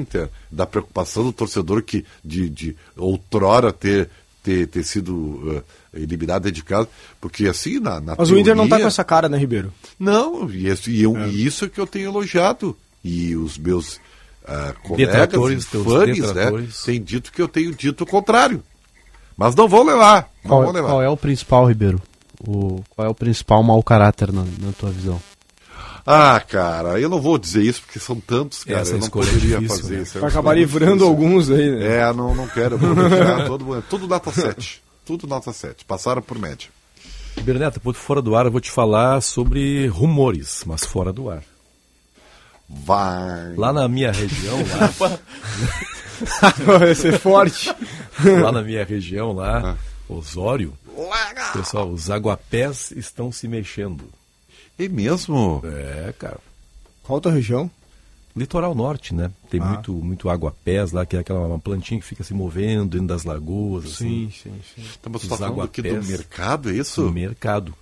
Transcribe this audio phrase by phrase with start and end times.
[0.00, 4.08] Inter, da preocupação do torcedor que de, de outrora ter,
[4.42, 6.88] ter, ter sido uh, eliminado de casa,
[7.20, 9.70] porque assim, na, na Mas teoria, o Inter não tá com essa cara, né, Ribeiro?
[9.98, 11.28] Não, e, isso- e eu, É.
[11.28, 12.74] isso é que eu tenho elogiado.
[13.04, 15.14] E os meus uh, colegas,
[15.84, 18.62] fãs, né, têm dito que eu tenho dito o contrário.
[19.36, 20.88] Mas não vão levar, não Qual, vão levar.
[20.88, 22.00] qual é o principal, Ribeiro?
[22.46, 25.20] O, qual é o principal mau caráter na, na tua visão?
[26.04, 28.80] Ah, cara, eu não vou dizer isso porque são tantos, cara.
[28.80, 30.02] Essa eu não escolha é poderia difícil, fazer né?
[30.02, 30.18] isso.
[30.18, 31.08] é Vai acabar livrando difícil.
[31.08, 31.96] alguns aí, né?
[31.98, 32.74] É, não, não quero.
[32.74, 33.84] eu Vou deixar todo mundo.
[33.88, 34.82] Tudo nota 7.
[35.06, 35.84] Tudo nota 7.
[35.84, 36.68] Passaram por média.
[37.42, 41.42] Berneta, por fora do ar, eu vou te falar sobre rumores, mas fora do ar.
[42.68, 43.54] Vai.
[43.56, 45.08] Lá na minha região, lá,
[46.78, 47.74] Vai ser forte.
[48.42, 49.76] lá na minha região, lá,
[50.08, 50.72] Osório,
[51.52, 54.04] pessoal, os aguapés estão se mexendo.
[54.84, 55.62] É mesmo?
[55.64, 56.38] É, cara.
[57.02, 57.70] Qual a tua região?
[58.34, 59.30] Litoral norte, né?
[59.50, 63.08] Tem muito, muito aguapés lá, que é aquela uma plantinha que fica se movendo dentro
[63.08, 63.84] das lagoas.
[63.84, 64.30] assim.
[64.30, 64.82] sim, sim.
[64.98, 67.10] Então, mas você Os tá falando aqui do mercado, é isso?
[67.10, 67.74] mercado.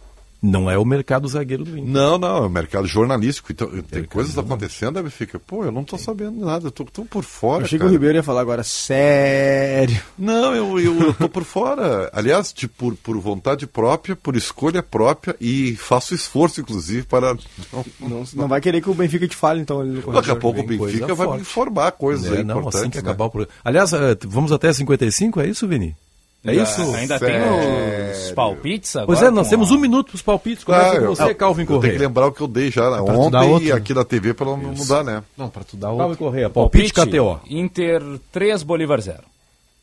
[0.42, 1.92] Não é o mercado zagueiro do Inter.
[1.92, 3.52] Não, não, é o mercado jornalístico.
[3.52, 4.40] Então, tem Mercado coisas jornalístico.
[4.40, 7.64] acontecendo, aí fica, pô, eu não tô sabendo nada, eu tô tão por fora.
[7.64, 7.90] Achei que cara.
[7.90, 10.00] o Ribeiro ia falar agora, sério.
[10.18, 12.10] Não, eu, eu, eu tô por fora.
[12.12, 17.34] Aliás, de, por, por vontade própria, por escolha própria e faço esforço, inclusive, para.
[17.72, 20.60] Não, Não, não vai querer que o Benfica te fale, então, no Daqui a pouco
[20.60, 21.40] o Benfica vai me forte.
[21.42, 22.80] informar coisas É, aí não, importantes.
[22.80, 23.02] assim que né?
[23.02, 23.54] acabar o programa.
[23.64, 25.94] Aliás, eh, vamos até 55, é isso, Vini?
[26.42, 26.80] É isso?
[26.94, 27.38] Ainda Sério?
[27.44, 29.06] tem os palpites agora?
[29.06, 30.64] Pois é, nós temos a- um minuto para os palpites.
[30.64, 31.98] Começa Ah, com eu- você, Calvin Eu tenho que Correia.
[31.98, 34.56] lembrar o que eu dei já tu dar ontem e aqui na TV para não
[34.56, 35.22] mudar, né?
[35.36, 36.18] Não, pra tu dar Calvin outro.
[36.18, 37.40] Correia, palpite, KTO.
[37.48, 39.18] Inter 3, Bolívar 0.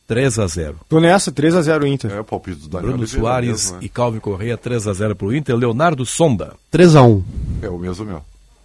[0.08, 2.10] 3 a 0 Tô nessa, 3x0 Inter.
[2.10, 3.78] É o palpite do Daniel Bruno Oliveira Soares mesmo, né?
[3.82, 5.54] e Calvin Correia, 3 a 0 pro Inter.
[5.54, 7.22] Leonardo Sonda, 3x1.
[7.62, 8.22] É o mesmo meu.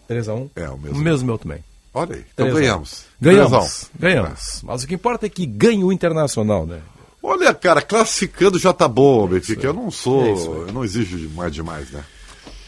[0.07, 0.99] 3 a 1 É o O mesmo.
[0.99, 1.59] mesmo meu também.
[1.93, 2.61] Olha aí, então 3 a 1.
[2.61, 3.05] ganhamos.
[3.21, 3.49] Ganhamos.
[3.49, 3.99] 3 a 1.
[3.99, 4.61] Ganhamos.
[4.63, 6.79] Mas o que importa é que ganhe o Internacional, né?
[7.23, 9.65] Olha, cara, classificando já tá bom, Benfica.
[9.67, 12.03] Eu não sou, É isso eu não exijo mais demais, né?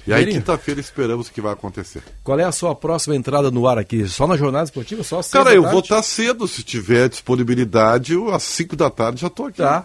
[0.08, 2.02] E aí, quinta-feira, esperamos o que vai acontecer.
[2.24, 4.08] Qual é a sua próxima entrada no ar aqui?
[4.08, 5.04] Só na jornada esportiva?
[5.04, 9.22] Só às Cara, eu vou estar cedo, se tiver disponibilidade, eu, às 5 da tarde
[9.22, 9.58] já tô aqui.
[9.58, 9.84] Tá.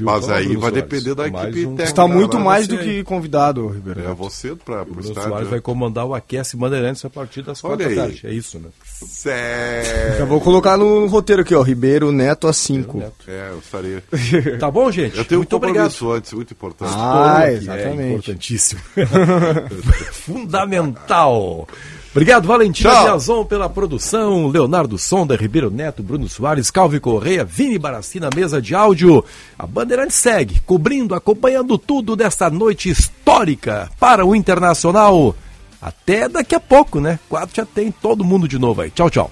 [0.00, 1.86] Mas aí Bruno vai Soares, depender da mais equipe um- técnica.
[1.86, 2.86] Você tá muito mais você do aí.
[2.86, 4.00] que convidado, Ribeiro.
[4.00, 5.22] É, cedo para O estádio.
[5.30, 8.08] Soares vai comandar o Aquece Bandeirantes a partir das Olha quatro da aí.
[8.08, 8.26] tarde.
[8.26, 8.68] É isso, né?
[9.08, 10.18] Sério.
[10.18, 11.62] Já vou colocar no roteiro aqui, ó.
[11.62, 13.02] Ribeiro Neto a 5.
[13.28, 14.02] É, eu estarei.
[14.58, 15.16] Tá bom, gente?
[15.18, 16.16] Eu tenho Muito um compromisso obrigado.
[16.18, 16.92] antes, muito importante.
[16.94, 18.02] Ah, Que É exatamente.
[18.12, 18.80] importantíssimo.
[20.12, 21.66] Fundamental.
[22.10, 22.90] Obrigado, Valentina.
[22.90, 28.60] Piazon, pela produção, Leonardo Sonda, Ribeiro Neto, Bruno Soares, Calvi Correia, Vini Barassi na mesa
[28.62, 29.22] de áudio.
[29.58, 35.36] A Bandeirante segue, cobrindo, acompanhando tudo desta noite histórica para o Internacional.
[35.86, 37.16] Até daqui a pouco, né?
[37.28, 38.90] Quatro já tem todo mundo de novo aí.
[38.90, 39.30] Tchau, tchau.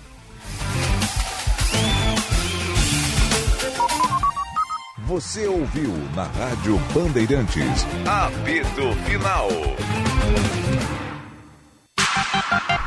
[5.08, 7.84] Você ouviu na Rádio Bandeirantes.
[8.06, 9.48] Apito Final.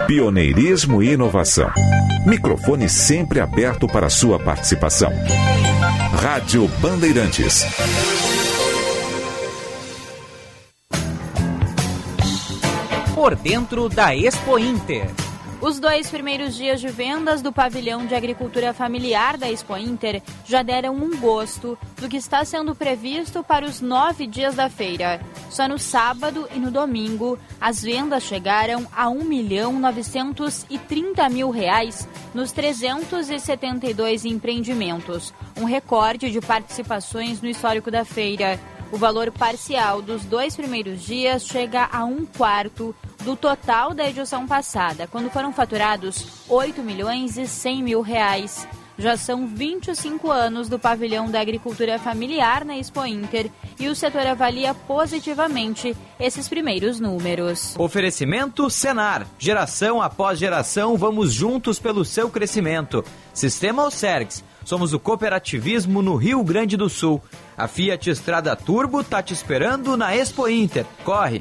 [0.08, 1.70] Pioneirismo e inovação.
[2.26, 5.12] Microfone sempre aberto para sua participação.
[6.22, 7.66] Rádio Bandeirantes.
[13.28, 15.06] Por dentro da Expo Inter.
[15.60, 20.64] Os dois primeiros dias de vendas do pavilhão de agricultura familiar da Expo Inter já
[20.64, 25.20] deram um gosto do que está sendo previsto para os nove dias da feira.
[25.50, 32.08] Só no sábado e no domingo, as vendas chegaram a 1 milhão 930 mil reais
[32.34, 38.58] nos 372 empreendimentos, um recorde de participações no histórico da feira.
[38.92, 44.48] O valor parcial dos dois primeiros dias chega a um quarto do total da edição
[44.48, 48.66] passada, quando foram faturados 8 milhões e 100 mil reais.
[48.98, 54.26] Já são 25 anos do pavilhão da agricultura familiar na Expo Inter e o setor
[54.26, 57.76] avalia positivamente esses primeiros números.
[57.78, 59.28] Oferecimento Senar.
[59.38, 63.06] Geração após geração, vamos juntos pelo seu crescimento.
[63.34, 64.44] Sistema Alcergs.
[64.68, 67.22] Somos o cooperativismo no Rio Grande do Sul.
[67.58, 70.86] A Fiat Estrada Turbo tá te esperando na Expo Inter.
[71.06, 71.40] Corre!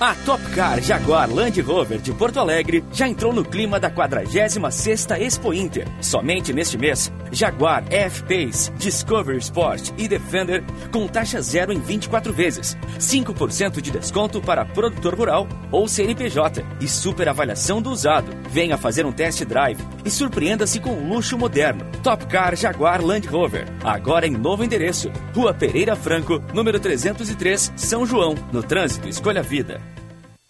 [0.00, 5.20] A Top Car Jaguar Land Rover de Porto Alegre já entrou no clima da 46ª
[5.20, 5.88] Expo Inter.
[6.00, 10.62] Somente neste mês, Jaguar F-Pace, Discovery Sport e Defender
[10.92, 16.86] com taxa zero em 24 vezes, 5% de desconto para produtor rural ou CNPJ e
[16.86, 18.30] super avaliação do usado.
[18.50, 21.84] Venha fazer um test drive e surpreenda-se com um luxo moderno.
[22.04, 28.06] Top Car Jaguar Land Rover, agora em novo endereço, Rua Pereira Franco, número 303, São
[28.06, 28.36] João.
[28.52, 29.87] No trânsito, escolha vida.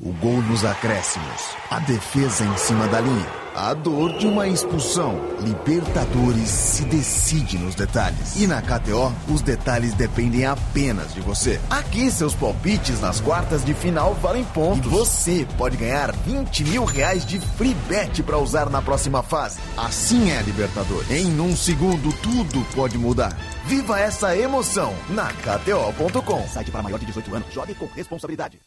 [0.01, 1.57] O gol nos acréscimos.
[1.69, 3.27] A defesa em cima da linha.
[3.53, 5.21] A dor de uma expulsão.
[5.41, 8.37] Libertadores se decide nos detalhes.
[8.41, 11.61] E na KTO, os detalhes dependem apenas de você.
[11.69, 14.87] Aqui, seus palpites nas quartas de final valem pontos.
[14.87, 19.59] E você pode ganhar 20 mil reais de free bet para usar na próxima fase.
[19.77, 21.11] Assim é a Libertadores.
[21.11, 23.37] Em um segundo, tudo pode mudar.
[23.67, 26.47] Viva essa emoção na KTO.com.
[26.47, 27.53] Site para maior de 18 anos.
[27.53, 28.61] Jogue com responsabilidade.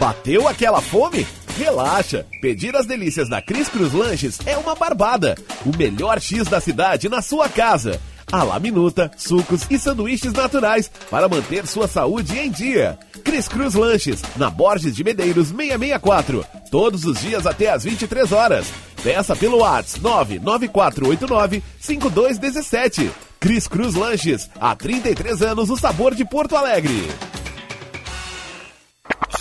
[0.00, 1.26] Bateu aquela fome?
[1.58, 2.24] Relaxa!
[2.40, 5.36] Pedir as delícias da Cris Cruz Lanches é uma barbada.
[5.66, 8.00] O melhor X da cidade na sua casa.
[8.32, 12.98] A la minuta, sucos e sanduíches naturais para manter sua saúde em dia.
[13.22, 16.46] Cris Cruz Lanches, na Borges de Medeiros 664.
[16.70, 18.72] Todos os dias até às 23 horas.
[19.02, 23.10] Peça pelo WhatsApp 99489 5217.
[23.38, 27.06] Cris Cruz Lanches, há 33 anos o sabor de Porto Alegre.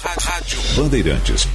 [0.02, 1.46] Rádio Bandeirantes.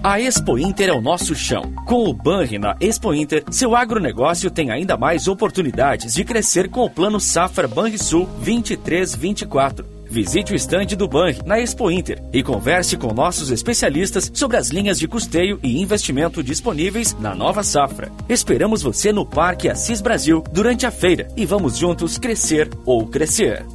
[0.00, 1.72] A Expo Inter é o nosso chão.
[1.86, 6.84] Com o Banri na Expo Inter, seu agronegócio tem ainda mais oportunidades de crescer com
[6.84, 9.84] o Plano Safra Banrisul 2324.
[10.08, 14.68] Visite o estande do Banri na Expo Inter e converse com nossos especialistas sobre as
[14.68, 18.12] linhas de custeio e investimento disponíveis na nova safra.
[18.28, 23.66] Esperamos você no Parque Assis Brasil durante a feira e vamos juntos crescer ou crescer.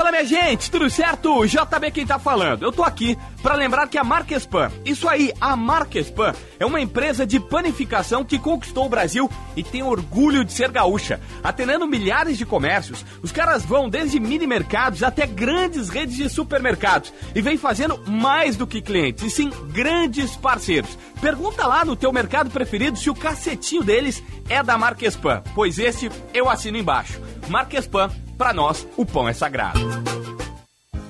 [0.00, 1.44] Fala minha gente, tudo certo?
[1.44, 2.62] JB quem tá falando.
[2.62, 7.26] Eu tô aqui para lembrar que a Marquespan, isso aí, a Marquespan é uma empresa
[7.26, 11.20] de panificação que conquistou o Brasil e tem orgulho de ser gaúcha.
[11.44, 17.12] Atendendo milhares de comércios, os caras vão desde mini mercados até grandes redes de supermercados
[17.34, 20.96] e vem fazendo mais do que clientes, e sim grandes parceiros.
[21.20, 26.10] Pergunta lá no teu mercado preferido se o cacetinho deles é da Marquespan, pois esse
[26.32, 27.20] eu assino embaixo.
[27.50, 28.10] Marquespan
[28.40, 29.78] para nós, o pão é sagrado.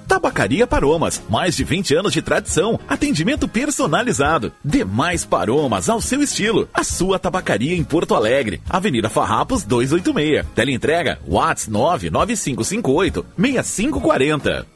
[0.08, 4.52] Tabacaria Paromas, mais de 20 anos de tradição, atendimento personalizado.
[4.64, 6.68] Demais Paromas ao seu estilo.
[6.74, 10.44] A sua tabacaria em Porto Alegre, Avenida Farrapos 286.
[10.56, 14.66] Teleentrega Whats 99558 6540.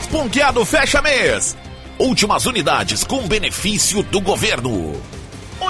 [0.00, 1.56] Esponqueado fecha mês.
[1.96, 5.00] Últimas unidades com benefício do governo.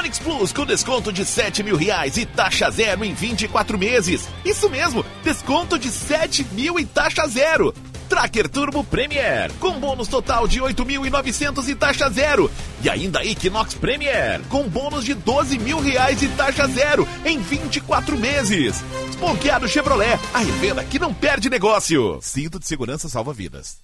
[0.02, 4.28] Onix Plus com desconto de 7 mil reais e taxa zero em 24 meses.
[4.44, 7.72] Isso mesmo, desconto de 7 mil e taxa zero.
[8.08, 12.50] Tracker Turbo Premier, com bônus total de 8.900 e taxa zero.
[12.82, 18.19] E ainda Equinox Premier, com bônus de 12 mil reais e taxa zero em 24
[18.19, 18.82] meses.
[19.08, 22.19] Esponqueado Chevrolet, a revenda que não perde negócio.
[22.20, 23.78] Cinto de segurança salva vidas.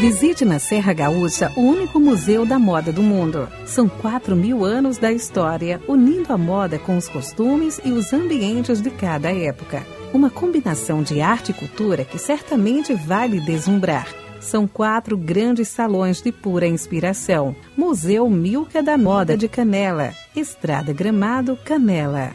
[0.00, 3.46] Visite na Serra Gaúcha o único museu da moda do mundo.
[3.66, 8.80] São 4 mil anos da história, unindo a moda com os costumes e os ambientes
[8.80, 9.86] de cada época.
[10.14, 14.08] Uma combinação de arte e cultura que certamente vai lhe deslumbrar.
[14.40, 17.54] São quatro grandes salões de pura inspiração.
[17.76, 20.14] Museu Milka da Moda de Canela.
[20.34, 22.32] Estrada Gramado, Canela.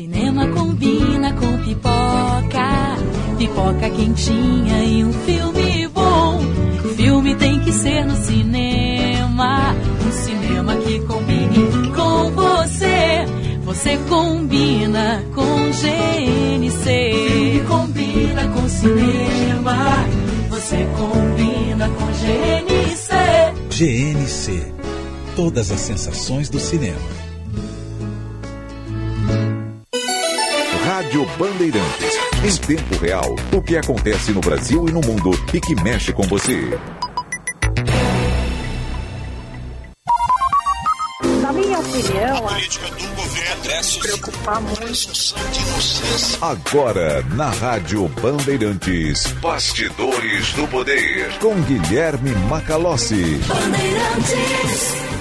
[0.00, 2.96] Cinema combina com pipoca,
[3.36, 6.40] pipoca quentinha e um filme bom.
[6.96, 13.26] Filme tem que ser no cinema, um cinema que combine com você.
[13.62, 16.82] Você combina com GNC.
[16.86, 20.06] Filme combina com cinema,
[20.48, 23.14] você combina com GNC.
[23.68, 24.72] GNC.
[25.36, 27.29] Todas as sensações do cinema.
[31.00, 32.18] Rádio Bandeirantes.
[32.44, 36.24] Em tempo real, o que acontece no Brasil e no mundo e que mexe com
[36.24, 36.78] você.
[41.40, 45.34] Na minha opinião, a política do governo se preocupar muito.
[46.42, 53.40] Agora, na Rádio Bandeirantes, Bastidores do Poder, com Guilherme Macalossi.
[53.48, 55.19] Bandeirantes.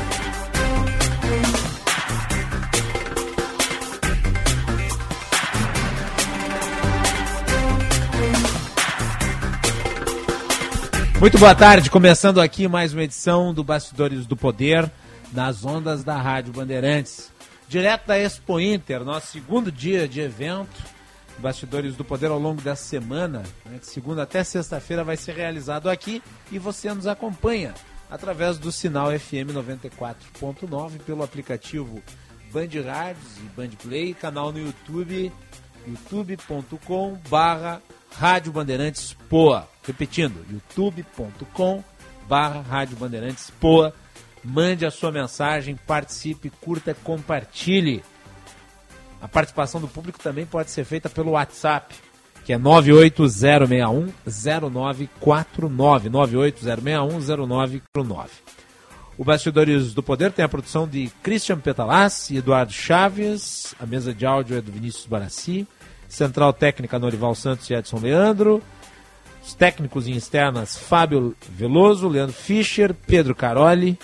[11.20, 14.90] Muito boa tarde, começando aqui mais uma edição do Bastidores do Poder,
[15.34, 17.30] nas ondas da Rádio Bandeirantes.
[17.68, 20.82] Direto da Expo Inter, nosso segundo dia de evento,
[21.40, 25.90] Bastidores do Poder ao longo dessa semana, né, de segunda até sexta-feira vai ser realizado
[25.90, 27.74] aqui e você nos acompanha
[28.10, 32.02] através do sinal FM 94.9 pelo aplicativo
[32.50, 35.34] Band Rádios e Band Play, canal no YouTube,
[35.86, 37.82] youtube.com barra
[38.18, 39.68] Rádio Bandeirantes Poa.
[39.90, 41.84] Repetindo, youtube.com
[42.28, 43.92] barra Rádio Bandeirantes Poa.
[44.44, 48.04] Mande a sua mensagem, participe, curta, compartilhe.
[49.20, 51.96] A participação do público também pode ser feita pelo WhatsApp,
[52.46, 55.10] que é 980610949.
[56.12, 58.28] 980610949.
[59.18, 63.74] O Bastidores do Poder tem a produção de Christian Petalas e Eduardo Chaves.
[63.80, 65.68] A mesa de áudio é do Vinícius Barassi.
[66.08, 68.62] Central técnica Norival Santos e Edson Leandro.
[69.44, 73.98] Os técnicos em externas Fábio Veloso, Leandro Fischer, Pedro Caroli.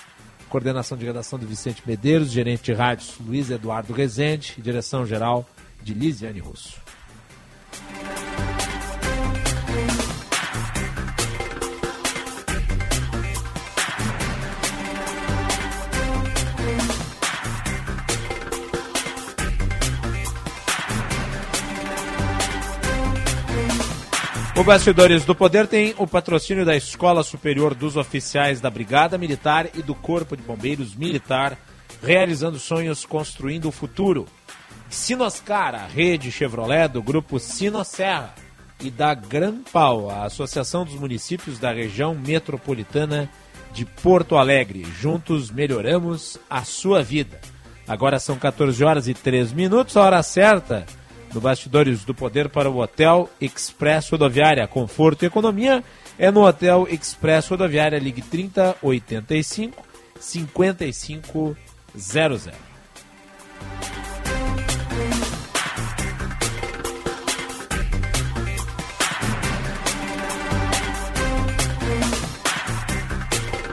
[0.50, 5.46] Coordenação de redação de Vicente Medeiros, gerente de rádios Luiz Eduardo Rezende direção geral
[5.84, 6.76] de Lisiane Russo.
[24.58, 29.68] O Bastidores do Poder tem o patrocínio da Escola Superior dos Oficiais da Brigada Militar
[29.76, 31.58] e do Corpo de Bombeiros Militar,
[32.02, 34.26] realizando sonhos, construindo o futuro.
[34.90, 38.34] Sinoscar, a rede Chevrolet do grupo Sinosserra
[38.80, 43.30] e da Gran Pau, a Associação dos Municípios da Região Metropolitana
[43.74, 44.88] de Porto Alegre.
[44.98, 47.42] Juntos melhoramos a sua vida.
[47.86, 50.86] Agora são 14 horas e 3 minutos, a hora certa
[51.36, 54.68] no Bastidores do Poder para o Hotel Express Rodoviária.
[54.68, 55.84] Conforto e economia
[56.18, 58.00] é no Hotel Express Rodoviária.
[58.00, 59.86] Ligue 3085
[60.18, 62.56] 5500.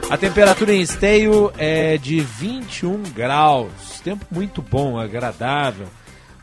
[0.09, 4.01] A temperatura em Esteio é de 21 graus.
[4.03, 5.87] Tempo muito bom, agradável.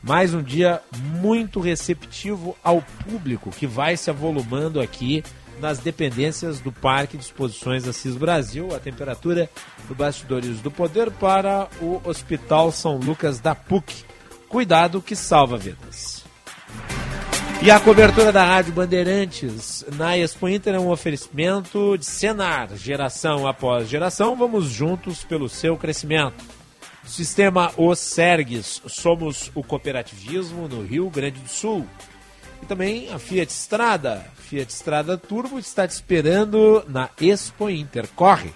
[0.02, 0.80] Mais um dia
[1.20, 5.22] muito receptivo ao público que vai se avolumando aqui
[5.60, 8.74] nas dependências do Parque de Exposições Assis Brasil.
[8.74, 9.50] A temperatura
[9.86, 14.04] do Bastidores do Poder para o Hospital São Lucas da PUC.
[14.48, 16.24] Cuidado que salva vidas.
[17.62, 23.46] E a cobertura da Rádio Bandeirantes na Expo Inter é um oferecimento de Senar, geração
[23.46, 24.34] após geração.
[24.34, 26.42] Vamos juntos pelo seu crescimento.
[27.10, 31.84] Sistema Os Sergues, somos o cooperativismo no Rio Grande do Sul.
[32.62, 34.24] E também a Fiat Strada.
[34.36, 38.06] Fiat Strada Turbo está te esperando na Expo Inter.
[38.14, 38.52] Corre!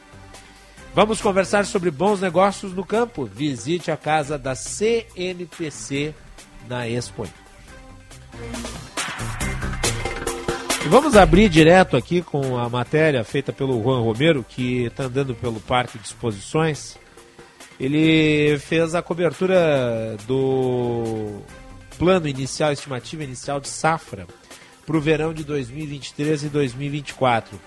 [0.95, 3.25] Vamos conversar sobre bons negócios no campo.
[3.25, 6.15] Visite a casa da CNPC
[6.69, 7.35] na Expo Inter.
[10.85, 15.35] E vamos abrir direto aqui com a matéria feita pelo Juan Romero, que está andando
[15.35, 17.03] pelo Parque de Exposições.
[17.79, 21.41] Ele fez a cobertura do
[21.99, 24.27] plano inicial, estimativa inicial de safra
[24.87, 27.61] para o verão de 2023 e 2024.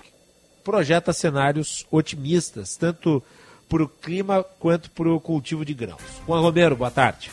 [0.64, 3.22] Projeta cenários otimistas, tanto
[3.68, 6.02] para o clima quanto para o cultivo de grãos.
[6.26, 7.30] Juan Romero, boa tarde.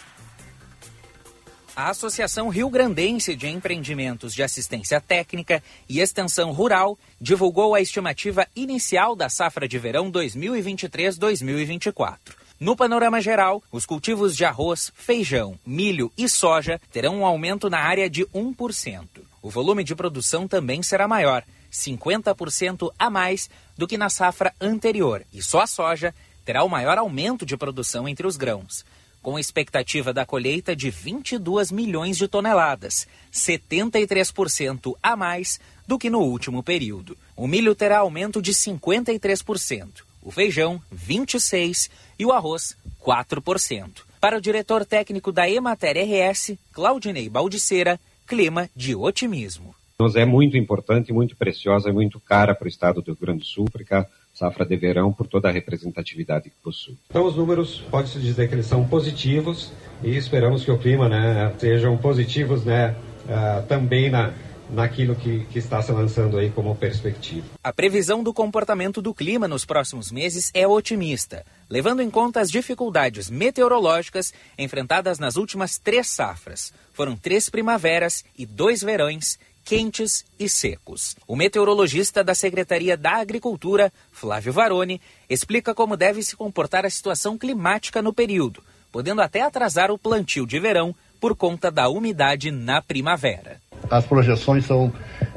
[1.76, 8.48] A Associação Rio Grandense de Empreendimentos de Assistência Técnica e Extensão Rural divulgou a estimativa
[8.56, 12.45] inicial da safra de verão 2023-2024.
[12.60, 17.80] No panorama geral, os cultivos de arroz, feijão, milho e soja terão um aumento na
[17.80, 19.06] área de 1%.
[19.42, 25.26] O volume de produção também será maior, 50% a mais do que na safra anterior,
[25.34, 28.86] e só a soja terá o maior aumento de produção entre os grãos
[29.26, 36.20] com expectativa da colheita de 22 milhões de toneladas, 73% a mais do que no
[36.20, 37.18] último período.
[37.36, 44.02] O milho terá aumento de 53%, o feijão 26% e o arroz 4%.
[44.20, 49.76] Para o diretor técnico da Emater RS, Claudinei Baldiceira, clima de otimismo.
[50.00, 53.40] Nos é muito importante, muito preciosa e muito cara para o estado do Rio Grande
[53.40, 56.98] do Sul, porque a safra de verão por toda a representatividade que possui.
[57.10, 59.72] Então os números pode-se dizer que eles são positivos
[60.04, 64.34] e esperamos que o clima né, sejam positivos né, uh, também na,
[64.70, 67.46] naquilo que, que, está se lançando aí como perspectiva.
[67.64, 72.52] A previsão do comportamento do clima nos próximos meses é otimista, levando em conta as
[72.52, 76.74] dificuldades meteorológicas enfrentadas nas últimas três safras.
[76.94, 81.16] Foram três primaveras e dois verões quentes e secos.
[81.28, 87.36] O meteorologista da Secretaria da Agricultura, Flávio Varone, explica como deve se comportar a situação
[87.36, 92.82] climática no período, podendo até atrasar o plantio de verão por conta da umidade na
[92.82, 93.58] primavera.
[93.90, 94.92] As projeções são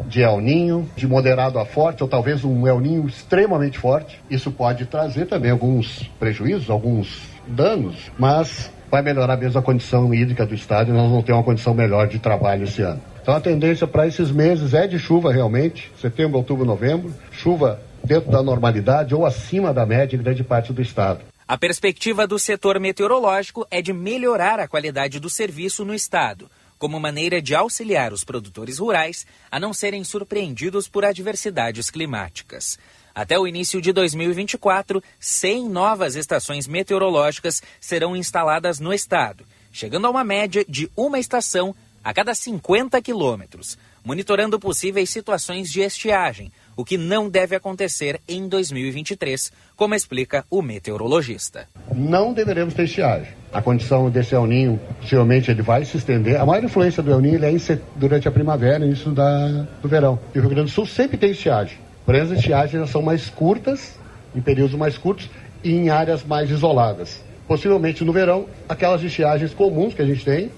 [0.07, 4.21] de El Ninho, de moderado a forte, ou talvez um El Ninho extremamente forte.
[4.31, 10.47] Isso pode trazer também alguns prejuízos, alguns danos, mas vai melhorar mesmo a condição hídrica
[10.47, 13.01] do estado e nós vamos ter uma condição melhor de trabalho esse ano.
[13.21, 18.31] Então a tendência para esses meses é de chuva realmente, setembro, outubro, novembro, chuva dentro
[18.31, 21.21] da normalidade ou acima da média em grande parte do estado.
[21.49, 27.01] A perspectiva do setor meteorológico é de melhorar a qualidade do serviço no estado, como
[27.01, 32.79] maneira de auxiliar os produtores rurais a não serem surpreendidos por adversidades climáticas.
[33.15, 40.11] Até o início de 2024, 100 novas estações meteorológicas serão instaladas no estado, chegando a
[40.11, 41.75] uma média de uma estação
[42.05, 48.47] a cada 50 quilômetros, monitorando possíveis situações de estiagem, o que não deve acontecer em
[48.47, 51.67] 2023, como explica o meteorologista.
[51.93, 53.33] Não deveremos ter estiagem.
[53.53, 56.41] A condição desse El Ninho, possivelmente ele vai se estender.
[56.41, 60.21] A maior influência do El Ninho é durante a primavera, início da, do verão.
[60.33, 61.77] E o Rio Grande do Sul sempre tem estiagem.
[62.07, 63.99] Porém, as estiagens são mais curtas,
[64.33, 65.29] em períodos mais curtos
[65.65, 67.25] e em áreas mais isoladas.
[67.49, 70.53] Possivelmente no verão, aquelas estiagens comuns que a gente tem,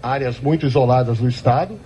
[0.00, 1.76] áreas muito isoladas do estado,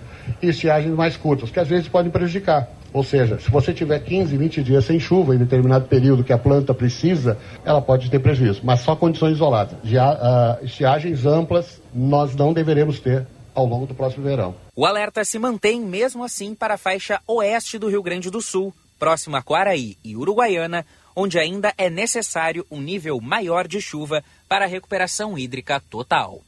[0.43, 2.69] e estiagens mais curtas, que às vezes podem prejudicar.
[2.93, 6.37] Ou seja, se você tiver 15, 20 dias sem chuva em determinado período que a
[6.37, 9.77] planta precisa, ela pode ter prejuízo, mas só condições isoladas.
[9.83, 14.55] Já, uh, estiagens amplas nós não deveremos ter ao longo do próximo verão.
[14.75, 18.73] O alerta se mantém mesmo assim para a faixa oeste do Rio Grande do Sul,
[18.97, 24.65] próximo a Quaraí e Uruguaiana, onde ainda é necessário um nível maior de chuva para
[24.65, 26.41] a recuperação hídrica total.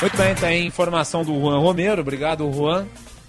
[0.00, 2.02] Muito bem, tem informação do Juan Romero.
[2.02, 2.86] Obrigado, Juan.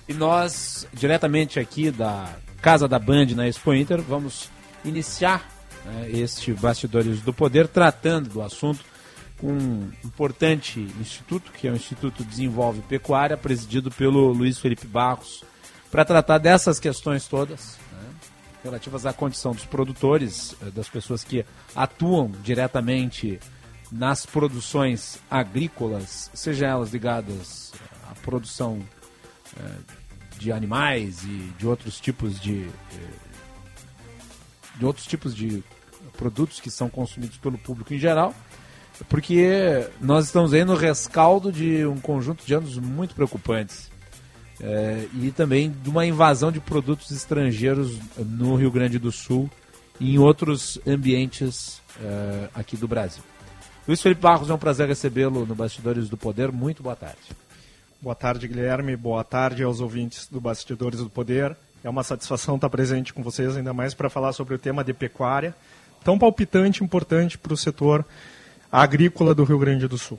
[0.09, 4.49] E nós, diretamente aqui da Casa da Band na Expo Inter, vamos
[4.83, 5.47] iniciar
[5.85, 8.83] né, este Bastidores do Poder tratando do assunto
[9.37, 15.43] com um importante instituto, que é o Instituto Desenvolve Pecuária, presidido pelo Luiz Felipe Barros,
[15.91, 18.09] para tratar dessas questões todas, né,
[18.63, 23.39] relativas à condição dos produtores, eh, das pessoas que atuam diretamente
[23.91, 27.73] nas produções agrícolas, seja elas ligadas
[28.09, 28.79] à produção
[29.55, 29.98] eh,
[30.39, 33.29] de animais e de outros tipos de eh,
[34.77, 35.61] de outros tipos de
[36.17, 38.33] produtos que são consumidos pelo público em geral,
[39.09, 43.91] porque nós estamos aí no rescaldo de um conjunto de anos muito preocupantes
[44.61, 49.49] é, e também de uma invasão de produtos estrangeiros no Rio Grande do Sul
[49.99, 53.23] e em outros ambientes é, aqui do Brasil.
[53.87, 56.51] Luiz Felipe Barros, é um prazer recebê-lo no Bastidores do Poder.
[56.51, 57.17] Muito boa tarde.
[58.01, 58.95] Boa tarde, Guilherme.
[58.95, 61.53] Boa tarde aos ouvintes do Bastidores do Poder.
[61.83, 64.93] É uma satisfação estar presente com vocês, ainda mais para falar sobre o tema de
[64.93, 65.53] pecuária,
[66.01, 68.05] tão palpitante e importante para o setor
[68.71, 70.17] agrícola do Rio Grande do Sul.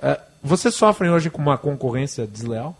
[0.00, 2.76] Uh, vocês sofrem hoje com uma concorrência desleal?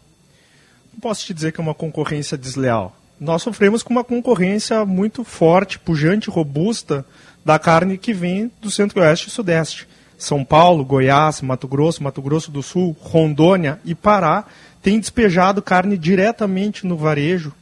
[0.93, 2.97] não posso te dizer que é uma concorrência desleal.
[3.21, 7.07] Nós sofremos com uma concorrência muito forte, pujante, robusta
[7.45, 9.87] da carne que vem do centro-oeste e sudeste.
[10.19, 14.45] São Paulo, Goiás, Mato Grosso, Mato Grosso do Sul, Rondônia e Pará
[14.83, 17.53] têm despejado carne diretamente no varejo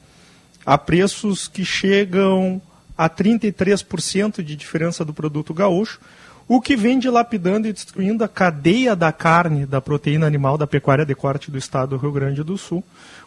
[0.65, 2.61] a preços que chegam
[2.97, 6.01] a 33% de diferença do produto gaúcho,
[6.47, 11.05] o que vem dilapidando e destruindo a cadeia da carne, da proteína animal da pecuária
[11.05, 12.85] de corte do estado do Rio Grande do Sul,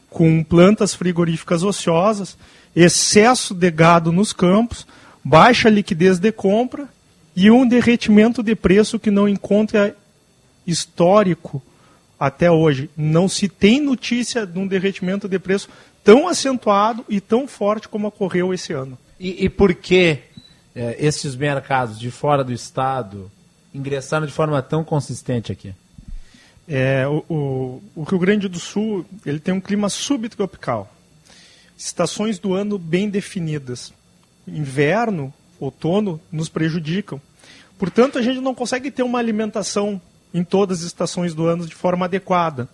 [0.09, 2.37] com plantas frigoríficas ociosas,
[2.75, 4.87] excesso de gado nos campos,
[5.23, 6.87] baixa liquidez de compra
[7.38, 9.95] e um derretimento de preço que não encontra
[10.65, 11.62] histórico
[12.19, 12.89] até hoje.
[12.97, 15.69] Não se tem notícia de um derretimento de preço
[16.04, 18.97] tão acentuado e tão forte como ocorreu esse ano.
[19.19, 20.17] E, e por que
[20.76, 23.32] é, esses mercados de fora do estado
[23.71, 25.76] ingressaram de forma tão consistente aqui?
[26.67, 30.91] É, o, o, o, Rio Grande do Sul ele tem um clima subtropical.
[31.78, 33.93] Estações do ano bem definidas.
[34.47, 37.21] Inverno, outono nos prejudicam.
[37.77, 40.01] Portanto, a gente não consegue ter uma alimentação
[40.33, 42.67] em todas as estações do ano de forma adequada.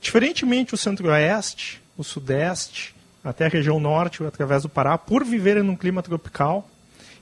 [0.00, 5.76] Diferentemente o centro-oeste, o sudeste, até a região norte, através do Pará, por viverem num
[5.76, 6.68] clima tropical,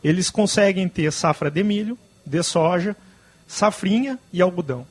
[0.03, 2.95] eles conseguem ter safra de milho, de soja,
[3.47, 4.87] safrinha e algodão.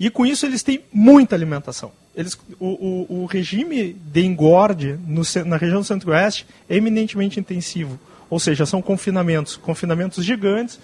[0.00, 1.92] E com isso eles têm muita alimentação.
[2.14, 7.98] Eles, o, o, o regime de engorde no, na região centro-oeste é eminentemente intensivo.
[8.28, 10.80] Ou seja, são confinamentos, confinamentos gigantes,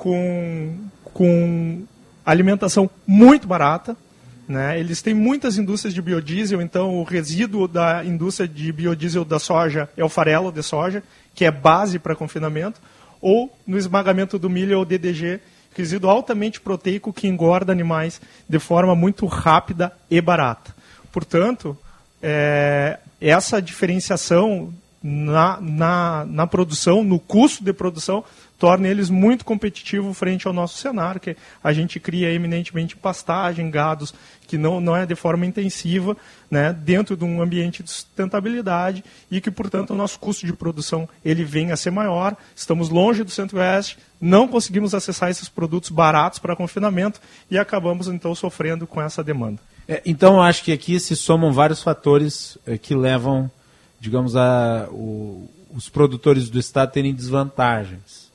[0.00, 1.82] com, com
[2.24, 3.94] alimentação muito barata.
[4.48, 4.80] Né?
[4.80, 9.90] Eles têm muitas indústrias de biodiesel, então o resíduo da indústria de biodiesel da soja
[9.96, 11.02] é o farelo de soja,
[11.34, 12.80] que é base para confinamento,
[13.20, 15.40] ou no esmagamento do milho é o DDG,
[15.76, 20.74] resíduo altamente proteico que engorda animais de forma muito rápida e barata.
[21.12, 21.76] Portanto,
[22.22, 28.24] é, essa diferenciação na, na, na produção, no custo de produção,
[28.60, 34.14] torna eles muito competitivos frente ao nosso cenário, que a gente cria eminentemente pastagem, gados,
[34.46, 36.14] que não, não é de forma intensiva,
[36.50, 41.08] né, dentro de um ambiente de sustentabilidade e que, portanto, o nosso custo de produção
[41.24, 42.36] ele vem a ser maior.
[42.54, 47.18] Estamos longe do Centro-Oeste, não conseguimos acessar esses produtos baratos para confinamento
[47.50, 49.58] e acabamos, então, sofrendo com essa demanda.
[49.88, 53.50] É, então, acho que aqui se somam vários fatores é, que levam,
[53.98, 58.29] digamos, a, o, os produtores do Estado terem desvantagens.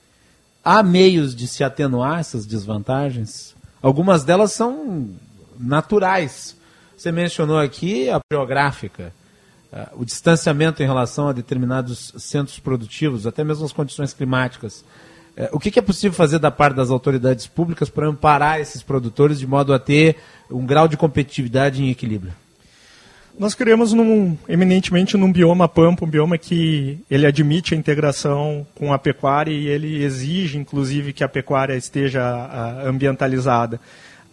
[0.67, 3.55] Há meios de se atenuar essas desvantagens?
[3.83, 5.11] Algumas delas são
[5.59, 6.57] naturais.
[6.97, 9.13] Você mencionou aqui a geográfica,
[9.71, 14.83] uh, o distanciamento em relação a determinados centros produtivos, até mesmo as condições climáticas.
[15.37, 19.37] Uh, o que, é possível fazer da parte das autoridades públicas para amparar esses produtores
[19.37, 20.15] de modo a ter
[20.49, 22.33] um grau de competitividade em equilíbrio?
[23.37, 28.93] Nós queremos num, eminentemente num bioma pampa, um bioma que ele admite a integração com
[28.93, 33.77] a pecuária e ele exige, inclusive, que a pecuária esteja a, ambientalizada.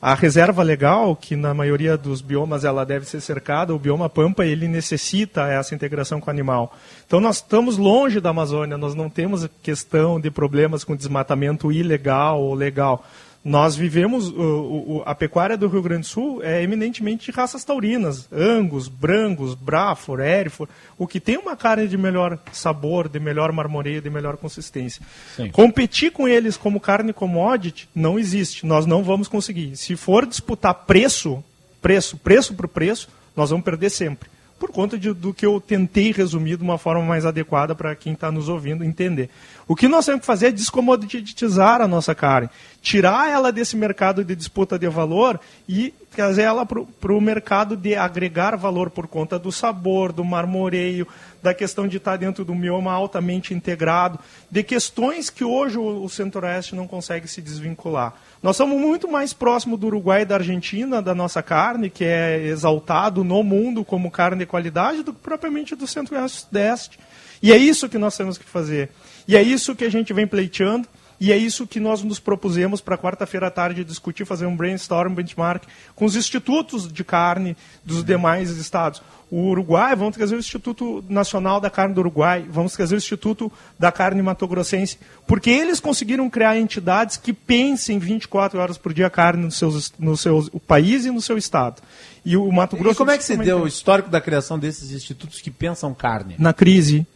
[0.01, 4.47] A reserva legal, que na maioria dos biomas ela deve ser cercada, o bioma pampa
[4.47, 6.77] ele necessita essa integração com o animal.
[7.05, 12.41] Então nós estamos longe da Amazônia, nós não temos questão de problemas com desmatamento ilegal
[12.41, 13.05] ou legal.
[13.45, 17.65] Nós vivemos, o, o, a pecuária do Rio Grande do Sul é eminentemente de raças
[17.65, 23.51] taurinas, Angus, Brangus, Brafor, Erifor, o que tem uma carne de melhor sabor, de melhor
[23.51, 25.03] marmoreio, de melhor consistência.
[25.35, 25.51] Sim.
[25.51, 29.77] Competir com eles como carne commodity não existe, nós não vamos conseguir.
[29.77, 31.43] Se for disputar preço,
[31.81, 34.31] preço, preço por preço, nós vamos perder sempre
[34.63, 38.13] por conta de, do que eu tentei resumir de uma forma mais adequada para quem
[38.13, 39.29] está nos ouvindo entender.
[39.67, 42.49] O que nós temos que fazer é descomoditizar a nossa carne,
[42.81, 47.97] tirar ela desse mercado de disputa de valor e trazer ela para o mercado de
[47.97, 51.09] agregar valor por conta do sabor, do marmoreio,
[51.43, 54.17] da questão de estar dentro do mioma altamente integrado,
[54.49, 58.15] de questões que hoje o, o Centro-Oeste não consegue se desvincular.
[58.43, 62.45] Nós somos muito mais próximos do Uruguai e da Argentina, da nossa carne, que é
[62.47, 66.99] exaltado no mundo como carne de qualidade, do que propriamente do Centro-Oeste
[67.43, 68.91] e é isso que nós temos que fazer.
[69.27, 70.87] E é isso que a gente vem pleiteando.
[71.23, 75.15] E é isso que nós nos propusemos para quarta-feira à tarde discutir, fazer um brainstorm,
[75.15, 75.63] benchmark
[75.95, 79.01] com os institutos de carne dos demais estados.
[79.31, 83.53] O Uruguai, vamos trazer o Instituto Nacional da Carne do Uruguai, vamos trazer o Instituto
[83.79, 89.45] da Carne Matogrossense, porque eles conseguiram criar entidades que pensem 24 horas por dia carne
[89.45, 91.81] no seu, no seu país e no seu estado.
[92.25, 92.97] E o Mato Grosso.
[92.97, 96.35] E como é que se deu o histórico da criação desses institutos que pensam carne?
[96.37, 97.07] Na crise,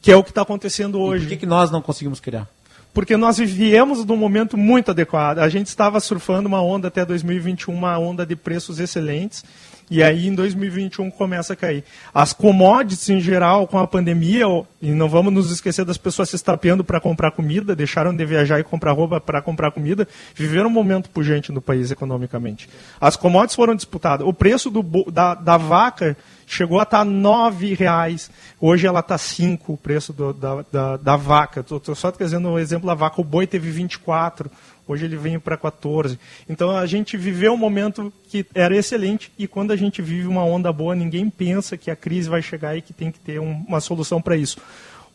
[0.00, 1.26] que é o que está acontecendo hoje.
[1.26, 2.48] E por que, que nós não conseguimos criar?
[2.92, 5.38] Porque nós viemos de um momento muito adequado.
[5.38, 9.44] A gente estava surfando uma onda até 2021, uma onda de preços excelentes,
[9.92, 11.84] e aí em 2021 começa a cair.
[12.14, 14.46] As commodities em geral, com a pandemia,
[14.80, 18.58] e não vamos nos esquecer das pessoas se estapeando para comprar comida, deixaram de viajar
[18.58, 22.70] e comprar roupa para comprar comida, viveram um momento pujante no país economicamente.
[22.98, 24.26] As commodities foram disputadas.
[24.26, 28.30] O preço do, da, da vaca chegou a estar tá nove reais.
[28.58, 31.60] Hoje ela está cinco, o preço do, da, da, da, vaca.
[31.60, 33.20] Estou só trazendo um exemplo da vaca.
[33.20, 34.50] O boi teve 24,
[34.92, 36.18] hoje ele vem para 14.
[36.48, 40.44] Então a gente viveu um momento que era excelente e quando a gente vive uma
[40.44, 43.64] onda boa, ninguém pensa que a crise vai chegar e que tem que ter um,
[43.66, 44.58] uma solução para isso.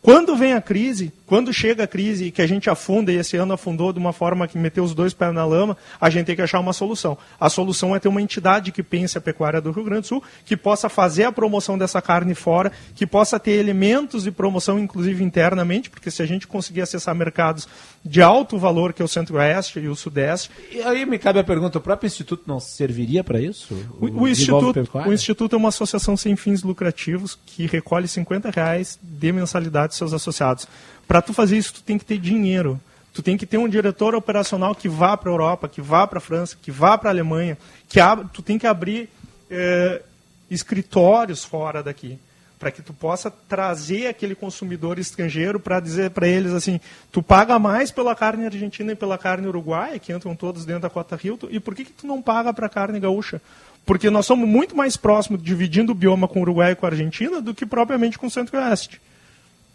[0.00, 3.36] Quando vem a crise, quando chega a crise e que a gente afunda, e esse
[3.36, 6.36] ano afundou de uma forma que meteu os dois pés na lama, a gente tem
[6.36, 7.18] que achar uma solução.
[7.38, 10.22] A solução é ter uma entidade que pense a pecuária do Rio Grande do Sul,
[10.44, 15.22] que possa fazer a promoção dessa carne fora, que possa ter elementos de promoção, inclusive
[15.24, 17.68] internamente, porque se a gente conseguir acessar mercados
[18.04, 20.50] de alto valor, que é o Centro-Oeste e o Sudeste.
[20.70, 23.74] E aí me cabe a pergunta: o próprio Instituto não serviria para isso?
[24.00, 28.50] O, o, o Instituto, o Instituto é uma associação sem fins lucrativos que recolhe 50
[28.50, 30.66] reais de mensalidade de seus associados.
[31.06, 32.80] Para tu fazer isso, tu tem que ter dinheiro.
[33.12, 36.18] Tu tem que ter um diretor operacional que vá para a Europa, que vá para
[36.18, 37.58] a França, que vá para a Alemanha,
[37.88, 38.28] que ab...
[38.32, 39.08] tu tem que abrir
[39.50, 40.02] eh,
[40.50, 42.18] escritórios fora daqui,
[42.58, 46.80] para que tu possa trazer aquele consumidor estrangeiro para dizer para eles assim,
[47.12, 50.90] tu paga mais pela carne argentina e pela carne uruguaia, que entram todos dentro da
[50.90, 53.40] cota Rio, e por que, que tu não paga para a carne gaúcha?
[53.86, 56.90] Porque nós somos muito mais próximos dividindo o bioma com o Uruguai e com a
[56.90, 59.00] Argentina do que propriamente com o Centro-Oeste.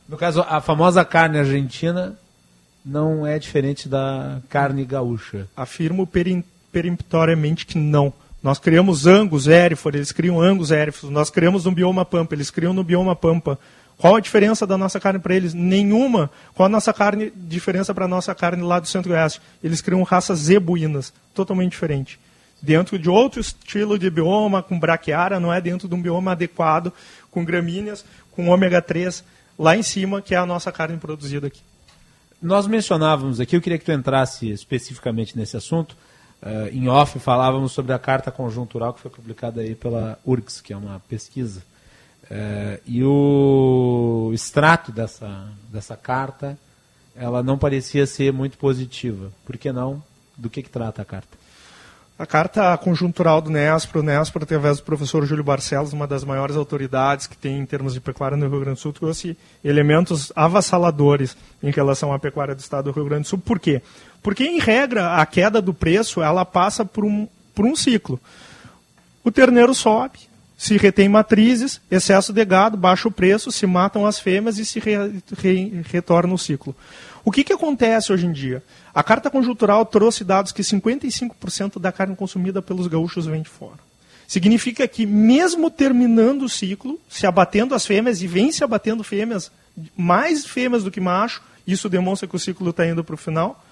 [0.07, 2.15] No caso, a famosa carne argentina
[2.85, 5.47] não é diferente da carne gaúcha.
[5.55, 6.07] Afirmo
[6.71, 8.13] peremptoriamente que não.
[8.43, 11.09] Nós criamos Angus, Erifor, eles criam Angus, Erifor.
[11.09, 13.57] Nós criamos no bioma Pampa, eles criam no bioma Pampa.
[13.97, 15.53] Qual a diferença da nossa carne para eles?
[15.53, 16.29] Nenhuma.
[16.53, 19.41] Qual a nossa carne, diferença para a nossa carne lá do Centro-Oeste?
[19.63, 22.19] Eles criam raças zebuínas, totalmente diferente.
[22.61, 26.91] Dentro de outro estilo de bioma, com braquiária, não é dentro de um bioma adequado,
[27.31, 29.23] com gramíneas, com ômega 3
[29.57, 31.61] lá em cima, que é a nossa carne produzida aqui.
[32.41, 35.95] nós mencionávamos aqui, eu queria que tu entrasse especificamente nesse assunto.
[36.43, 40.73] Uh, em off falávamos sobre a carta conjuntural que foi publicada aí pela URGS, que
[40.73, 41.63] é uma pesquisa.
[42.25, 46.57] Uh, e o extrato dessa, dessa carta,
[47.15, 49.31] ela não parecia ser muito positiva.
[49.45, 50.03] Por que não?
[50.37, 51.37] Do que, que trata a carta?
[52.17, 56.55] A carta conjuntural do NESPRO, o NESPRO, através do professor Júlio Barcelos, uma das maiores
[56.55, 61.35] autoridades que tem em termos de pecuária no Rio Grande do Sul, trouxe elementos avassaladores
[61.61, 63.39] em relação à pecuária do estado do Rio Grande do Sul.
[63.39, 63.81] Por quê?
[64.23, 68.19] Porque, em regra, a queda do preço ela passa por um, por um ciclo.
[69.23, 70.19] O terneiro sobe,
[70.57, 74.79] se retém matrizes, excesso de gado, baixa o preço, se matam as fêmeas e se
[74.79, 76.73] re, re, retorna o ciclo.
[77.25, 78.63] O que, que acontece hoje em dia?
[78.93, 83.79] A carta conjuntural trouxe dados que 55% da carne consumida pelos gaúchos vem de fora.
[84.27, 89.51] Significa que, mesmo terminando o ciclo, se abatendo as fêmeas, e vem se abatendo fêmeas,
[89.95, 93.63] mais fêmeas do que macho, isso demonstra que o ciclo está indo para o final,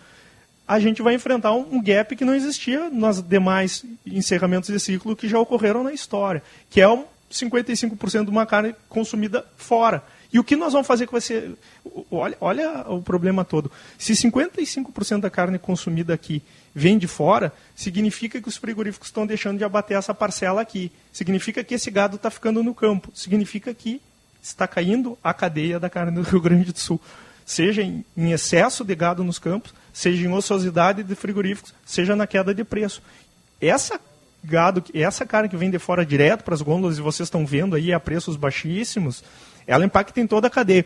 [0.72, 5.28] a gente vai enfrentar um gap que não existia nos demais encerramentos de ciclo que
[5.28, 10.02] já ocorreram na história, que é um 55% de uma carne consumida fora.
[10.32, 11.54] E o que nós vamos fazer com esse.
[12.10, 13.70] Olha, olha o problema todo.
[13.98, 16.42] Se 55% da carne consumida aqui
[16.74, 20.90] vem de fora, significa que os frigoríficos estão deixando de abater essa parcela aqui.
[21.12, 23.12] Significa que esse gado está ficando no campo.
[23.14, 24.02] Significa que
[24.42, 27.02] está caindo a cadeia da carne do Rio Grande do Sul.
[27.46, 32.28] Seja em, em excesso de gado nos campos, seja em ociosidade de frigoríficos, seja na
[32.28, 33.02] queda de preço.
[33.60, 34.00] Essa
[34.44, 37.76] gado, essa carne que vem de fora direto para as gôndolas e vocês estão vendo
[37.76, 39.24] aí a preços baixíssimos,
[39.68, 40.86] ela impacta em toda a cadeia.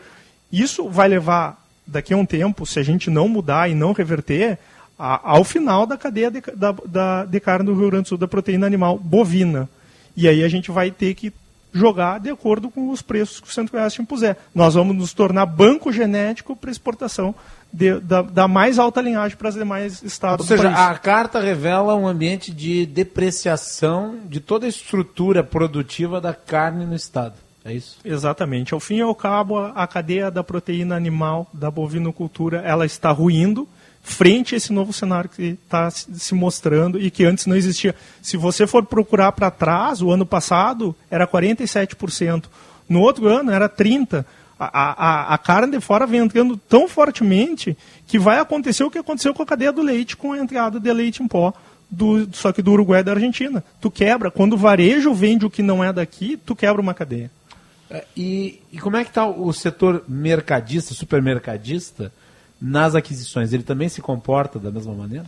[0.52, 4.60] Isso vai levar, daqui a um tempo, se a gente não mudar e não reverter,
[4.98, 8.18] a, ao final da cadeia de, da, da, de carne do Rio Grande do Sul
[8.18, 9.70] da proteína animal bovina.
[10.16, 11.34] E aí a gente vai ter que
[11.74, 14.38] jogar de acordo com os preços que o Centro-Oeste impuser.
[14.54, 17.36] Nós vamos nos tornar banco genético para exportação
[17.76, 21.94] de, da, da, mais alta linhagem para os demais estados Ou seja, a carta revela
[21.94, 27.34] um ambiente de depreciação de toda a estrutura produtiva da carne no estado.
[27.66, 27.98] É isso?
[28.06, 28.74] Exatamente.
[28.74, 33.68] Ao fim e ao cabo, a cadeia da proteína animal, da bovinocultura, ela está ruindo
[34.02, 37.96] frente a esse novo cenário que está se mostrando e que antes não existia.
[38.22, 42.46] Se você for procurar para trás, o ano passado era 47%.
[42.88, 44.24] No outro ano era 30%.
[44.58, 48.98] A, a, a, carne de fora vem entrando tão fortemente que vai acontecer o que
[48.98, 51.54] aconteceu com a cadeia do leite, com a entrada de leite em pó,
[51.92, 53.64] do, só que do Uruguai e da Argentina.
[53.82, 57.30] Tu quebra, quando o varejo vende o que não é daqui, tu quebra uma cadeia.
[57.90, 62.12] É, e, e como é que está o setor mercadista, supermercadista,
[62.60, 63.54] nas aquisições?
[63.54, 65.26] Ele também se comporta da mesma maneira?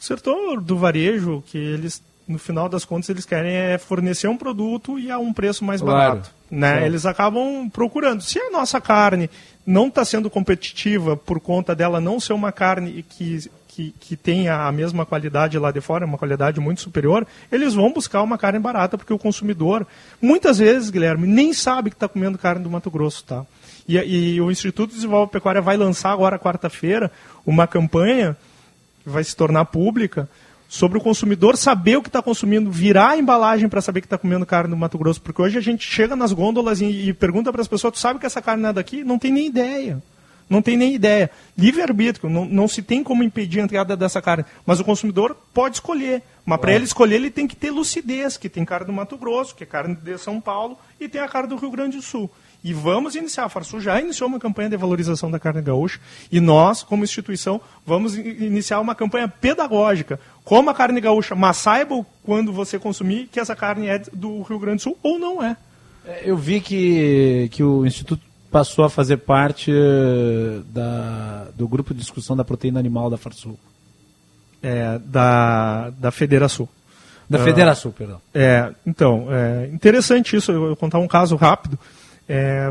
[0.00, 4.36] O setor do varejo, que eles, no final das contas, eles querem é fornecer um
[4.36, 6.14] produto e a um preço mais claro.
[6.14, 6.30] barato.
[6.50, 6.86] Né?
[6.86, 8.22] Eles acabam procurando.
[8.22, 9.28] Se a nossa carne
[9.66, 14.68] não está sendo competitiva por conta dela não ser uma carne que que, que tenha
[14.68, 18.60] a mesma qualidade lá de fora, uma qualidade muito superior, eles vão buscar uma carne
[18.60, 19.84] barata, porque o consumidor,
[20.22, 23.24] muitas vezes, Guilherme, nem sabe que está comendo carne do Mato Grosso.
[23.24, 23.44] Tá?
[23.88, 27.10] E, e o Instituto de Desenvolvimento Pecuária vai lançar agora, quarta-feira,
[27.44, 28.36] uma campanha
[29.02, 30.28] que vai se tornar pública
[30.74, 34.18] sobre o consumidor saber o que está consumindo, virar a embalagem para saber que está
[34.18, 35.22] comendo carne do Mato Grosso.
[35.22, 38.18] Porque hoje a gente chega nas gôndolas e, e pergunta para as pessoas, tu sabe
[38.18, 39.04] que essa carne é daqui?
[39.04, 40.02] Não tem nem ideia
[40.48, 41.30] não tem nem ideia.
[41.56, 45.76] Livre-arbítrio, não, não se tem como impedir a entrada dessa carne, mas o consumidor pode
[45.76, 46.22] escolher.
[46.44, 49.54] Mas para ele escolher, ele tem que ter lucidez, que tem carne do Mato Grosso,
[49.54, 52.30] que é carne de São Paulo, e tem a carne do Rio Grande do Sul.
[52.64, 56.00] E vamos iniciar, a Farsul já iniciou uma campanha de valorização da carne gaúcha,
[56.32, 60.18] e nós, como instituição, vamos iniciar uma campanha pedagógica.
[60.42, 64.58] Como a carne gaúcha, mas saiba quando você consumir que essa carne é do Rio
[64.58, 65.58] Grande do Sul ou não é.
[66.06, 71.92] é eu vi que, que o Instituto passou a fazer parte eh, da, do grupo
[71.92, 73.58] de discussão da proteína animal da Farsul.
[74.62, 76.66] É, da, da Federação.
[77.28, 78.20] Da uh, Federação, perdão.
[78.32, 81.78] É, então, é interessante isso, eu vou contar um caso rápido.
[82.28, 82.70] É,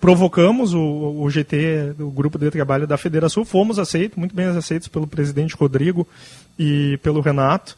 [0.00, 4.88] provocamos o, o, GT, o grupo de trabalho da Federação, fomos aceitos, muito bem aceitos
[4.88, 6.06] pelo presidente Rodrigo
[6.58, 7.76] e pelo Renato.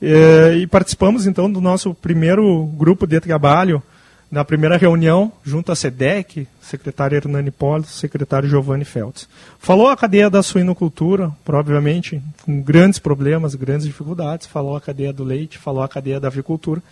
[0.00, 3.82] É, e participamos então do nosso primeiro grupo de trabalho
[4.30, 9.28] na primeira reunião, junto à SEDEC, secretário Hernani Poli, secretário Giovanni Feltz.
[9.58, 15.22] Falou a cadeia da suinocultura, provavelmente com grandes problemas, grandes dificuldades, falou a cadeia do
[15.22, 16.82] leite, falou a cadeia da avicultura.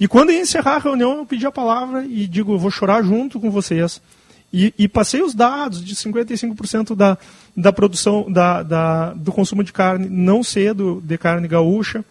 [0.00, 3.38] E quando ia encerrar a reunião, eu pedi a palavra e digo, vou chorar junto
[3.38, 4.00] com vocês.
[4.52, 7.16] E, e passei os dados de 55% da,
[7.56, 12.04] da produção, da, da, do consumo de carne não cedo de carne gaúcha,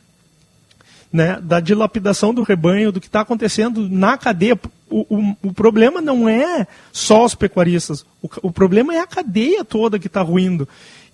[1.11, 4.57] né, da dilapidação do rebanho, do que está acontecendo na cadeia.
[4.89, 9.63] O, o, o, problema não é só os pecuaristas, o, o problema é a cadeia
[9.63, 10.67] toda que está ruindo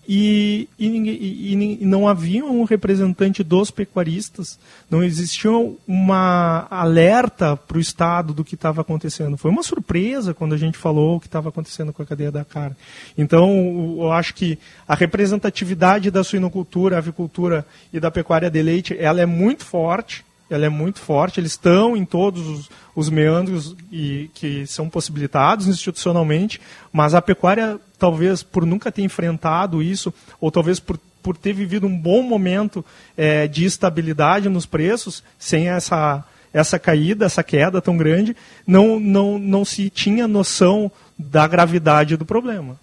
[0.07, 5.51] e, e, e, não havia um representante dos pecuaristas, não existia
[5.87, 9.37] uma alerta para o Estado do que estava acontecendo.
[9.37, 12.43] Foi uma surpresa quando a gente falou o que estava acontecendo com a cadeia da
[12.43, 12.75] carne.
[13.17, 19.21] Então, eu acho que a representatividade da suinocultura, avicultura e da pecuária de leite, ela
[19.21, 24.29] é muito forte, ela é muito forte, eles estão em todos os, os meandros e,
[24.34, 26.62] que são possibilitados institucionalmente,
[26.93, 31.88] mas a pecuária, talvez por nunca ter enfrentado isso, ou talvez por, por ter vivido
[31.88, 32.86] um bom momento
[33.17, 38.36] é, de estabilidade nos preços, sem essa, essa caída, essa queda tão grande,
[38.67, 42.79] não, não, não se tinha noção da gravidade do problema.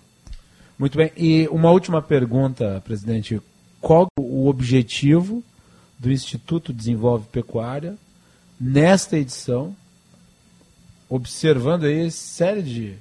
[0.79, 1.13] Muito bem.
[1.17, 3.41] E uma última pergunta, presidente.
[3.81, 5.45] Qual o objetivo
[6.03, 7.97] do Instituto Desenvolve Pecuária
[8.61, 9.75] nesta edição,
[11.09, 12.95] observando aí série de,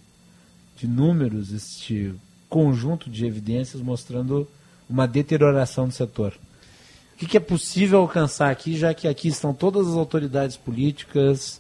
[0.77, 2.13] de números, este
[2.47, 4.47] conjunto de evidências mostrando
[4.87, 6.37] uma deterioração do setor.
[7.15, 11.59] O que, que é possível alcançar aqui, já que aqui estão todas as autoridades políticas,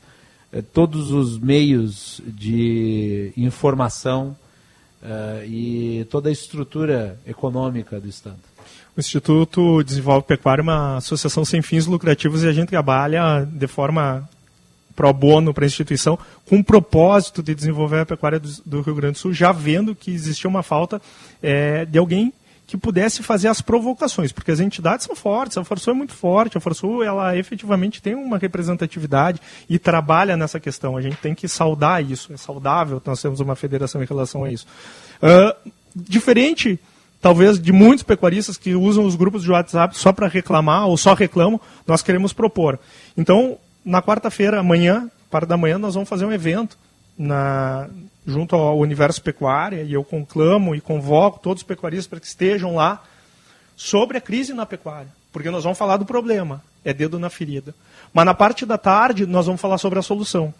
[0.53, 4.37] eh, todos os meios de informação
[5.01, 8.50] eh, e toda a estrutura econômica do Estado?
[8.95, 13.65] O Instituto Desenvolve Pecuária é uma associação sem fins lucrativos e a gente trabalha de
[13.65, 14.27] forma
[14.93, 18.95] pro bono para a instituição com o propósito de desenvolver a pecuária do, do, Rio
[18.95, 21.01] Grande do Sul, já vendo que existia uma falta
[21.41, 22.33] é, de alguém
[22.67, 26.57] que pudesse fazer as provocações, porque as entidades são fortes, a Forçul é muito forte,
[26.57, 30.95] a Forçul ela efetivamente tem uma representatividade e trabalha nessa questão.
[30.95, 34.51] A gente tem que saudar isso, é saudável nós temos uma federação em relação a
[34.51, 34.65] isso.
[35.21, 36.79] Uh, diferente
[37.21, 41.13] talvez de muitos pecuaristas que usam os grupos de WhatsApp só para reclamar ou só
[41.13, 42.79] reclamam, nós queremos propor.
[43.15, 46.77] Então, na quarta-feira, amanhã, parte da manhã, nós vamos fazer um evento
[47.17, 47.87] na,
[48.25, 52.75] junto ao Universo Pecuária e eu conclamo e convoco todos os pecuaristas para que estejam
[52.75, 53.03] lá
[53.75, 57.73] sobre a crise na pecuária, porque nós vamos falar do problema, é dedo na ferida.
[58.13, 60.53] Mas na parte da tarde nós vamos falar sobre a solução.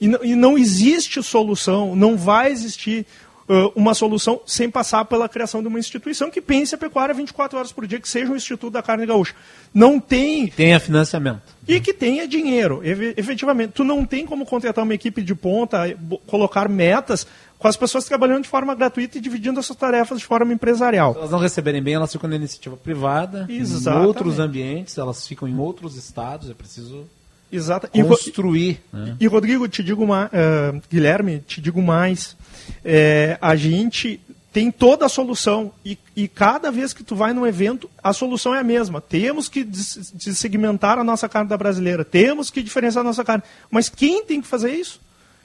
[0.00, 3.06] E não existe solução, não vai existir
[3.50, 7.58] uh, uma solução sem passar pela criação de uma instituição que pense a pecuária 24
[7.58, 9.34] horas por dia, que seja um Instituto da Carne Gaúcha.
[9.74, 10.46] Não tem.
[10.46, 11.42] Tenha financiamento.
[11.66, 12.80] E que tenha dinheiro.
[12.84, 15.84] efetivamente, tu não tem como contratar uma equipe de ponta,
[16.26, 17.26] colocar metas
[17.58, 21.12] com as pessoas trabalhando de forma gratuita e dividindo essas tarefas de forma empresarial.
[21.12, 24.02] Se elas não receberem bem, elas ficam na iniciativa privada, Exatamente.
[24.02, 27.06] em outros ambientes, elas ficam em outros estados, é preciso
[27.52, 27.88] Exato.
[28.04, 28.80] construir.
[28.92, 29.16] E, né?
[29.20, 32.36] e Rodrigo, te digo mais, uh, Guilherme, te digo mais
[32.84, 34.20] é, a gente
[34.52, 38.52] tem toda a solução e, e, cada vez que tu vai num evento, a solução
[38.52, 39.00] é a mesma.
[39.00, 43.44] Temos que segmentar a nossa carne da brasileira, temos que diferenciar a nossa carne.
[43.70, 45.00] Mas quem tem que fazer isso?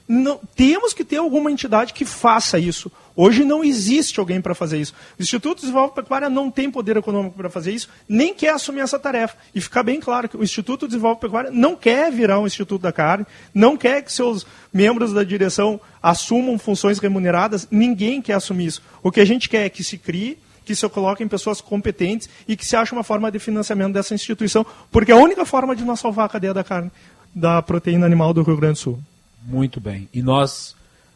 [0.08, 2.90] Não, temos que ter alguma entidade que faça isso.
[3.16, 4.94] Hoje não existe alguém para fazer isso.
[5.18, 8.80] O Instituto de Desenvolvimento Pecuária não tem poder econômico para fazer isso, nem quer assumir
[8.80, 9.36] essa tarefa.
[9.54, 12.82] E fica bem claro que o Instituto de Desenvolvimento Pecuária não quer virar um Instituto
[12.82, 18.66] da Carne, não quer que seus membros da direção assumam funções remuneradas, ninguém quer assumir
[18.66, 18.82] isso.
[19.02, 22.56] O que a gente quer é que se crie que se coloquem pessoas competentes e
[22.56, 25.84] que se ache uma forma de financiamento dessa instituição, porque é a única forma de
[25.84, 26.90] nós salvar a cadeia da carne,
[27.32, 28.98] da proteína animal do Rio Grande do Sul.
[29.46, 30.08] Muito bem.
[30.12, 30.74] E nós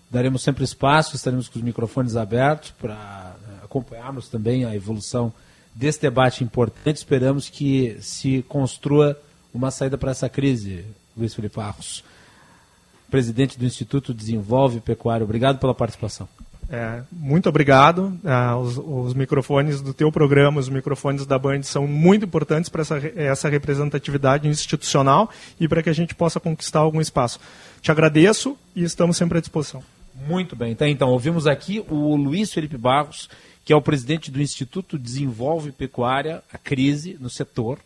[0.09, 5.33] daremos sempre espaço, estaremos com os microfones abertos para eh, acompanharmos também a evolução
[5.75, 6.97] desse debate importante.
[6.97, 9.21] Esperamos que se construa
[9.53, 10.85] uma saída para essa crise,
[11.17, 12.05] Luiz Felipe Arros.
[13.11, 16.29] Presidente do Instituto Desenvolve Pecuário, obrigado pela participação.
[16.73, 18.17] É, muito obrigado.
[18.25, 22.83] Ah, os, os, microfones do teu programa, os microfones da Band são muito importantes para
[22.83, 25.29] essa, essa representatividade institucional
[25.59, 27.41] e para que a gente possa conquistar algum espaço.
[27.83, 29.83] Te agradeço e estamos sempre à disposição.
[30.29, 30.77] Muito bem.
[30.81, 33.29] Então, ouvimos aqui o Luiz Felipe Barros,
[33.65, 37.81] que é o presidente do Instituto Desenvolve Pecuária, a crise no setor.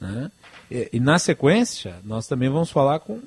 [0.00, 0.30] Né?
[0.70, 3.22] E, e, na sequência, nós também vamos falar com uh,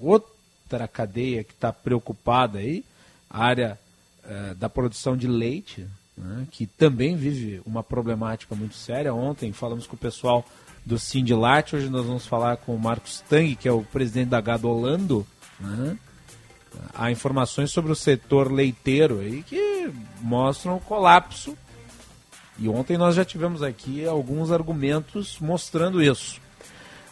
[0.00, 2.84] outra cadeia que está preocupada aí,
[3.30, 3.78] a área
[4.24, 6.46] uh, da produção de leite, né?
[6.50, 9.14] que também vive uma problemática muito séria.
[9.14, 10.44] Ontem falamos com o pessoal
[10.84, 14.40] do Sindilat, hoje nós vamos falar com o Marcos Tang, que é o presidente da
[14.40, 15.26] Gado Holando,
[15.58, 15.96] né?
[16.94, 21.56] há informações sobre o setor leiteiro aí que mostram o colapso.
[22.58, 26.40] E ontem nós já tivemos aqui alguns argumentos mostrando isso.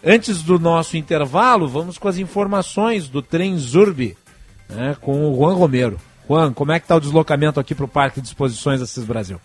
[0.04, 4.16] Antes do nosso intervalo, vamos com as informações do trem Zurb,
[4.68, 5.98] né, com o Juan Romero.
[6.28, 9.40] Juan, como é que está o deslocamento aqui para o Parque de Exposições Assis Brasil?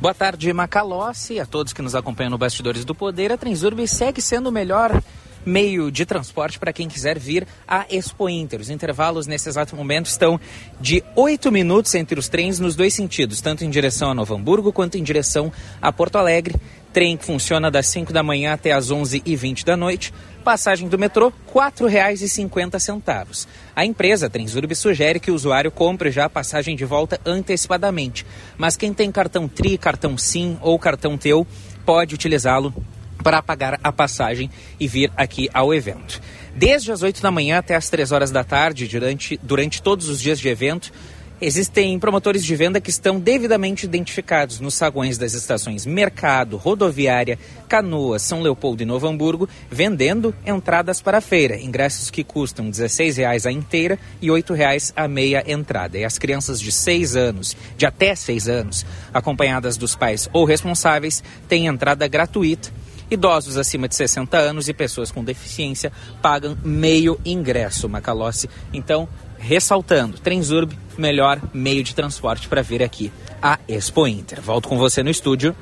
[0.00, 3.30] Boa tarde, Macalossi, a todos que nos acompanham no Bastidores do Poder.
[3.32, 5.02] A Transurb segue sendo o melhor
[5.44, 8.60] meio de transporte para quem quiser vir a Expo Inter.
[8.60, 10.40] Os intervalos nesse exato momento estão
[10.80, 14.72] de 8 minutos entre os trens nos dois sentidos, tanto em direção a Novo Hamburgo
[14.72, 15.52] quanto em direção
[15.82, 16.54] a Porto Alegre.
[16.92, 20.12] Trem que funciona das 5 da manhã até as 11h20 da noite.
[20.42, 23.46] Passagem do metrô, R$ 4,50.
[23.76, 28.24] A empresa Transurb sugere que o usuário compre já a passagem de volta antecipadamente.
[28.56, 31.46] Mas quem tem cartão TRI, cartão SIM ou cartão TEU
[31.84, 32.74] pode utilizá-lo
[33.22, 36.20] para pagar a passagem e vir aqui ao evento.
[36.54, 40.20] Desde as 8 da manhã até as 3 horas da tarde, durante, durante todos os
[40.20, 40.92] dias de evento,
[41.40, 48.22] Existem promotores de venda que estão devidamente identificados nos saguões das estações Mercado, Rodoviária, Canoas,
[48.22, 53.46] São Leopoldo e Novo Hamburgo, vendendo entradas para a feira, ingressos que custam R$ 16,00
[53.46, 55.96] a inteira e R$ 8,00 a meia entrada.
[55.96, 58.84] E as crianças de 6 anos, de até 6 anos,
[59.14, 62.68] acompanhadas dos pais ou responsáveis, têm entrada gratuita
[63.10, 68.50] Idosos acima de 60 anos e pessoas com deficiência pagam meio ingresso, Macalossi.
[68.70, 69.08] Então,
[69.38, 73.12] ressaltando, Transurb, melhor meio de transporte para vir aqui
[73.42, 74.40] a Expo Inter.
[74.40, 75.54] Volto com você no estúdio.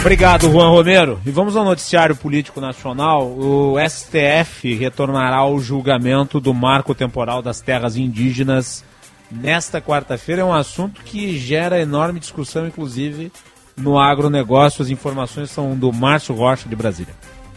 [0.00, 1.18] Obrigado, Juan Romero.
[1.24, 3.26] E vamos ao noticiário político nacional.
[3.26, 8.84] O STF retornará ao julgamento do marco temporal das terras indígenas
[9.30, 10.42] nesta quarta-feira.
[10.42, 13.32] É um assunto que gera enorme discussão, inclusive
[13.74, 14.82] no agronegócio.
[14.82, 17.14] As informações são do Márcio Rocha, de Brasília.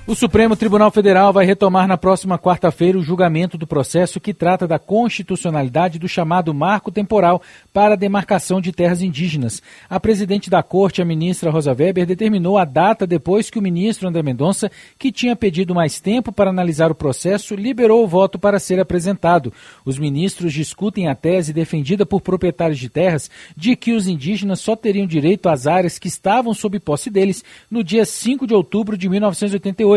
[0.08, 4.66] O Supremo Tribunal Federal vai retomar na próxima quarta-feira o julgamento do processo que trata
[4.66, 7.42] da constitucionalidade do chamado marco temporal
[7.74, 9.62] para a demarcação de terras indígenas.
[9.90, 14.08] A presidente da corte, a ministra Rosa Weber, determinou a data depois que o ministro
[14.08, 18.60] André Mendonça, que tinha pedido mais tempo para analisar o processo, liberou o voto para
[18.60, 19.52] ser apresentado.
[19.84, 24.74] Os ministros discutem a tese defendida por proprietários de terras de que os indígenas só
[24.74, 29.10] teriam direito às áreas que estavam sob posse deles no dia 5 de outubro de
[29.10, 29.97] 1988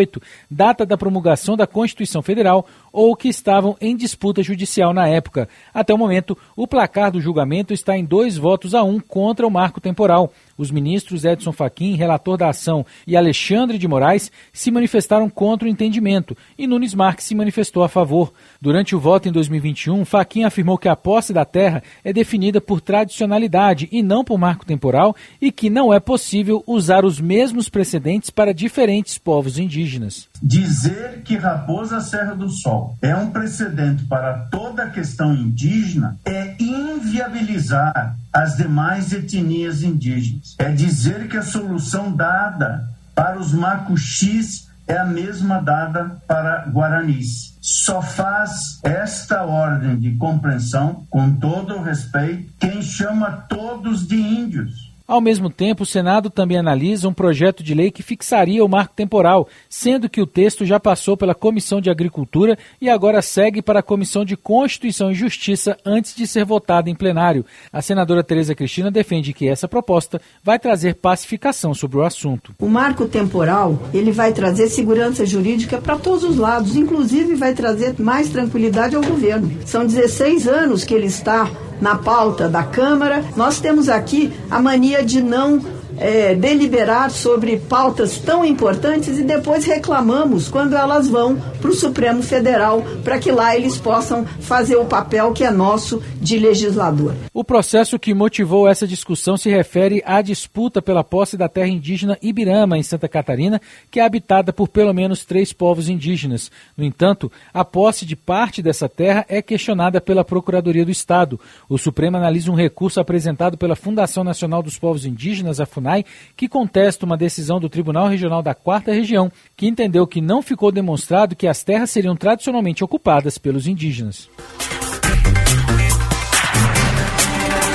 [0.50, 5.48] data da promulgação da Constituição Federal, ou que estavam em disputa judicial na época.
[5.72, 9.50] Até o momento, o placar do julgamento está em dois votos a um contra o
[9.50, 10.32] marco temporal.
[10.56, 15.70] Os ministros Edson Fachin, relator da ação, e Alexandre de Moraes se manifestaram contra o
[15.70, 18.32] entendimento e Nunes Marques se manifestou a favor.
[18.60, 22.80] Durante o voto em 2021, Fachin afirmou que a posse da terra é definida por
[22.80, 28.30] tradicionalidade e não por marco temporal e que não é possível usar os mesmos precedentes
[28.30, 30.28] para diferentes povos indígenas.
[30.42, 36.54] Dizer que Raposa Serra do Sol é um precedente para toda a questão indígena é
[36.58, 40.54] inviabilizar as demais etnias indígenas.
[40.58, 47.56] É dizer que a solução dada para os macuxis é a mesma dada para guaranis.
[47.60, 54.89] Só faz esta ordem de compreensão, com todo o respeito, quem chama todos de índios.
[55.10, 58.94] Ao mesmo tempo, o Senado também analisa um projeto de lei que fixaria o marco
[58.94, 63.80] temporal, sendo que o texto já passou pela Comissão de Agricultura e agora segue para
[63.80, 67.44] a Comissão de Constituição e Justiça antes de ser votado em plenário.
[67.72, 72.54] A senadora Tereza Cristina defende que essa proposta vai trazer pacificação sobre o assunto.
[72.60, 77.98] O marco temporal, ele vai trazer segurança jurídica para todos os lados, inclusive vai trazer
[77.98, 79.50] mais tranquilidade ao governo.
[79.66, 81.50] São 16 anos que ele está
[81.80, 83.24] na pauta da Câmara.
[83.36, 89.64] Nós temos aqui a mania de não é, deliberar sobre pautas tão importantes e depois
[89.64, 94.86] reclamamos quando elas vão para o Supremo Federal para que lá eles possam fazer o
[94.86, 97.14] papel que é nosso de legislador.
[97.32, 102.18] O processo que motivou essa discussão se refere à disputa pela posse da terra indígena
[102.22, 106.50] Ibirama, em Santa Catarina, que é habitada por pelo menos três povos indígenas.
[106.76, 111.38] No entanto, a posse de parte dessa terra é questionada pela Procuradoria do Estado.
[111.68, 115.89] O Supremo analisa um recurso apresentado pela Fundação Nacional dos Povos Indígenas, a FUNAI,
[116.36, 120.72] que contesta uma decisão do Tribunal Regional da Quarta Região, que entendeu que não ficou
[120.72, 124.28] demonstrado que as terras seriam tradicionalmente ocupadas pelos indígenas.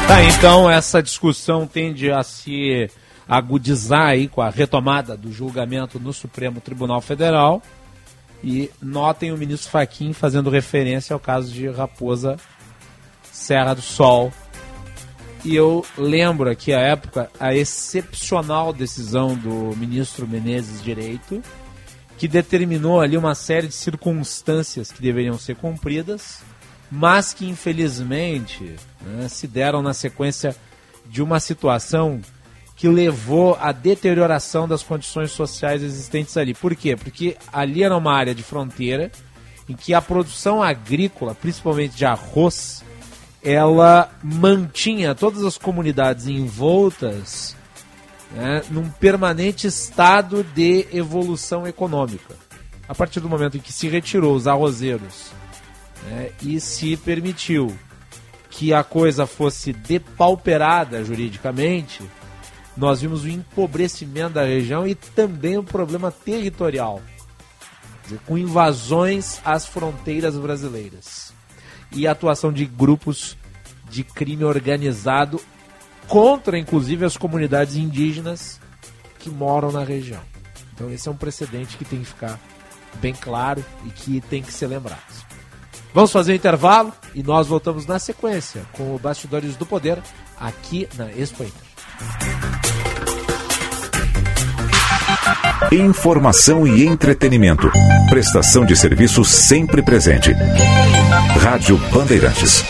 [0.07, 2.89] Tá, então essa discussão tende a se
[3.27, 7.61] agudizar aí com a retomada do julgamento no Supremo Tribunal Federal.
[8.43, 12.37] E notem o ministro Faquim fazendo referência ao caso de Raposa
[13.31, 14.31] Serra do Sol.
[15.45, 21.39] E eu lembro aqui a época a excepcional decisão do ministro Menezes Direito,
[22.17, 26.39] que determinou ali uma série de circunstâncias que deveriam ser cumpridas,
[26.89, 30.55] mas que infelizmente né, se deram na sequência
[31.05, 32.19] de uma situação
[32.75, 36.55] que levou à deterioração das condições sociais existentes ali.
[36.55, 36.95] Por quê?
[36.95, 39.11] Porque ali era uma área de fronteira
[39.69, 42.83] em que a produção agrícola, principalmente de arroz,
[43.45, 47.55] ela mantinha todas as comunidades envoltas
[48.31, 52.35] né, num permanente estado de evolução econômica.
[52.89, 55.31] A partir do momento em que se retirou os arrozeiros
[56.05, 57.71] né, e se permitiu
[58.49, 62.03] que a coisa fosse depauperada juridicamente,
[62.75, 66.99] nós vimos o empobrecimento da região e também o problema territorial,
[68.03, 71.24] dizer, com invasões às fronteiras brasileiras
[71.95, 73.37] e a atuação de grupos
[73.89, 75.41] de crime organizado
[76.07, 78.59] contra, inclusive, as comunidades indígenas
[79.19, 80.21] que moram na região.
[80.73, 82.39] Então, esse é um precedente que tem que ficar
[82.95, 85.25] bem claro e que tem que ser lembrado.
[85.93, 90.01] Vamos fazer um intervalo e nós voltamos na sequência com o Bastidores do Poder
[90.37, 92.44] aqui na Expo Inter.
[95.71, 97.71] Informação e entretenimento.
[98.09, 100.31] Prestação de serviço sempre presente.
[101.41, 102.63] Rádio Bandeirantes.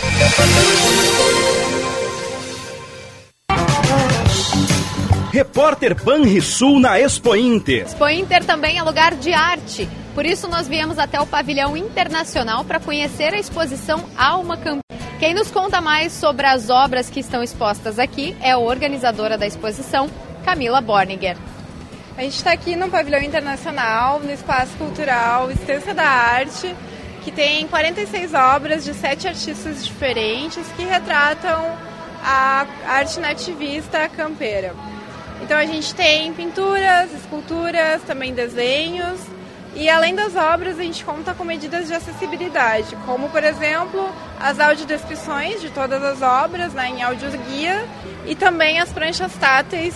[5.31, 7.85] Repórter Banrisul na Expo Inter.
[7.85, 9.89] Expo Inter também é lugar de arte.
[10.13, 14.79] Por isso nós viemos até o pavilhão internacional para conhecer a exposição Alma Camp.
[15.19, 19.47] Quem nos conta mais sobre as obras que estão expostas aqui é a organizadora da
[19.47, 20.09] exposição,
[20.45, 21.35] Camila Borniger.
[22.17, 26.73] A gente está aqui no pavilhão internacional, no espaço cultural Estância da Arte,
[27.25, 31.77] que tem 46 obras de sete artistas diferentes que retratam
[32.23, 34.73] a arte nativista campeira.
[35.41, 39.19] Então a gente tem pinturas, esculturas, também desenhos.
[39.75, 44.09] E além das obras, a gente conta com medidas de acessibilidade, como por exemplo
[44.39, 47.85] as audiodescrições de todas as obras né, em áudio guia
[48.25, 49.93] e também as pranchas táteis,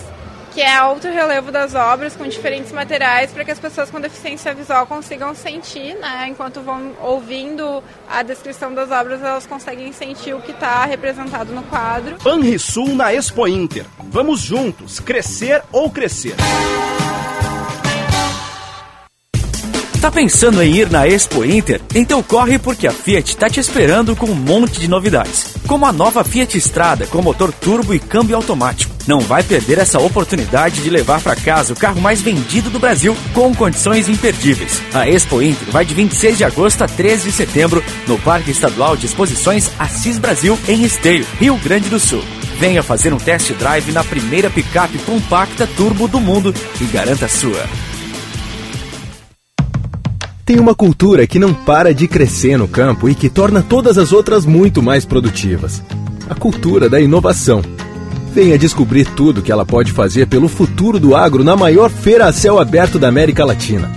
[0.52, 4.52] que é alto relevo das obras com diferentes materiais para que as pessoas com deficiência
[4.54, 10.40] visual consigam sentir, né, enquanto vão ouvindo a descrição das obras, elas conseguem sentir o
[10.40, 12.18] que está representado no quadro.
[12.22, 13.84] Banrisul na Expo Inter.
[13.98, 16.34] Vamos juntos, crescer ou crescer.
[20.00, 21.80] Tá pensando em ir na Expo Inter?
[21.94, 25.54] Então corre porque a Fiat tá te esperando com um monte de novidades.
[25.66, 28.89] Como a nova Fiat Strada com motor turbo e câmbio automático.
[29.06, 33.16] Não vai perder essa oportunidade de levar para casa o carro mais vendido do Brasil
[33.32, 34.80] com condições imperdíveis.
[34.92, 38.96] A Expo Inter vai de 26 de agosto a 13 de setembro no Parque Estadual
[38.96, 42.22] de Exposições Assis Brasil em Esteio, Rio Grande do Sul.
[42.58, 47.28] Venha fazer um test drive na primeira picape compacta turbo do mundo e garanta a
[47.28, 47.64] sua.
[50.44, 54.12] Tem uma cultura que não para de crescer no campo e que torna todas as
[54.12, 55.80] outras muito mais produtivas.
[56.28, 57.62] A cultura da inovação.
[58.32, 62.32] Venha descobrir tudo que ela pode fazer pelo futuro do agro na maior feira a
[62.32, 63.90] céu aberto da América Latina.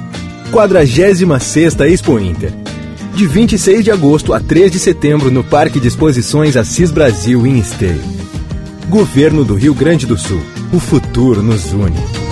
[0.51, 1.21] 46
[1.81, 2.51] Expo Inter.
[3.15, 7.59] De 26 de agosto a 3 de setembro no Parque de Exposições Assis Brasil em
[7.59, 8.01] Esteio.
[8.89, 10.41] Governo do Rio Grande do Sul.
[10.73, 12.22] O futuro nos une.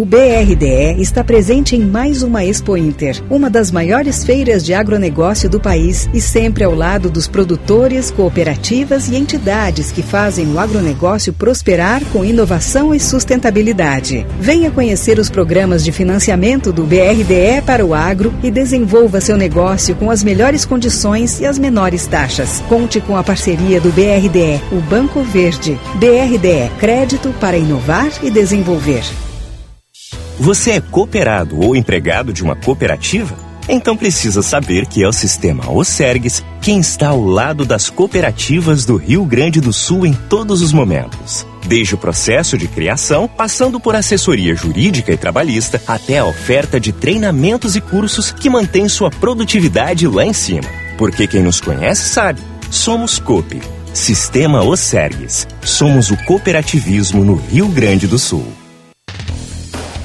[0.00, 5.46] O BRDE está presente em mais uma Expo Inter, uma das maiores feiras de agronegócio
[5.46, 11.34] do país e sempre ao lado dos produtores, cooperativas e entidades que fazem o agronegócio
[11.34, 14.26] prosperar com inovação e sustentabilidade.
[14.40, 19.94] Venha conhecer os programas de financiamento do BRDE para o agro e desenvolva seu negócio
[19.96, 22.62] com as melhores condições e as menores taxas.
[22.70, 25.78] Conte com a parceria do BRDE, o Banco Verde.
[25.96, 29.04] BRDE, crédito para inovar e desenvolver.
[30.40, 33.36] Você é cooperado ou empregado de uma cooperativa?
[33.68, 38.96] Então precisa saber que é o sistema Osergues quem está ao lado das cooperativas do
[38.96, 41.46] Rio Grande do Sul em todos os momentos.
[41.66, 46.90] Desde o processo de criação, passando por assessoria jurídica e trabalhista, até a oferta de
[46.90, 50.68] treinamentos e cursos que mantém sua produtividade lá em cima.
[50.96, 53.60] Porque quem nos conhece sabe, somos COP.
[53.92, 55.46] Sistema Osergues.
[55.62, 58.59] Somos o cooperativismo no Rio Grande do Sul.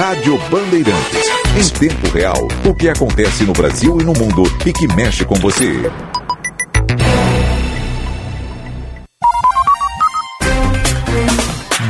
[0.00, 1.26] Rádio Bandeirantes.
[1.54, 5.34] Em tempo real, o que acontece no Brasil e no mundo e que mexe com
[5.34, 5.92] você.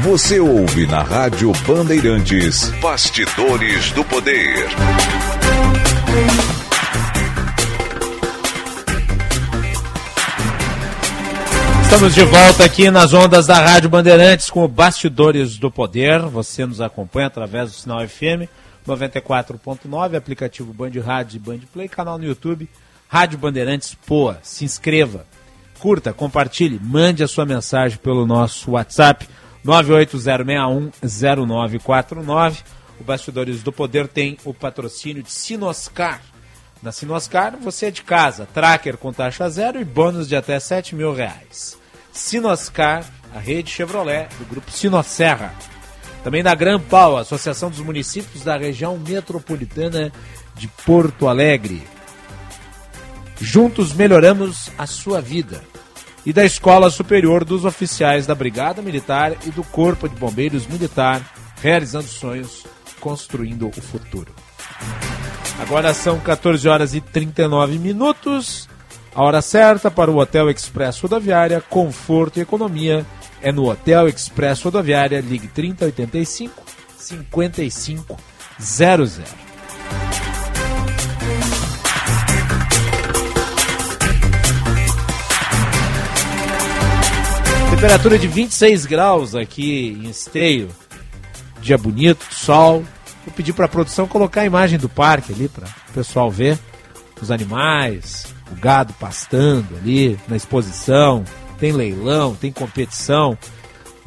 [0.03, 4.67] Você ouve na Rádio Bandeirantes Bastidores do Poder.
[11.93, 16.21] Estamos de volta aqui nas ondas da Rádio Bandeirantes com o Bastidores do Poder.
[16.21, 18.47] Você nos acompanha através do sinal FM
[18.87, 22.69] 94.9, aplicativo Band Rádio e Band Play, canal no YouTube,
[23.09, 24.39] Rádio Bandeirantes Poa.
[24.41, 25.27] Se inscreva,
[25.81, 29.29] curta, compartilhe, mande a sua mensagem pelo nosso WhatsApp
[29.67, 32.59] 980610949.
[33.01, 36.23] O Bastidores do Poder tem o patrocínio de Sinoscar.
[36.81, 40.95] Na Sinoscar, você é de casa, tracker com taxa zero e bônus de até 7
[40.95, 41.80] mil reais.
[42.13, 43.05] Sinoscar,
[43.35, 45.55] a rede Chevrolet do grupo Sinosserra.
[46.23, 50.13] Também da Gran Pau, Associação dos Municípios da Região Metropolitana
[50.55, 51.83] de Porto Alegre.
[53.41, 55.63] Juntos melhoramos a sua vida.
[56.27, 61.23] E da Escola Superior dos Oficiais da Brigada Militar e do Corpo de Bombeiros Militar,
[61.63, 62.67] realizando sonhos,
[63.01, 64.35] construindo o futuro.
[65.59, 68.69] Agora são 14 horas e 39 minutos.
[69.15, 73.05] A hora certa para o Hotel Express Rodoviária, conforto e economia
[73.43, 76.63] é no Hotel Express Rodoviária, ligue 3085
[76.97, 79.19] 5500.
[87.71, 90.69] Temperatura de 26 graus aqui em Esteio.
[91.61, 92.85] Dia bonito, sol.
[93.25, 96.59] Vou pedir para a produção colocar a imagem do parque ali para o pessoal ver
[97.21, 101.25] os animais, o gado pastando ali na exposição,
[101.59, 103.37] tem leilão, tem competição.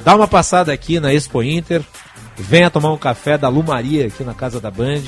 [0.03, 1.81] Dá uma passada aqui na Expo Inter,
[2.37, 5.03] venha tomar um café da Lumaria aqui na Casa da Band,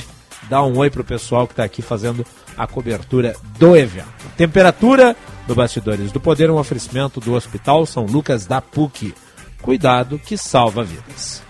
[0.49, 2.25] dá um oi pro pessoal que está aqui fazendo
[2.57, 4.07] a cobertura do evento.
[4.38, 5.15] Temperatura
[5.47, 9.13] do Bastidores do Poder, um oferecimento do Hospital São Lucas da PUC.
[9.61, 11.43] Cuidado que salva vidas.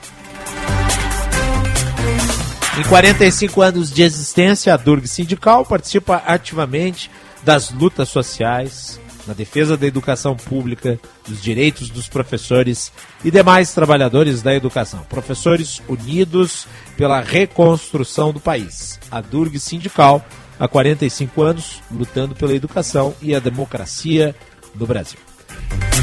[2.78, 7.10] Em 45 anos de existência, a Durg Sindical participa ativamente
[7.46, 12.92] das lutas sociais, na defesa da educação pública, dos direitos dos professores
[13.24, 15.06] e demais trabalhadores da educação.
[15.08, 16.68] Professores unidos
[16.98, 19.00] pela reconstrução do país.
[19.12, 20.26] A Durg Sindical,
[20.60, 24.36] há 45 anos, lutando pela educação e a democracia
[24.74, 25.20] no Brasil.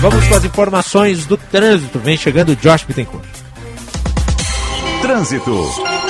[0.01, 1.99] Vamos com as informações do trânsito.
[1.99, 3.29] Vem chegando o Josh Bittencourt.
[5.01, 6.02] Trânsito.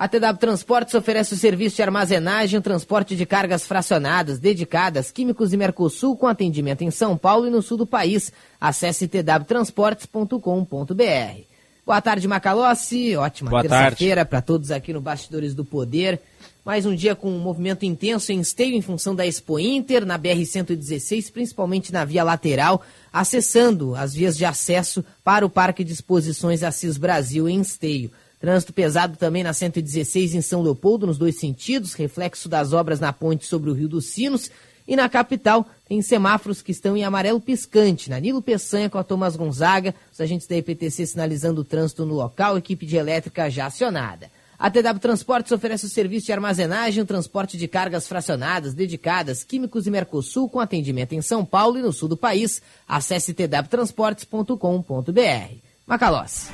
[0.00, 5.52] A TW Transportes oferece o serviço de armazenagem e transporte de cargas fracionadas, dedicadas, químicos
[5.52, 8.32] e Mercosul, com atendimento em São Paulo e no sul do país.
[8.58, 11.42] Acesse twtransportes.com.br.
[11.84, 13.14] Boa tarde, Macalossi.
[13.14, 16.18] Ótima terça-feira para todos aqui no Bastidores do Poder.
[16.64, 20.18] Mais um dia com um movimento intenso em esteio em função da Expo Inter, na
[20.18, 22.80] BR-116, principalmente na via lateral,
[23.12, 28.10] acessando as vias de acesso para o Parque de Exposições Assis Brasil em esteio.
[28.40, 33.12] Trânsito pesado também na 116 em São Leopoldo, nos dois sentidos, reflexo das obras na
[33.12, 34.50] ponte sobre o Rio dos Sinos.
[34.88, 38.08] E na capital, tem semáforos que estão em amarelo piscante.
[38.08, 42.14] Na Nilo Peçanha com a Thomas Gonzaga, os agentes da EPTC sinalizando o trânsito no
[42.14, 44.30] local, equipe de elétrica já acionada.
[44.58, 49.90] A TW Transportes oferece o serviço de armazenagem, transporte de cargas fracionadas, dedicadas, químicos e
[49.90, 52.60] Mercosul, com atendimento em São Paulo e no sul do país.
[52.88, 55.54] Acesse twtransportes.com.br.
[55.86, 56.48] Macalós.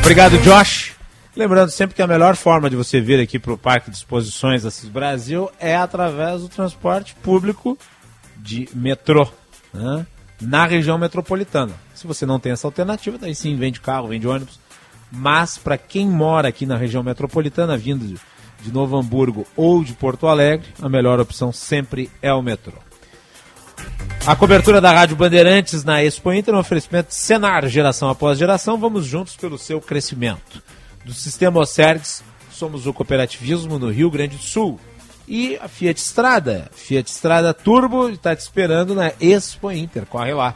[0.00, 0.96] Obrigado, Josh.
[1.36, 4.64] Lembrando sempre que a melhor forma de você vir aqui para o Parque de Exposições
[4.64, 7.78] Assis Brasil é através do transporte público
[8.36, 9.28] de metrô,
[9.72, 10.06] né?
[10.40, 11.74] na região metropolitana.
[11.94, 14.58] Se você não tem essa alternativa, daí sim vende carro, vende ônibus.
[15.12, 18.16] Mas para quem mora aqui na região metropolitana, vindo de,
[18.62, 22.87] de Novo Hamburgo ou de Porto Alegre, a melhor opção sempre é o metrô.
[24.28, 29.06] A cobertura da Rádio Bandeirantes na Expo Inter, um oferecimento Senar, geração após geração, vamos
[29.06, 30.62] juntos pelo seu crescimento.
[31.02, 34.78] Do Sistema Osergs, somos o cooperativismo no Rio Grande do Sul.
[35.26, 40.54] E a Fiat Estrada, Fiat Estrada Turbo, está te esperando na Expo Inter, corre lá.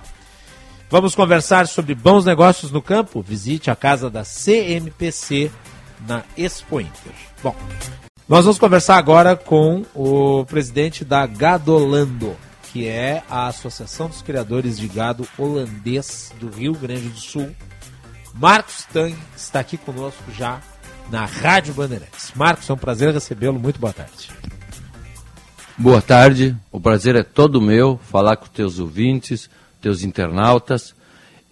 [0.91, 3.23] Vamos conversar sobre bons negócios no campo?
[3.23, 5.51] Visite a casa da CMPC
[6.07, 7.13] na Expo Inter.
[7.43, 7.57] Bom,
[8.29, 12.37] nós vamos conversar agora com o presidente da Gadolando
[12.73, 17.55] que é a Associação dos Criadores de Gado Holandês do Rio Grande do Sul.
[18.35, 20.63] Marcos Tang está aqui conosco já
[21.11, 22.33] na Rádio Bandeirantes.
[22.35, 23.61] Marcos, é um prazer recebê-lo.
[23.61, 24.31] Muito boa tarde.
[25.77, 29.51] Boa tarde, o prazer é todo meu falar com teus ouvintes,
[29.81, 30.95] teus internautas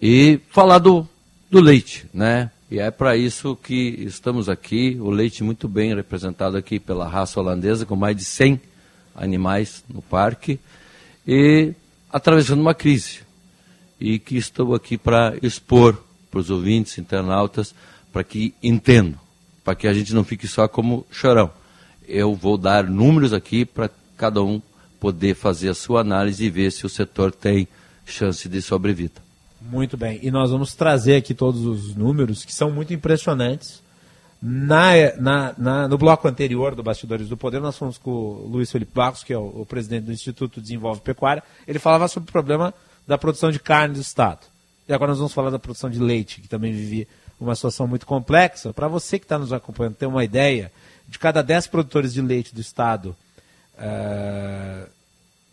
[0.01, 1.07] e falar do,
[1.51, 2.49] do leite, né?
[2.69, 7.39] E é para isso que estamos aqui, o leite muito bem representado aqui pela raça
[7.39, 8.59] holandesa, com mais de 100
[9.15, 10.59] animais no parque
[11.33, 11.73] e
[12.11, 13.21] atravessando uma crise.
[13.97, 15.97] E que estou aqui para expor
[16.29, 17.73] para os ouvintes, internautas,
[18.11, 19.19] para que entendam,
[19.63, 21.49] para que a gente não fique só como chorão.
[22.07, 24.61] Eu vou dar números aqui para cada um
[24.99, 27.67] poder fazer a sua análise e ver se o setor tem
[28.05, 29.21] chance de sobrevida.
[29.61, 30.19] Muito bem.
[30.21, 33.80] E nós vamos trazer aqui todos os números que são muito impressionantes
[34.41, 38.71] na, na, na, no bloco anterior do Bastidores do Poder, nós fomos com o Luiz
[38.71, 41.43] Felipe Barros, que é o, o presidente do Instituto Desenvolve Pecuária.
[41.67, 42.73] Ele falava sobre o problema
[43.07, 44.47] da produção de carne do Estado.
[44.87, 47.07] E agora nós vamos falar da produção de leite, que também vive
[47.39, 48.73] uma situação muito complexa.
[48.73, 50.71] Para você que está nos acompanhando ter uma ideia,
[51.07, 53.15] de cada 10 produtores de leite do Estado,
[53.75, 54.89] uh,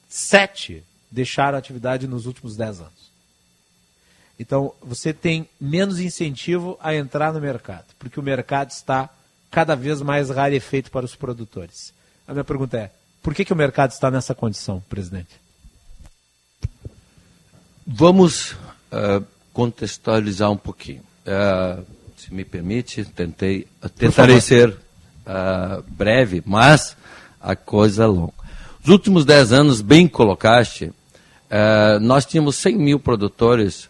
[0.09, 3.11] sete deixaram a atividade nos últimos 10 anos.
[4.39, 9.11] Então, você tem menos incentivo a entrar no mercado, porque o mercado está
[9.51, 11.93] cada vez mais rarefeito para os produtores.
[12.26, 12.91] A minha pergunta é:
[13.22, 15.41] por que, que o mercado está nessa condição, presidente?
[17.84, 21.03] Vamos uh, contextualizar um pouquinho.
[21.26, 21.84] Uh,
[22.16, 23.66] se me permite, tentei,
[23.97, 26.97] tentarei ser uh, breve, mas
[27.41, 28.34] a coisa é longa.
[28.84, 30.93] Os últimos 10 anos, bem colocaste,
[32.01, 33.89] nós tínhamos 100 mil produtores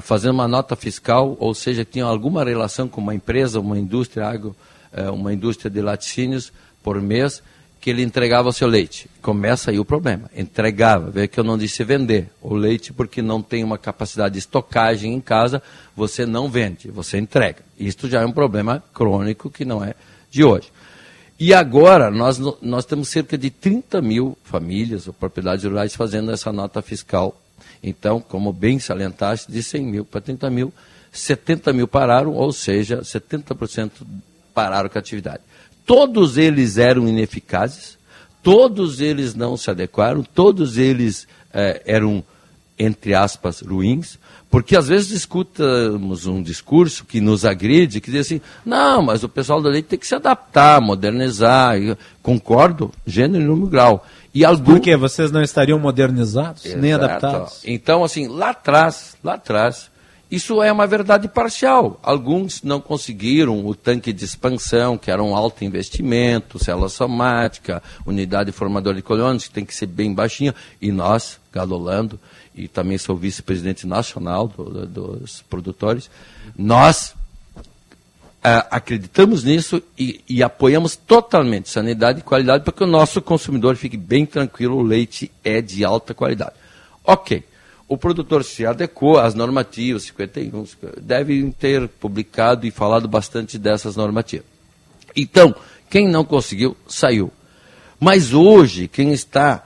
[0.00, 4.54] fazendo uma nota fiscal, ou seja, tinham alguma relação com uma empresa, uma indústria agro,
[4.92, 7.42] eh, uma indústria de laticínios por mês,
[7.80, 9.08] que ele entregava o seu leite.
[9.22, 10.30] Começa aí o problema.
[10.36, 14.38] Entregava, vê que eu não disse vender o leite porque não tem uma capacidade de
[14.38, 15.62] estocagem em casa,
[15.96, 17.64] você não vende, você entrega.
[17.78, 19.94] Isto já é um problema crônico que não é
[20.30, 20.70] de hoje.
[21.38, 26.52] E agora nós, nós temos cerca de 30 mil famílias ou propriedades rurais fazendo essa
[26.52, 27.34] nota fiscal
[27.82, 30.72] então, como bem salientaste, de 100 mil para 30 mil,
[31.10, 33.90] 70 mil pararam, ou seja, 70%
[34.54, 35.42] pararam com a atividade.
[35.86, 37.98] Todos eles eram ineficazes,
[38.42, 42.22] todos eles não se adequaram, todos eles eh, eram,
[42.80, 44.18] entre aspas, ruins,
[44.48, 49.28] porque às vezes escutamos um discurso que nos agride, que diz assim, não, mas o
[49.28, 51.76] pessoal da lei tem que se adaptar, modernizar.
[52.22, 54.06] concordo, gênero e número grau.
[54.32, 54.72] E algum...
[54.72, 54.96] Por quê?
[54.96, 56.80] Vocês não estariam modernizados, Exato.
[56.80, 57.62] nem adaptados?
[57.66, 59.90] Então, assim, lá atrás, lá atrás,
[60.30, 61.98] isso é uma verdade parcial.
[62.02, 68.52] Alguns não conseguiram o tanque de expansão, que era um alto investimento, célula somática, unidade
[68.52, 70.54] formadora de colônias, que tem que ser bem baixinha.
[70.80, 72.18] E nós, Galolando,
[72.54, 76.10] e também sou vice-presidente nacional do, dos produtores,
[76.56, 77.14] nós
[78.40, 83.76] Uh, acreditamos nisso e, e, apoiamos totalmente sanidade e qualidade para que o nosso consumidor
[83.76, 86.54] fique bem tranquilo, o leite é de alta qualidade.
[87.04, 87.44] Ok,
[87.86, 90.64] o produtor se adequou às normativas 51,
[91.02, 94.46] deve ter publicado e falado bastante dessas normativas.
[95.14, 95.54] Então,
[95.90, 97.30] quem não conseguiu, saiu.
[97.98, 99.62] Mas hoje, quem está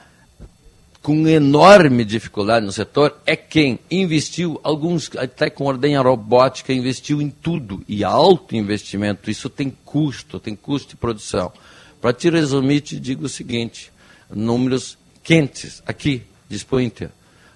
[1.05, 7.29] com enorme dificuldade no setor é quem investiu, alguns até com ordenha robótica, investiu em
[7.29, 11.53] tudo, e alto investimento, isso tem custo, tem custo de produção.
[12.01, 13.93] Para te resumir, te digo o seguinte,
[14.31, 17.11] números quentes aqui Splinter.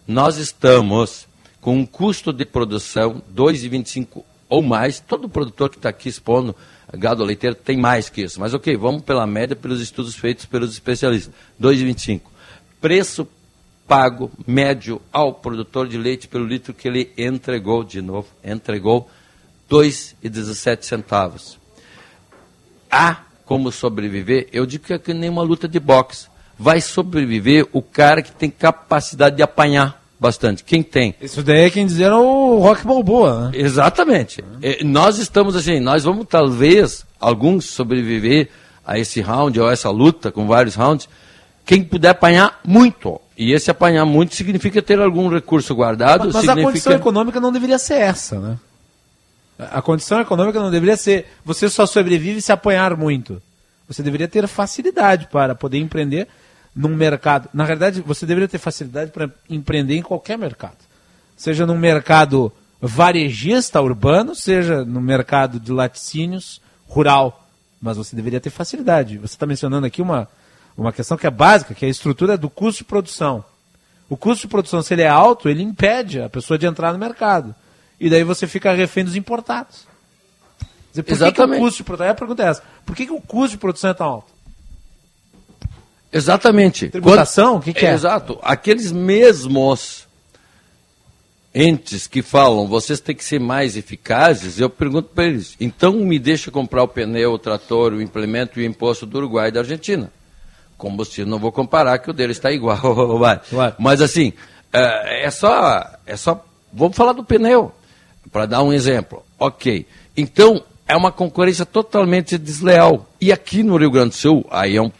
[0.06, 1.26] Nós estamos
[1.58, 6.54] com um custo de produção 2,25 ou mais, todo produtor que está aqui expondo
[6.92, 8.40] gado leiteiro tem mais que isso.
[8.40, 11.32] Mas ok, vamos pela média, pelos estudos feitos pelos especialistas.
[11.58, 12.20] 2,25.
[12.78, 13.26] Preço
[13.88, 19.08] pago médio ao produtor de leite pelo litro que ele entregou, de novo, entregou
[19.70, 21.58] 2,17 centavos.
[22.90, 24.46] Há como sobreviver?
[24.52, 26.28] Eu digo que é que nem uma luta de boxe.
[26.58, 30.64] Vai sobreviver o cara que tem capacidade de apanhar bastante.
[30.64, 31.14] Quem tem?
[31.20, 33.58] Isso daí é quem dizer o Rock Balboa, né?
[33.58, 34.44] Exatamente.
[34.60, 38.48] É, nós estamos assim, nós vamos talvez, alguns sobreviver
[38.84, 41.08] a esse round ou a essa luta com vários rounds,
[41.64, 43.20] quem puder apanhar muito.
[43.38, 46.24] E esse apanhar muito significa ter algum recurso guardado.
[46.24, 46.60] Mas, mas significa...
[46.60, 48.58] a condição econômica não deveria ser essa, né?
[49.56, 53.40] A condição econômica não deveria ser você só sobrevive se apanhar muito.
[53.86, 56.26] Você deveria ter facilidade para poder empreender
[56.74, 57.48] num mercado.
[57.54, 60.78] Na verdade, você deveria ter facilidade para empreender em qualquer mercado.
[61.36, 67.48] Seja num mercado varejista urbano, seja no mercado de laticínios rural.
[67.80, 69.16] Mas você deveria ter facilidade.
[69.18, 70.28] Você está mencionando aqui uma,
[70.78, 73.44] uma questão que é básica, que é a estrutura do custo de produção.
[74.08, 76.98] O custo de produção, se ele é alto, ele impede a pessoa de entrar no
[76.98, 77.54] mercado.
[77.98, 79.86] E daí você fica refém dos importados.
[80.90, 82.08] Dizer, por que, que, o custo de produção.
[82.08, 82.62] A pergunta é essa.
[82.86, 84.32] Por que, que o custo de produção é tão alto?
[86.12, 86.88] Exatamente.
[86.88, 87.56] Tributação?
[87.56, 87.92] O que, que é?
[87.92, 88.38] Exato.
[88.40, 90.06] Aqueles mesmos
[91.52, 96.18] entes que falam, vocês têm que ser mais eficazes, eu pergunto para eles, então me
[96.18, 99.60] deixa comprar o pneu, o trator, o implemento e o imposto do Uruguai e da
[99.60, 100.12] Argentina.
[100.78, 102.78] Combustível não vou comparar, que o dele está igual.
[103.78, 104.32] Mas assim,
[104.72, 106.42] é, é só, é só.
[106.72, 107.72] Vamos falar do pneu,
[108.32, 109.22] para dar um exemplo.
[109.38, 109.84] Ok.
[110.16, 113.06] Então, é uma concorrência totalmente desleal.
[113.20, 114.90] E aqui no Rio Grande do Sul, aí é um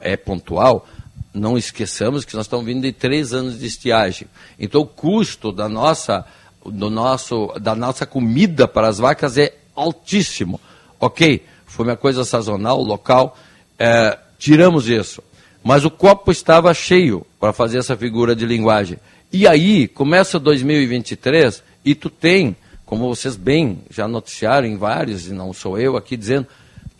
[0.00, 0.86] é pontual,
[1.32, 4.28] não esqueçamos que nós estamos vindo de três anos de estiagem.
[4.58, 6.24] Então o custo da nossa,
[6.64, 10.60] do nosso, da nossa comida para as vacas é altíssimo.
[11.00, 13.36] Ok, foi uma coisa sazonal, local,
[13.78, 15.22] é, tiramos isso.
[15.62, 18.98] Mas o copo estava cheio para fazer essa figura de linguagem.
[19.32, 25.32] E aí, começa 2023 e tu tem, como vocês bem já noticiaram em vários, e
[25.32, 26.46] não sou eu aqui dizendo,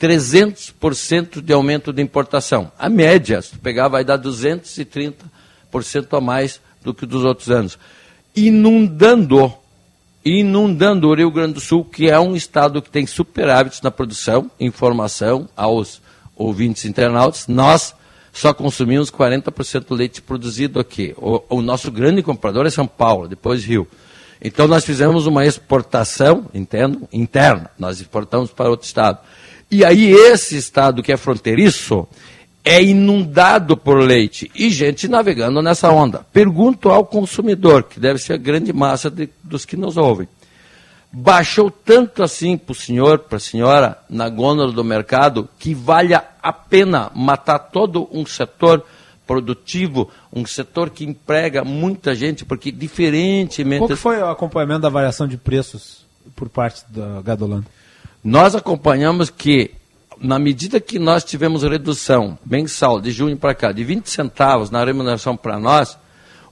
[0.01, 2.73] 300% de aumento de importação.
[2.79, 5.19] A média, se tu pegar, vai dar 230%
[6.13, 7.79] a mais do que dos outros anos.
[8.35, 9.53] Inundando,
[10.25, 14.51] inundando o Rio Grande do Sul, que é um estado que tem superávites na produção,
[14.59, 16.03] informação aos
[16.37, 17.95] ouvintes internautas, nós
[18.33, 21.15] só consumimos 40% do leite produzido aqui.
[21.17, 23.87] O, o nosso grande comprador é São Paulo, depois Rio.
[24.43, 27.71] Então nós fizemos uma exportação, entendo, interna.
[27.79, 29.19] Nós exportamos para outro estado.
[29.71, 32.07] E aí esse estado que é fronteiriço
[32.65, 36.27] é inundado por leite e gente navegando nessa onda.
[36.33, 40.27] Pergunto ao consumidor, que deve ser a grande massa de, dos que nos ouvem.
[41.17, 46.13] Baixou tanto assim para o senhor, para a senhora, na gôndola do mercado, que vale
[46.13, 48.85] a pena matar todo um setor
[49.25, 53.87] produtivo, um setor que emprega muita gente, porque diferentemente...
[53.87, 56.05] Qual foi o acompanhamento da variação de preços
[56.35, 57.67] por parte da Gadolando?
[58.23, 59.71] Nós acompanhamos que,
[60.19, 64.85] na medida que nós tivemos redução mensal de junho para cá de 20 centavos na
[64.85, 65.97] remuneração para nós,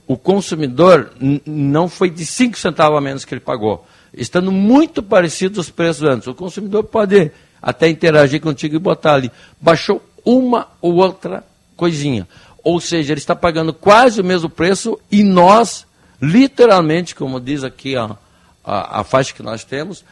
[0.07, 1.11] o consumidor
[1.45, 3.85] não foi de 5 centavos a menos que ele pagou.
[4.13, 6.27] Estando muito parecidos os preços antes.
[6.27, 9.31] O consumidor pode até interagir contigo e botar ali.
[9.59, 11.43] Baixou uma ou outra
[11.75, 12.27] coisinha.
[12.63, 15.85] Ou seja, ele está pagando quase o mesmo preço e nós,
[16.21, 18.17] literalmente, como diz aqui a,
[18.63, 20.05] a, a faixa que nós temos,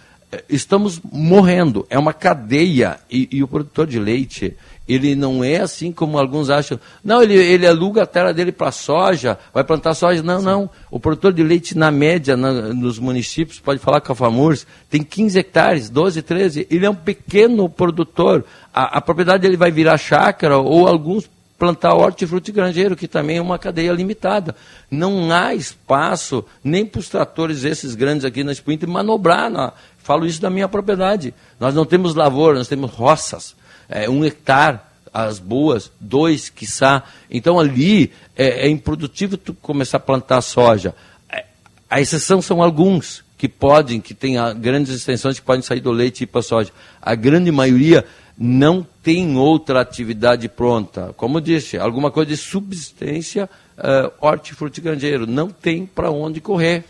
[0.49, 1.86] estamos morrendo.
[1.89, 2.99] É uma cadeia.
[3.10, 4.56] E, e, o produtor de leite,
[4.94, 6.80] ele não é assim como alguns acham.
[7.04, 10.24] Não, ele, ele aluga a terra dele para soja, vai plantar soja.
[10.24, 10.46] Não, Sim.
[10.46, 10.70] não.
[10.89, 15.04] O produtor de leite, na média, na, nos municípios, pode falar com a FAMURS, tem
[15.04, 16.68] 15 hectares, 12, 13.
[16.70, 18.44] Ele é um pequeno produtor.
[18.74, 23.42] A, a propriedade dele vai virar chácara ou alguns plantar hortifruti granjeiro, que também é
[23.42, 24.56] uma cadeia limitada.
[24.89, 29.72] Não há espaço nem para os tratores esses grandes aqui na Sprinter manobrar na,
[30.04, 31.34] Falo isso da minha propriedade.
[31.60, 33.56] Nós não temos lavoura, nós temos roças.
[33.92, 34.80] É, um hectare,
[35.14, 37.04] as boas, dois, quiçá.
[37.30, 40.96] Então ali é, é improdutivo tu começar a plantar soja.
[41.30, 41.46] É,
[41.89, 46.22] a exceção são alguns que podem, que têm grandes extensões que podem sair do leite
[46.22, 46.72] e ir para a soja.
[47.02, 48.06] A grande maioria
[48.38, 51.14] não tem outra atividade pronta.
[51.18, 55.28] Como disse, alguma coisa de subsistência uh, hortifrutigranjeiro.
[55.28, 56.86] Não tem para onde correr.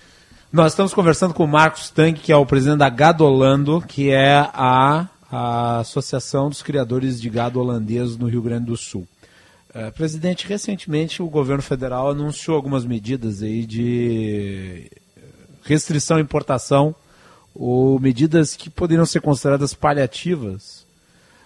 [0.52, 4.36] Nós estamos conversando com o Marcos Tanque, que é o presidente da Gadolando, que é
[4.54, 9.08] a, a Associação dos Criadores de Gado Holandês no Rio Grande do Sul.
[9.74, 14.92] Uh, presidente, recentemente o governo federal anunciou algumas medidas aí de
[15.64, 16.94] restrição à importação
[17.56, 20.86] ou medidas que poderiam ser consideradas paliativas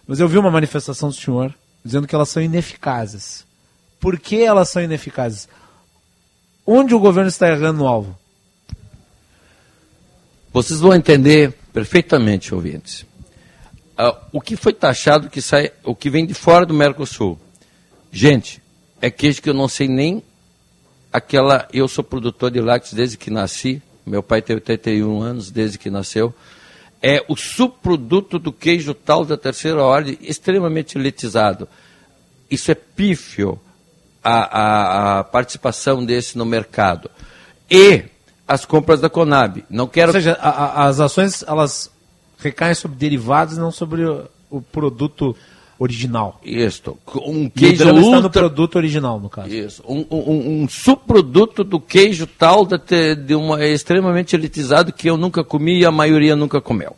[0.07, 3.45] mas eu vi uma manifestação do senhor dizendo que elas são ineficazes.
[3.99, 5.47] Por que elas são ineficazes?
[6.65, 8.17] Onde o governo está errando no alvo?
[10.53, 13.05] Vocês vão entender perfeitamente, ouvintes.
[13.97, 17.39] Uh, o que foi taxado que sai, o que vem de fora do Mercosul.
[18.11, 18.61] Gente,
[19.01, 20.23] é queijo que eu não sei nem
[21.11, 21.67] aquela.
[21.71, 23.81] Eu sou produtor de lácteos desde que nasci.
[24.05, 26.33] Meu pai teve 81 anos desde que nasceu
[27.07, 31.67] é o subproduto do queijo tal da terceira ordem, extremamente letizado.
[32.49, 33.59] Isso é pífio,
[34.23, 37.11] a, a, a participação desse no mercado.
[37.69, 38.05] E
[38.47, 39.63] as compras da Conab.
[39.69, 40.09] Não quero...
[40.09, 41.91] Ou seja, a, a, as ações elas
[42.37, 45.35] recaem sobre derivados e não sobre o, o produto
[45.77, 46.39] original.
[46.43, 46.97] Isso.
[47.25, 48.01] Um queijo ultra...
[48.01, 49.49] está no produto original, no caso.
[49.49, 49.83] Isso.
[49.87, 55.17] Um, um, um subproduto do queijo tal de, de uma é extremamente elitizado que eu
[55.17, 56.95] nunca comi e a maioria nunca comeu.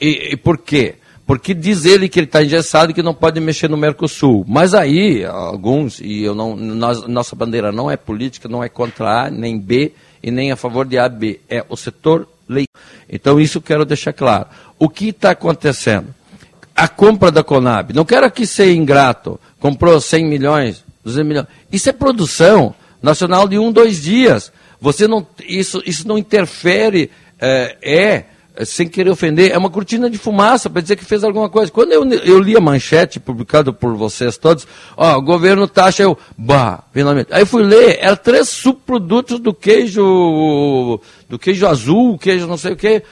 [0.00, 0.96] E, e por quê?
[1.26, 4.44] Porque diz ele que ele está engessado e que não pode mexer no Mercosul.
[4.48, 9.26] Mas aí, alguns, e eu não, nós, nossa bandeira não é política, não é contra
[9.26, 11.40] A, nem B, e nem a favor de A, B.
[11.48, 12.68] É o setor leite.
[13.08, 14.48] Então isso quero deixar claro.
[14.80, 16.12] O que está acontecendo?
[16.80, 17.92] a compra da Conab.
[17.92, 19.38] Não quero aqui ser ingrato.
[19.58, 21.46] Comprou 100 milhões, 200 milhões.
[21.70, 24.50] Isso é produção nacional de um, dois dias.
[24.80, 30.16] Você não, isso, isso não interfere, é, é, sem querer ofender, é uma cortina de
[30.16, 31.70] fumaça para dizer que fez alguma coisa.
[31.70, 34.66] Quando eu, eu li a manchete publicada por vocês todos,
[34.96, 37.28] ó, o governo taxa, eu, bah, finalmente.
[37.30, 42.76] Aí fui ler, eram três subprodutos do queijo, do queijo azul, queijo não sei o
[42.76, 43.02] que,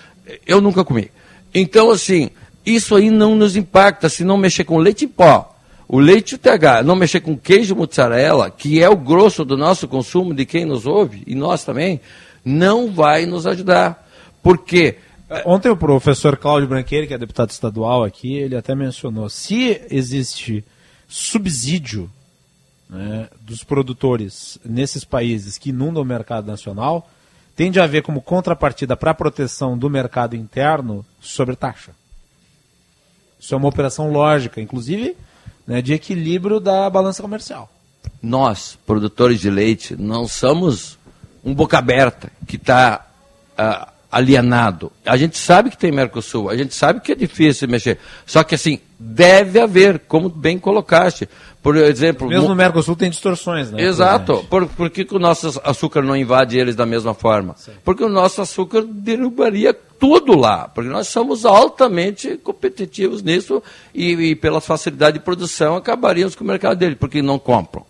[0.47, 1.11] eu nunca comi.
[1.55, 2.31] Então, assim,
[2.65, 5.55] isso aí não nos impacta se não mexer com leite em pó.
[5.89, 10.35] O leite UTH, não mexer com queijo mozzarella, que é o grosso do nosso consumo,
[10.35, 12.01] de quem nos ouve, e nós também,
[12.45, 14.07] não vai nos ajudar.
[14.43, 14.97] Porque
[15.45, 20.65] Ontem o professor Cláudio Branqueira, que é deputado estadual aqui, ele até mencionou, se existe
[21.07, 22.11] subsídio
[22.89, 27.11] né, dos produtores nesses países que inundam o mercado nacional,
[27.59, 31.91] tende a haver como contrapartida para a proteção do mercado interno sobre taxa.
[33.41, 35.17] Isso é uma operação lógica, inclusive
[35.67, 37.69] né, de equilíbrio da balança comercial.
[38.23, 40.97] Nós, produtores de leite, não somos
[41.45, 44.91] um boca aberta que está uh, ah, alienado.
[45.05, 47.99] A gente sabe que tem Mercosul, a gente sabe que é difícil mexer.
[48.25, 51.29] Só que assim, deve haver, como bem colocaste.
[51.63, 52.29] Por exemplo.
[52.29, 53.83] Mesmo no Mercosul tem distorções, né?
[53.83, 54.47] Exato.
[54.49, 57.55] Por, por que, que, o nosso açúcar não invade eles da mesma forma?
[57.57, 57.73] Sim.
[57.85, 60.69] Porque o nosso açúcar derrubaria tudo lá.
[60.69, 63.63] Porque nós somos altamente competitivos nisso
[63.95, 67.85] e, e pela facilidade de produção acabaríamos com o mercado deles, porque não compram.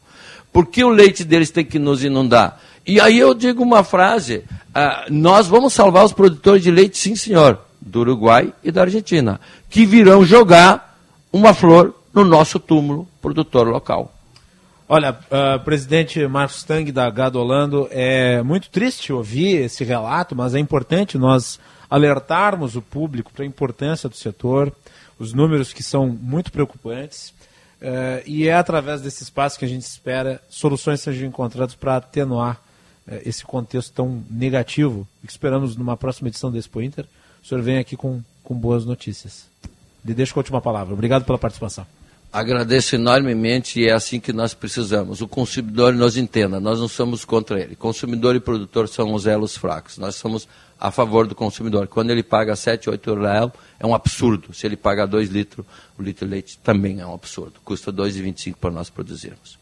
[0.53, 2.61] Por que o leite deles tem que nos inundar?
[2.89, 7.15] E aí eu digo uma frase: ah, nós vamos salvar os produtores de leite, sim,
[7.15, 10.99] senhor, do Uruguai e da Argentina, que virão jogar
[11.31, 14.15] uma flor no nosso túmulo produtor local.
[14.89, 20.55] Olha, uh, presidente Marcos Tang da Gado Holando, é muito triste ouvir esse relato, mas
[20.55, 21.61] é importante nós
[21.91, 24.73] alertarmos o público para a importância do setor,
[25.19, 27.35] os números que são muito preocupantes.
[27.83, 32.59] Uh, e é através desse espaço que a gente espera soluções sejam encontradas para atenuar
[33.25, 37.07] esse contexto tão negativo que esperamos numa próxima edição do Expo Inter.
[37.43, 39.47] O senhor vem aqui com, com boas notícias.
[40.05, 40.95] Lhe deixo com a última palavra.
[40.95, 41.87] Obrigado pela participação.
[42.31, 45.23] Agradeço enormemente e é assim que nós precisamos.
[45.23, 47.75] O consumidor nos entenda, nós não somos contra ele.
[47.75, 49.97] Consumidor e produtor são os elos fracos.
[49.97, 50.47] Nós somos
[50.79, 51.89] a favor do consumidor.
[51.89, 53.51] Quando ele paga 7, 8 reais,
[53.81, 54.53] é um absurdo.
[54.53, 55.65] Se ele paga 2 litros,
[55.99, 57.55] o litro de leite também é um absurdo.
[57.65, 59.59] Custa 2,25 para nós produzirmos.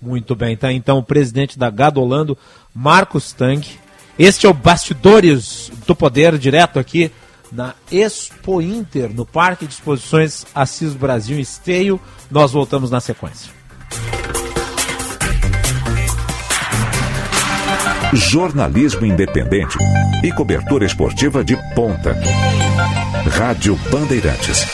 [0.00, 2.36] Muito bem, tá então o presidente da Gadolando,
[2.74, 3.64] Marcos Tang.
[4.18, 7.10] Este é o Bastidores do Poder, direto aqui
[7.52, 12.00] na Expo Inter, no Parque de Exposições Assis Brasil Esteio.
[12.30, 13.52] Nós voltamos na sequência.
[18.12, 19.76] Jornalismo independente
[20.22, 22.16] e cobertura esportiva de ponta.
[23.36, 24.64] Rádio Bandeirantes.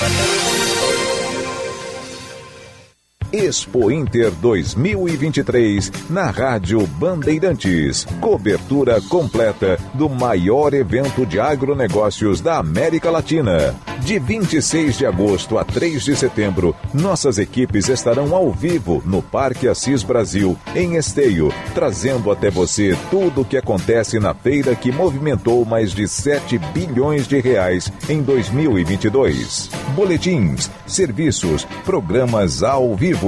[3.32, 8.04] Expo Inter 2023 na Rádio Bandeirantes.
[8.20, 13.76] Cobertura completa do maior evento de agronegócios da América Latina.
[14.00, 19.68] De 26 de agosto a 3 de setembro, nossas equipes estarão ao vivo no Parque
[19.68, 25.64] Assis Brasil, em Esteio, trazendo até você tudo o que acontece na feira que movimentou
[25.64, 29.70] mais de 7 bilhões de reais em 2022.
[29.94, 33.19] Boletins, serviços, programas ao vivo.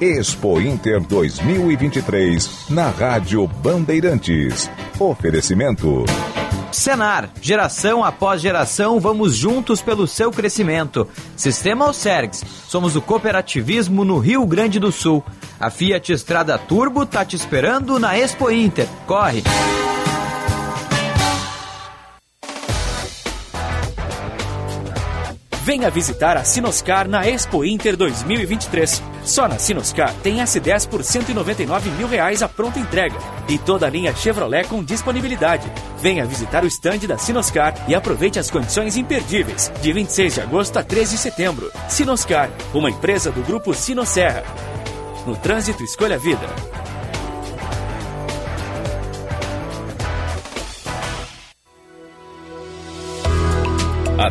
[0.00, 4.70] Expo Inter 2023 na Rádio Bandeirantes.
[4.98, 6.04] Oferecimento.
[6.70, 11.08] Senar, geração após geração, vamos juntos pelo seu crescimento.
[11.36, 15.24] Sistema Alcergs, somos o cooperativismo no Rio Grande do Sul.
[15.58, 18.86] A Fiat Estrada Turbo tá te esperando na Expo Inter.
[19.06, 19.42] Corre!
[25.62, 29.02] Venha visitar a Sinoscar na Expo Inter 2023.
[29.22, 33.90] Só na Sinoscar tem S10 por 199 mil reais a pronta entrega e toda a
[33.90, 35.70] linha Chevrolet com disponibilidade.
[36.00, 40.78] Venha visitar o estande da Sinoscar e aproveite as condições imperdíveis de 26 de agosto
[40.78, 41.70] a 13 de setembro.
[41.90, 44.42] Sinoscar, uma empresa do grupo Sinosserra.
[45.26, 46.48] No trânsito, escolha a vida.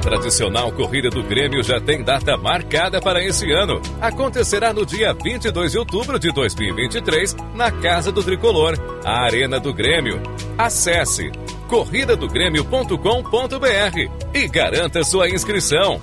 [0.09, 3.79] Tradicional corrida do Grêmio já tem data marcada para esse ano.
[4.01, 8.73] Acontecerá no dia 22 de outubro de 2023, na Casa do Tricolor,
[9.05, 10.19] a Arena do Grêmio.
[10.57, 11.31] Acesse
[11.67, 16.01] corridadogrêmio.com.br e garanta sua inscrição.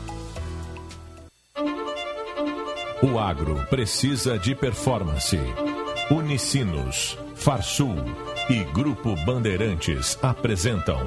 [3.02, 5.36] O agro precisa de performance.
[6.12, 7.96] Unicinos, Farsul
[8.48, 11.00] e Grupo Bandeirantes apresentam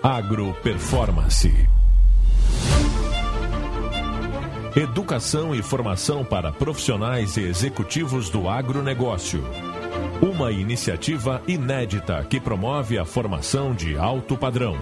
[0.00, 1.81] Agro Performance.
[4.74, 9.44] Educação e formação para profissionais e executivos do agronegócio.
[10.22, 14.74] Uma iniciativa inédita que promove a formação de alto padrão.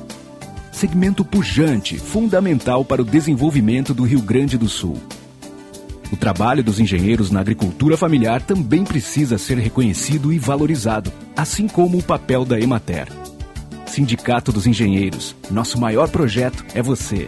[0.70, 5.00] segmento pujante, fundamental para o desenvolvimento do Rio Grande do Sul.
[6.12, 11.96] O trabalho dos engenheiros na agricultura familiar também precisa ser reconhecido e valorizado, assim como
[11.96, 13.08] o papel da Emater.
[13.86, 17.26] Sindicato dos Engenheiros, nosso maior projeto é você.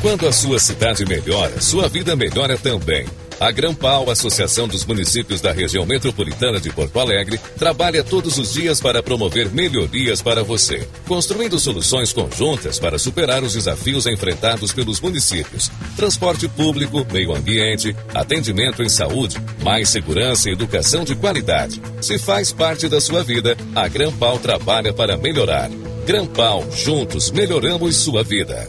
[0.00, 3.04] Quando a sua cidade melhora, sua vida melhora também.
[3.40, 8.80] A Grampal, Associação dos Municípios da Região Metropolitana de Porto Alegre, trabalha todos os dias
[8.80, 15.70] para promover melhorias para você, construindo soluções conjuntas para superar os desafios enfrentados pelos municípios.
[15.96, 21.80] Transporte público, meio ambiente, atendimento em saúde, mais segurança e educação de qualidade.
[22.00, 25.70] Se faz parte da sua vida, a Grampal trabalha para melhorar.
[26.04, 28.66] Grampal, juntos melhoramos sua vida.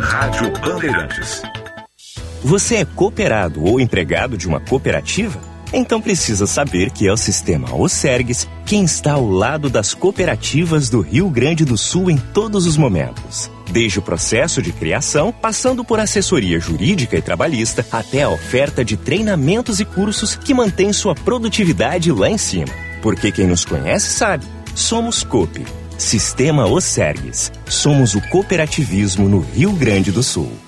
[0.00, 1.42] Rádio Bandeirantes.
[2.42, 5.40] Você é cooperado ou empregado de uma cooperativa?
[5.72, 11.00] Então precisa saber que é o sistema Osergues quem está ao lado das cooperativas do
[11.00, 13.50] Rio Grande do Sul em todos os momentos.
[13.70, 18.96] Desde o processo de criação, passando por assessoria jurídica e trabalhista, até a oferta de
[18.96, 22.72] treinamentos e cursos que mantém sua produtividade lá em cima.
[23.02, 25.66] Porque quem nos conhece sabe, somos COP.
[25.98, 27.52] Sistema Osergues.
[27.68, 30.67] Somos o cooperativismo no Rio Grande do Sul.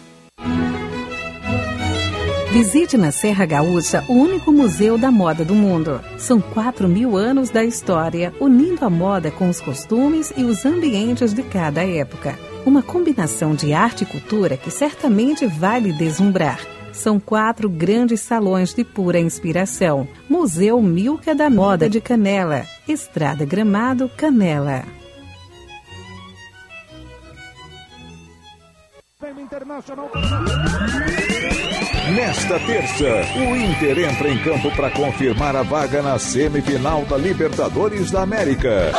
[2.52, 6.00] Visite na Serra Gaúcha o único museu da moda do mundo.
[6.18, 11.32] São 4 mil anos da história, unindo a moda com os costumes e os ambientes
[11.32, 12.36] de cada época.
[12.66, 16.58] Uma combinação de arte e cultura que certamente vai lhe deslumbrar.
[16.92, 20.08] São quatro grandes salões de pura inspiração.
[20.28, 22.66] Museu Milka da Moda de Canela.
[22.88, 24.84] Estrada Gramado, Canela.
[32.14, 33.04] Nesta terça,
[33.36, 38.92] o Inter entra em campo para confirmar a vaga na semifinal da Libertadores da América.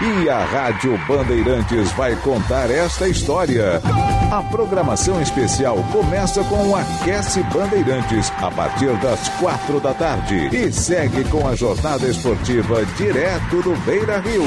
[0.00, 3.82] E a Rádio Bandeirantes vai contar esta história.
[4.30, 10.72] A programação especial começa com o Aquece Bandeirantes a partir das quatro da tarde e
[10.72, 14.44] segue com a jornada esportiva direto do Beira Rio.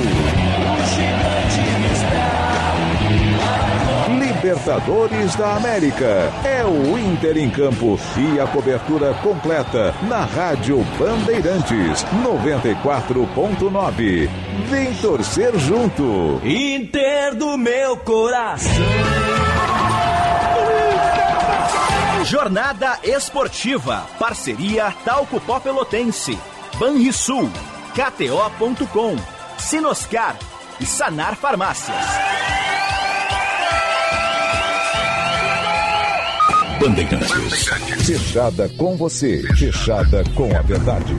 [4.50, 6.34] Libertadores da América.
[6.44, 14.28] É o Inter em campo e a cobertura completa na Rádio Bandeirantes 94.9.
[14.68, 16.42] Vem torcer junto.
[16.44, 18.72] Inter do meu coração.
[22.24, 24.08] Jornada Esportiva.
[24.18, 26.40] Parceria Talco Pó Pelotense.
[26.80, 27.52] Banrisul.
[27.94, 29.16] KTO.com.
[29.60, 30.36] Sinoscar.
[30.80, 32.69] E Sanar Farmácias.
[36.80, 37.68] Bandeirantes.
[38.06, 39.42] Fechada com você.
[39.56, 41.14] Fechada com a verdade.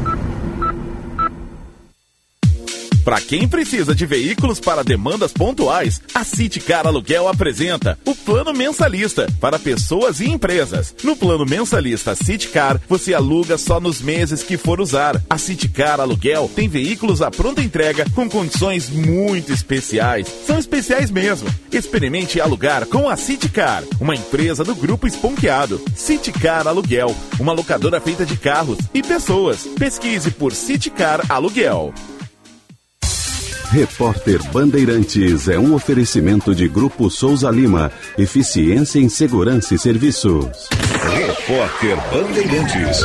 [3.11, 9.27] Para quem precisa de veículos para demandas pontuais, a Citicar Aluguel apresenta o Plano Mensalista
[9.41, 10.95] para pessoas e empresas.
[11.03, 15.21] No Plano Mensalista Citicar, você aluga só nos meses que for usar.
[15.29, 20.29] A Citicar Aluguel tem veículos à pronta entrega com condições muito especiais.
[20.47, 21.53] São especiais mesmo.
[21.73, 25.83] Experimente alugar com a Citicar, uma empresa do Grupo Esponqueado.
[25.97, 29.67] Citicar Aluguel, uma locadora feita de carros e pessoas.
[29.77, 31.93] Pesquise por Citicar Aluguel.
[33.71, 37.93] Repórter Bandeirantes é um oferecimento de Grupo Souza Lima.
[38.19, 40.69] Eficiência em Segurança e Serviços.
[41.15, 43.01] Repórter Bandeirantes.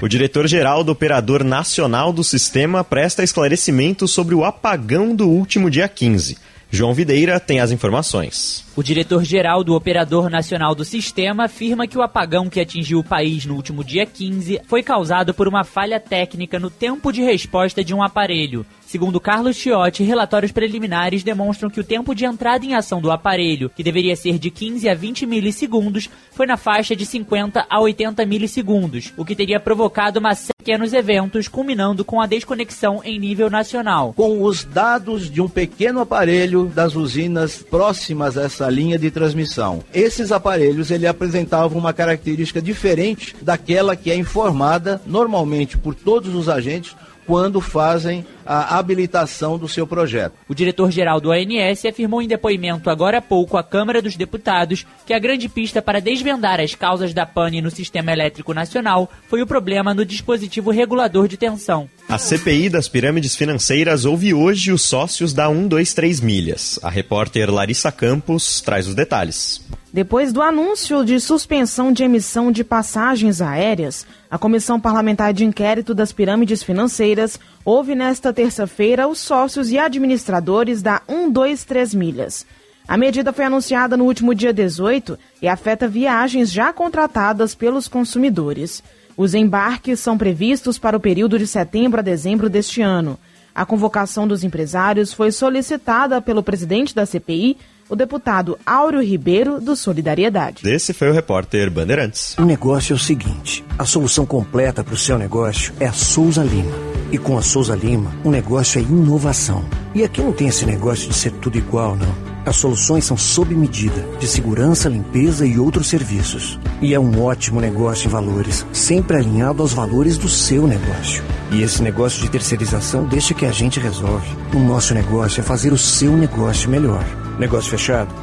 [0.00, 5.86] O diretor-geral do Operador Nacional do Sistema presta esclarecimentos sobre o apagão do último dia
[5.86, 6.38] 15.
[6.70, 8.65] João Videira tem as informações.
[8.76, 13.46] O diretor-geral do Operador Nacional do Sistema afirma que o apagão que atingiu o país
[13.46, 17.94] no último dia 15 foi causado por uma falha técnica no tempo de resposta de
[17.94, 18.66] um aparelho.
[18.86, 23.68] Segundo Carlos Chiotti, relatórios preliminares demonstram que o tempo de entrada em ação do aparelho,
[23.68, 28.24] que deveria ser de 15 a 20 milissegundos, foi na faixa de 50 a 80
[28.24, 33.18] milissegundos, o que teria provocado uma série de pequenos eventos, culminando com a desconexão em
[33.18, 34.12] nível nacional.
[34.12, 39.82] Com os dados de um pequeno aparelho das usinas próximas a essa linha de transmissão.
[39.92, 46.48] Esses aparelhos ele apresentavam uma característica diferente daquela que é informada normalmente por todos os
[46.48, 50.34] agentes quando fazem a habilitação do seu projeto.
[50.48, 55.12] O diretor-geral do ANS afirmou em depoimento agora há pouco à Câmara dos Deputados que
[55.12, 59.46] a grande pista para desvendar as causas da pane no sistema elétrico nacional foi o
[59.46, 61.88] problema no dispositivo regulador de tensão.
[62.08, 66.78] A CPI das pirâmides financeiras ouve hoje os sócios da 123 Milhas.
[66.80, 69.60] A repórter Larissa Campos traz os detalhes.
[69.92, 75.92] Depois do anúncio de suspensão de emissão de passagens aéreas, a Comissão Parlamentar de Inquérito
[75.96, 82.46] das Pirâmides Financeiras ouve nesta terça-feira os sócios e administradores da 123 Milhas.
[82.86, 88.80] A medida foi anunciada no último dia 18 e afeta viagens já contratadas pelos consumidores.
[89.16, 93.18] Os embarques são previstos para o período de setembro a dezembro deste ano.
[93.54, 97.56] A convocação dos empresários foi solicitada pelo presidente da CPI,
[97.88, 100.68] o deputado Áureo Ribeiro, do Solidariedade.
[100.68, 102.36] Esse foi o repórter Bandeirantes.
[102.36, 106.42] O negócio é o seguinte: a solução completa para o seu negócio é a Souza
[106.42, 106.76] Lima.
[107.10, 109.64] E com a Souza Lima, o negócio é inovação.
[109.94, 112.25] E aqui não tem esse negócio de ser tudo igual, não.
[112.46, 116.60] As soluções são sob medida, de segurança, limpeza e outros serviços.
[116.80, 121.24] E é um ótimo negócio em valores, sempre alinhado aos valores do seu negócio.
[121.50, 124.28] E esse negócio de terceirização deixa que a gente resolve.
[124.54, 127.04] O nosso negócio é fazer o seu negócio melhor.
[127.36, 128.14] Negócio fechado?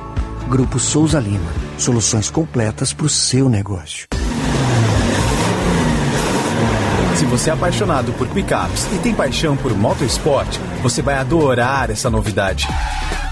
[0.48, 1.52] Grupo Souza Lima.
[1.78, 4.08] Soluções completas para o seu negócio.
[7.18, 12.10] Se você é apaixonado por picapes e tem paixão por motorsport, você vai adorar essa
[12.10, 12.70] novidade.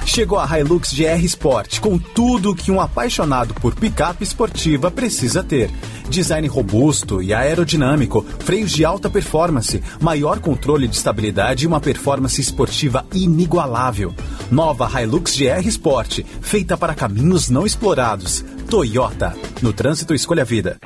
[0.06, 5.72] Chegou a Hilux GR Sport com tudo que um apaixonado por picape esportiva precisa ter.
[6.10, 12.42] Design robusto e aerodinâmico, freios de alta performance, maior controle de estabilidade e uma performance
[12.42, 14.14] esportiva inigualável.
[14.50, 18.44] Nova Hilux GR Sport, feita para caminhos não explorados.
[18.70, 19.34] Toyota.
[19.62, 20.78] No trânsito, escolha a vida.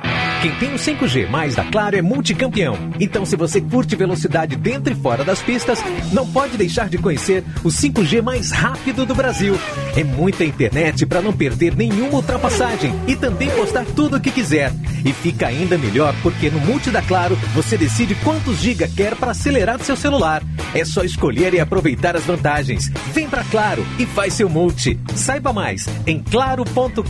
[0.42, 2.76] Quem tem o 5G mais da Claro é multicampeão.
[3.00, 5.82] Então, se você curte velocidade dentro e fora das pistas,
[6.12, 9.58] não pode deixar de conhecer o 5G mais rápido do Brasil.
[9.96, 14.72] É muita internet para não perder nenhuma ultrapassagem e também postar tudo o que quiser.
[15.04, 19.30] E fica ainda melhor porque no Multi da Claro você decide quantos giga quer para
[19.30, 20.42] acelerar seu celular.
[20.74, 22.90] É só escolher e aproveitar as vantagens.
[23.12, 24.98] Vem para Claro e faz seu multi.
[25.14, 27.02] Saiba mais em claro.com.br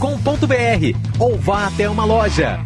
[1.19, 2.61] ou vá até uma loja.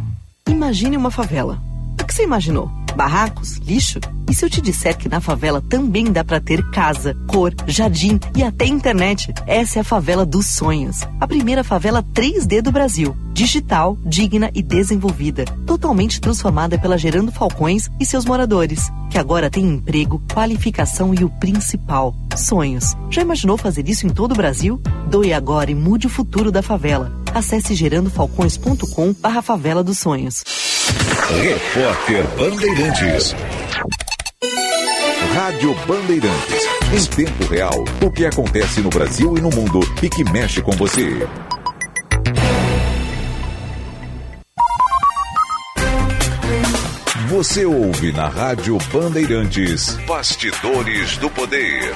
[0.48, 1.62] Imagine uma favela.
[2.00, 2.68] O que você imaginou?
[2.96, 3.56] Barracos?
[3.58, 4.00] Lixo?
[4.30, 8.20] E se eu te disser que na favela também dá para ter casa, cor, jardim
[8.36, 9.34] e até internet?
[9.44, 11.00] Essa é a favela dos sonhos.
[11.20, 13.16] A primeira favela 3D do Brasil.
[13.32, 15.44] Digital, digna e desenvolvida.
[15.66, 18.88] Totalmente transformada pela Gerando Falcões e seus moradores.
[19.10, 22.94] Que agora tem emprego, qualificação e o principal, sonhos.
[23.10, 24.80] Já imaginou fazer isso em todo o Brasil?
[25.08, 27.12] Doe agora e mude o futuro da favela.
[27.34, 30.44] Acesse gerandofalcões.com barra favela dos sonhos.
[31.42, 33.34] Repórter Bandeirantes.
[35.34, 36.66] Rádio Bandeirantes.
[36.92, 40.72] Em tempo real, o que acontece no Brasil e no mundo e que mexe com
[40.72, 41.24] você.
[47.28, 49.96] Você ouve na Rádio Bandeirantes.
[50.04, 51.94] Bastidores do Poder.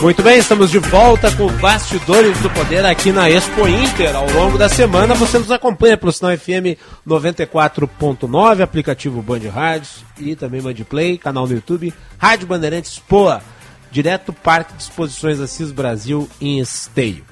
[0.00, 4.16] Muito bem, estamos de volta com Bastidores do Poder aqui na Expo Inter.
[4.16, 10.34] Ao longo da semana você nos acompanha pelo sinal FM 94.9, aplicativo Band Rádios e
[10.34, 13.42] também Band Play, canal no YouTube, Rádio Bandeirantes Poa,
[13.90, 17.22] direto Parque de Exposições Assis Brasil em Esteio.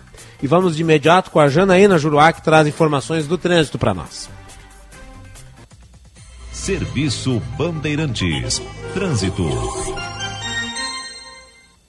[0.43, 4.29] E vamos de imediato com a Janaína Juruá que traz informações do trânsito para nós.
[6.53, 8.61] Serviço Bandeirantes.
[8.93, 9.49] Trânsito.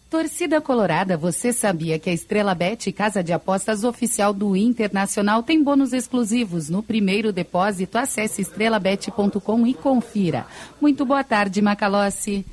[0.10, 5.64] Torcida Colorada, você sabia que a Estrela Bet, casa de apostas oficial do Internacional, tem
[5.64, 7.96] bônus exclusivos no primeiro depósito?
[7.96, 10.48] Acesse estrelabet.com e confira.
[10.82, 12.44] Muito boa tarde, Macalossi.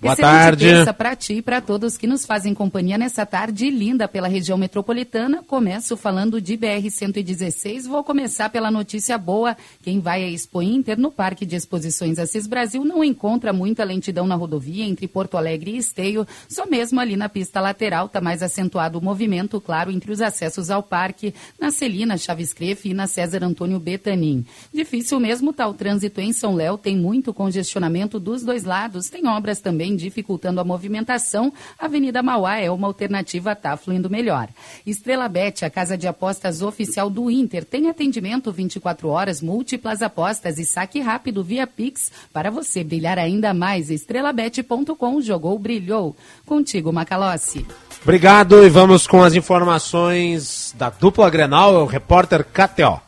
[0.00, 0.64] Boa Excelente tarde.
[0.64, 4.56] terça para ti e para todos que nos fazem companhia nessa tarde linda pela região
[4.56, 5.42] metropolitana.
[5.46, 7.86] Começo falando de BR-116.
[7.86, 9.54] Vou começar pela notícia boa.
[9.82, 14.26] Quem vai à Expo Inter no Parque de Exposições Assis Brasil não encontra muita lentidão
[14.26, 16.26] na rodovia entre Porto Alegre e Esteio.
[16.48, 20.70] Só mesmo ali na pista lateral está mais acentuado o movimento, claro, entre os acessos
[20.70, 24.46] ao parque, na Celina Chaves Crefe e na César Antônio Betanin.
[24.72, 29.26] Difícil mesmo está o trânsito em São Léo, tem muito congestionamento dos dois lados, tem
[29.26, 31.52] obras também dificultando a movimentação.
[31.78, 34.48] A Avenida Mauá é uma alternativa, está fluindo melhor.
[34.86, 40.58] Estrela Bet, a casa de apostas oficial do Inter, tem atendimento 24 horas, múltiplas apostas
[40.58, 43.90] e saque rápido via Pix para você brilhar ainda mais.
[43.90, 46.16] Estrelabet.com jogou, brilhou.
[46.46, 47.66] Contigo, Macalossi.
[48.02, 53.00] Obrigado e vamos com as informações da dupla Grenal, é o repórter KTO.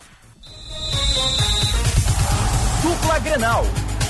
[2.82, 3.64] Dupla Grenal.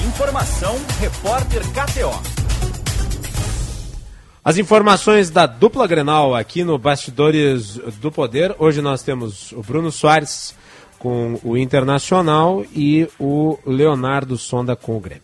[0.04, 2.41] Informação, repórter KTO.
[4.44, 8.52] As informações da dupla Grenal aqui no Bastidores do Poder.
[8.58, 10.52] Hoje nós temos o Bruno Soares
[10.98, 15.22] com o Internacional e o Leonardo Sonda com o Grêmio.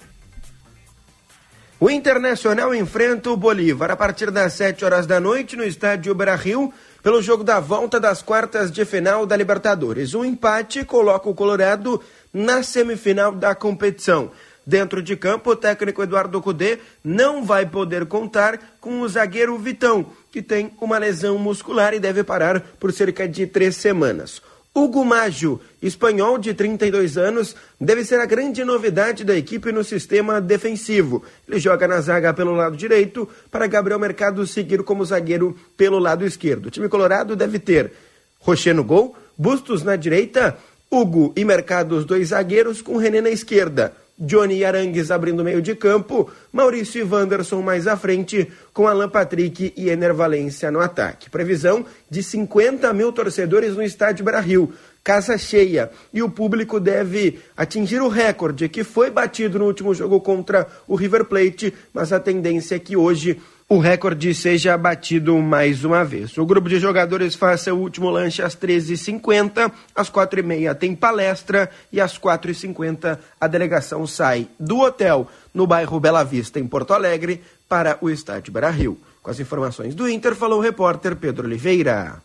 [1.80, 6.72] O Internacional enfrenta o Bolívar a partir das 7 horas da noite no estádio Beira-Rio
[7.02, 10.14] pelo jogo da volta das quartas de final da Libertadores.
[10.14, 12.00] O empate coloca o Colorado
[12.32, 14.30] na semifinal da competição.
[14.68, 20.04] Dentro de campo, o técnico Eduardo Cudê não vai poder contar com o zagueiro Vitão,
[20.30, 24.42] que tem uma lesão muscular e deve parar por cerca de três semanas.
[24.74, 30.38] Hugo Maggio, espanhol de 32 anos, deve ser a grande novidade da equipe no sistema
[30.38, 31.24] defensivo.
[31.48, 36.26] Ele joga na zaga pelo lado direito para Gabriel Mercado seguir como zagueiro pelo lado
[36.26, 36.66] esquerdo.
[36.66, 37.90] O time colorado deve ter
[38.38, 40.58] Rocher no gol, Bustos na direita,
[40.90, 43.94] Hugo e Mercado os dois zagueiros com René na esquerda.
[44.18, 49.72] Johnny Arangues abrindo meio de campo, Maurício e Wanderson mais à frente, com Alan Patrick
[49.76, 51.30] e Ener Valência no ataque.
[51.30, 54.72] Previsão de 50 mil torcedores no estádio Brasil,
[55.04, 60.20] casa cheia, e o público deve atingir o recorde que foi batido no último jogo
[60.20, 63.40] contra o River Plate, mas a tendência é que hoje
[63.70, 66.36] o recorde seja batido mais uma vez.
[66.38, 72.00] O grupo de jogadores faz seu último lanche às 13h50, às 4h30 tem palestra e
[72.00, 77.98] às 4h50 a delegação sai do hotel no bairro Bela Vista, em Porto Alegre, para
[78.00, 78.98] o estádio Beira-Rio.
[79.22, 82.22] Com as informações do Inter, falou o repórter Pedro Oliveira.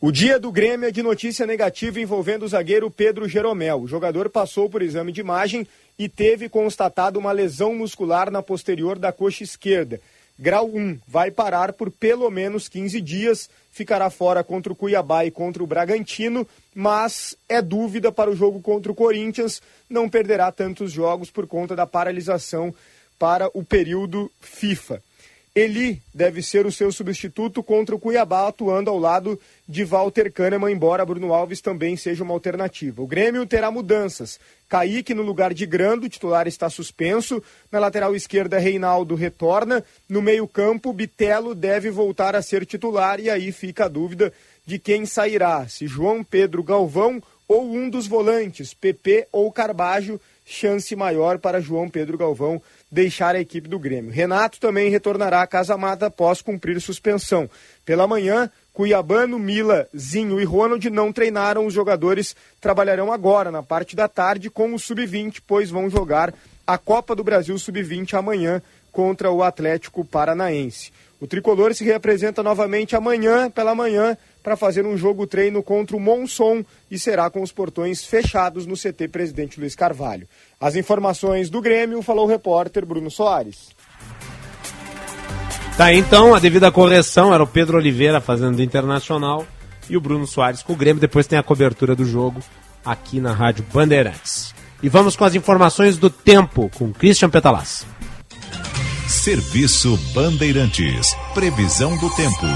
[0.00, 3.82] O dia do Grêmio é de notícia negativa envolvendo o zagueiro Pedro Jeromel.
[3.82, 5.66] O jogador passou por exame de imagem
[5.98, 10.00] e teve constatado uma lesão muscular na posterior da coxa esquerda.
[10.38, 15.32] Grau 1 vai parar por pelo menos 15 dias, ficará fora contra o Cuiabá e
[15.32, 19.60] contra o Bragantino, mas é dúvida para o jogo contra o Corinthians,
[19.90, 22.72] não perderá tantos jogos por conta da paralisação
[23.18, 25.02] para o período FIFA.
[25.58, 29.36] Eli deve ser o seu substituto contra o Cuiabá, atuando ao lado
[29.68, 33.02] de Walter Kahneman, embora Bruno Alves também seja uma alternativa.
[33.02, 34.38] O Grêmio terá mudanças.
[34.68, 37.42] Kaique no lugar de Grando, titular está suspenso.
[37.72, 39.82] Na lateral esquerda, Reinaldo retorna.
[40.08, 44.32] No meio-campo, Bitelo deve voltar a ser titular e aí fica a dúvida
[44.64, 50.94] de quem sairá: se João Pedro Galvão ou um dos volantes, PP ou Carbajo, chance
[50.94, 54.10] maior para João Pedro Galvão deixar a equipe do Grêmio.
[54.10, 57.48] Renato também retornará à Casa Mata após cumprir suspensão.
[57.84, 61.66] Pela manhã, Cuiabano, Mila, Zinho e Ronald não treinaram.
[61.66, 66.32] Os jogadores trabalharão agora, na parte da tarde, com o Sub-20, pois vão jogar
[66.66, 68.62] a Copa do Brasil Sub-20 amanhã
[68.92, 70.92] contra o Atlético Paranaense.
[71.20, 76.00] O tricolor se reapresenta novamente amanhã, pela manhã, para fazer um jogo treino contra o
[76.00, 80.28] Monson e será com os portões fechados no CT Presidente Luiz Carvalho.
[80.60, 83.68] As informações do Grêmio falou o repórter Bruno Soares.
[85.76, 89.46] Tá, então, a devida correção era o Pedro Oliveira fazendo do Internacional
[89.88, 91.00] e o Bruno Soares com o Grêmio.
[91.00, 92.40] Depois tem a cobertura do jogo
[92.84, 94.52] aqui na Rádio Bandeirantes.
[94.82, 97.86] E vamos com as informações do tempo com Christian Petalas.
[99.06, 101.14] Serviço Bandeirantes.
[101.34, 102.46] Previsão do tempo.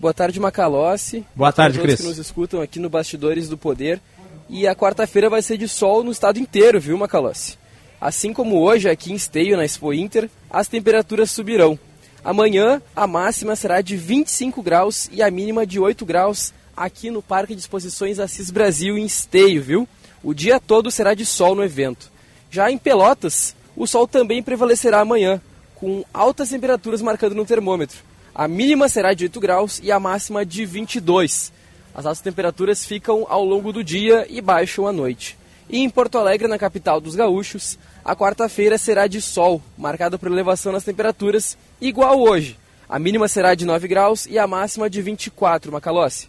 [0.00, 1.24] Boa tarde, Macalossi.
[1.34, 2.00] Boa tarde, todos Cris.
[2.00, 4.00] que nos escutam aqui no Bastidores do Poder.
[4.48, 7.58] E a quarta-feira vai ser de sol no estado inteiro, viu, Macalossi?
[8.00, 11.78] Assim como hoje, aqui em Esteio, na Expo Inter, as temperaturas subirão.
[12.22, 17.22] Amanhã, a máxima será de 25 graus e a mínima de 8 graus aqui no
[17.22, 19.88] Parque de Exposições Assis Brasil, em Esteio, viu?
[20.22, 22.10] O dia todo será de sol no evento.
[22.50, 25.40] Já em Pelotas, o sol também prevalecerá amanhã,
[25.74, 27.98] com altas temperaturas marcando no termômetro.
[28.34, 31.52] A mínima será de 8 graus e a máxima de 22.
[31.94, 35.38] As altas temperaturas ficam ao longo do dia e baixam à noite.
[35.70, 40.30] E em Porto Alegre, na capital dos gaúchos, a quarta-feira será de sol, marcada por
[40.30, 42.58] elevação nas temperaturas, igual hoje.
[42.88, 46.28] A mínima será de 9 graus e a máxima de 24, Macalossi.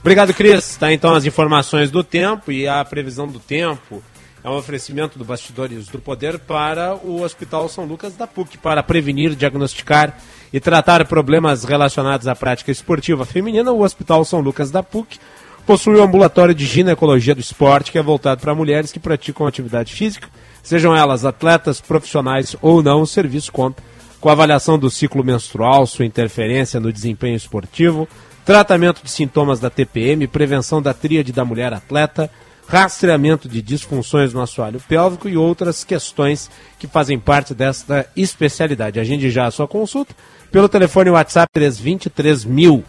[0.00, 0.76] Obrigado, Cris.
[0.76, 4.02] Tá então as informações do tempo e a previsão do tempo
[4.44, 8.82] é um oferecimento do Bastidores do Poder para o Hospital São Lucas da PUC para
[8.82, 10.18] prevenir, diagnosticar
[10.52, 13.72] e tratar problemas relacionados à prática esportiva feminina.
[13.72, 15.18] O Hospital São Lucas da PUC
[15.66, 19.92] possui um ambulatório de ginecologia do esporte que é voltado para mulheres que praticam atividade
[19.92, 20.28] física,
[20.62, 23.02] sejam elas atletas, profissionais ou não.
[23.02, 23.82] O serviço conta
[24.20, 28.08] com avaliação do ciclo menstrual, sua interferência no desempenho esportivo,
[28.44, 32.30] tratamento de sintomas da TPM, prevenção da tríade da mulher atleta,
[32.66, 39.00] rastreamento de disfunções no assoalho pélvico e outras questões que fazem parte desta especialidade.
[39.00, 40.14] Agende já a sua consulta
[40.50, 42.84] pelo telefone WhatsApp 323 mil.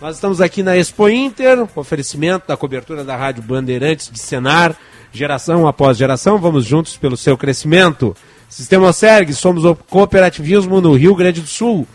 [0.00, 4.76] Nós estamos aqui na Expo Inter, oferecimento da cobertura da Rádio Bandeirantes de Senar,
[5.12, 8.16] geração após geração, vamos juntos pelo seu crescimento.
[8.48, 11.86] Sistema Serg, somos o cooperativismo no Rio Grande do Sul.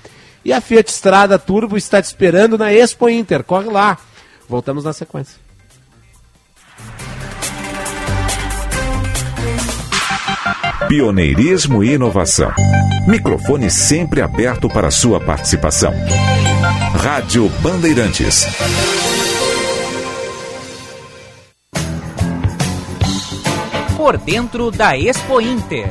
[0.44, 3.98] E a Fiat Strada Turbo está te esperando na Expo Inter, corre lá.
[4.50, 5.38] Voltamos na sequência.
[10.88, 12.52] Pioneirismo e inovação.
[13.08, 15.94] Microfone sempre aberto para sua participação.
[16.96, 18.46] Rádio Bandeirantes.
[23.96, 25.90] Por dentro da Expo Inter.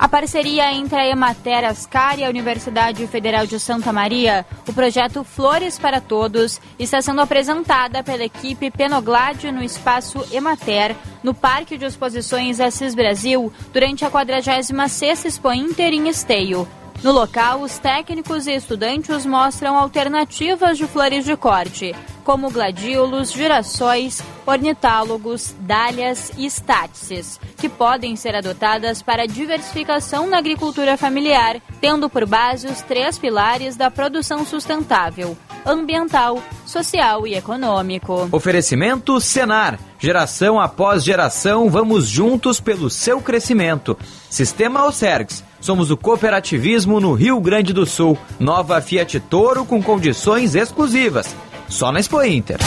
[0.00, 5.22] A parceria entre a Emater Ascar e a Universidade Federal de Santa Maria, o projeto
[5.22, 11.84] Flores para Todos, está sendo apresentada pela equipe Penoglade no espaço Emater, no Parque de
[11.84, 16.66] Exposições Assis Brasil, durante a 46ª Expo Inter em Esteio.
[17.02, 24.22] No local, os técnicos e estudantes mostram alternativas de flores de corte, como gladiolos, girassóis,
[24.44, 32.26] ornitálogos, dálias e estátices, que podem ser adotadas para diversificação na agricultura familiar, tendo por
[32.26, 38.28] base os três pilares da produção sustentável: ambiental, social e econômico.
[38.30, 39.78] Oferecimento Senar.
[39.98, 43.98] Geração após geração, vamos juntos pelo seu crescimento.
[44.28, 45.49] Sistema Osergs.
[45.60, 48.16] Somos o cooperativismo no Rio Grande do Sul.
[48.38, 51.34] Nova Fiat Toro com condições exclusivas.
[51.68, 52.58] Só na Expo Inter.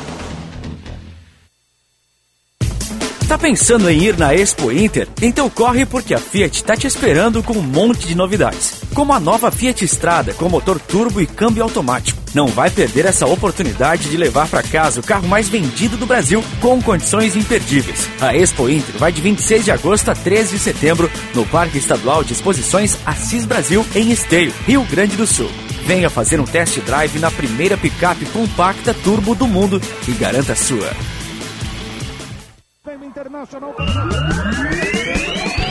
[3.27, 5.09] Tá pensando em ir na Expo Inter?
[5.21, 8.75] Então corre porque a Fiat tá te esperando com um monte de novidades.
[8.95, 12.24] Como a nova Fiat Strada com motor turbo e câmbio automático.
[12.35, 16.43] Não vai perder essa oportunidade de levar para casa o carro mais vendido do Brasil
[16.61, 18.09] com condições imperdíveis.
[18.21, 22.25] A Expo Inter vai de 26 de agosto a 13 de setembro no Parque Estadual
[22.25, 25.51] de Exposições Assis Brasil em Esteio, Rio Grande do Sul.
[25.87, 30.57] Venha fazer um test drive na primeira picape compacta turbo do mundo e garanta a
[30.57, 30.91] sua.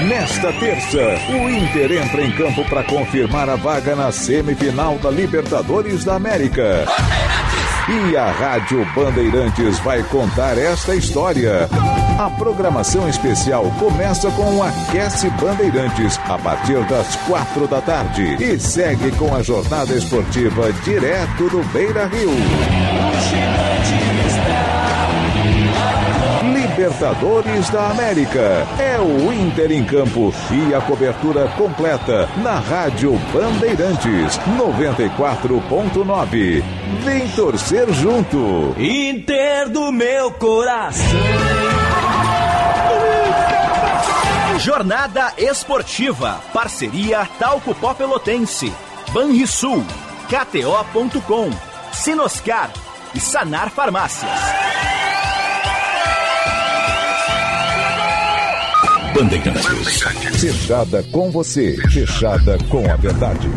[0.08, 1.00] Nesta terça,
[1.30, 6.86] o Inter entra em campo para confirmar a vaga na semifinal da Libertadores da América.
[7.88, 11.70] E a Rádio Bandeirantes vai contar esta história.
[12.20, 18.60] A programação especial começa com o Aquece Bandeirantes a partir das quatro da tarde e
[18.60, 23.73] segue com a jornada esportiva direto do Beira Rio.
[26.84, 28.68] Libertadores da América.
[28.78, 36.62] É o Inter em campo e a cobertura completa na Rádio Bandeirantes 94.9.
[37.06, 38.76] Vem torcer junto.
[38.78, 41.06] Inter do meu coração.
[44.60, 46.42] Jornada Esportiva.
[46.52, 48.74] Parceria Talco Pó Pelotense.
[49.14, 49.86] Banrisul.
[50.28, 51.50] KTO.com.
[51.94, 52.72] Sinoscar.
[53.16, 54.83] E Sanar Farmácias.
[59.14, 60.02] Bandeirantes.
[60.40, 61.78] Fechada com você.
[61.90, 63.48] Fechada com a verdade.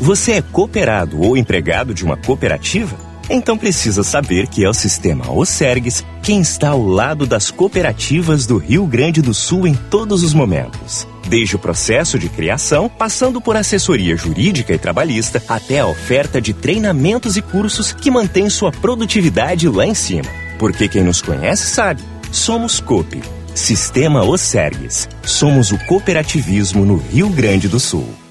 [0.00, 2.96] Você é cooperado ou empregado de uma cooperativa?
[3.30, 8.58] Então precisa saber que é o sistema Osergues quem está ao lado das cooperativas do
[8.58, 11.06] Rio Grande do Sul em todos os momentos.
[11.26, 16.52] Desde o processo de criação, passando por assessoria jurídica e trabalhista, até a oferta de
[16.52, 20.28] treinamentos e cursos que mantém sua produtividade lá em cima.
[20.58, 22.02] Porque quem nos conhece sabe,
[22.34, 23.22] somos COP.
[23.54, 25.08] Sistema Osergues.
[25.22, 28.23] Somos o cooperativismo no Rio Grande do Sul.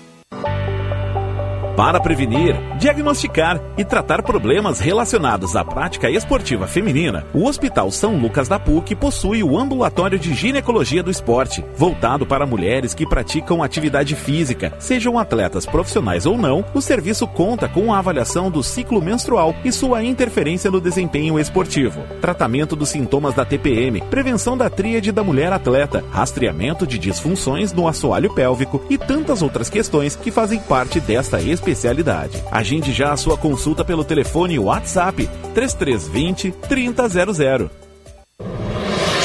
[1.75, 8.47] Para prevenir, diagnosticar e tratar problemas relacionados à prática esportiva feminina, o Hospital São Lucas
[8.47, 14.15] da PUC possui o Ambulatório de Ginecologia do Esporte, voltado para mulheres que praticam atividade
[14.15, 16.63] física, sejam atletas profissionais ou não.
[16.75, 22.03] O serviço conta com a avaliação do ciclo menstrual e sua interferência no desempenho esportivo,
[22.21, 27.87] tratamento dos sintomas da TPM, prevenção da tríade da mulher atleta, rastreamento de disfunções no
[27.87, 32.43] assoalho pélvico e tantas outras questões que fazem parte desta especialidade especialidade.
[32.51, 37.71] Agende já a sua consulta pelo telefone WhatsApp 3320 3000.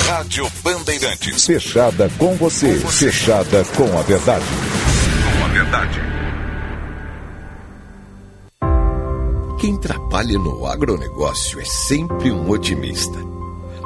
[0.07, 1.45] Rádio Bandeirantes.
[1.45, 2.75] Fechada com você.
[2.79, 4.45] Fechada com a verdade.
[5.39, 6.01] Com a verdade.
[9.61, 13.19] Quem trabalha no agronegócio é sempre um otimista.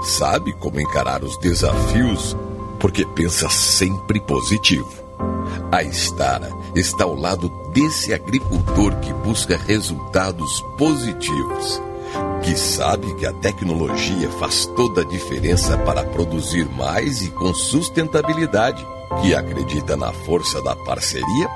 [0.03, 2.37] Sabe como encarar os desafios
[2.79, 5.02] porque pensa sempre positivo.
[5.71, 11.81] A Estara está ao lado desse agricultor que busca resultados positivos,
[12.43, 18.87] que sabe que a tecnologia faz toda a diferença para produzir mais e com sustentabilidade,
[19.23, 21.49] que acredita na força da parceria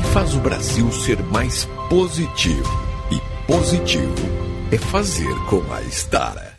[0.00, 2.86] e faz o Brasil ser mais positivo.
[3.10, 4.14] E positivo
[4.70, 6.55] é fazer com a Estara.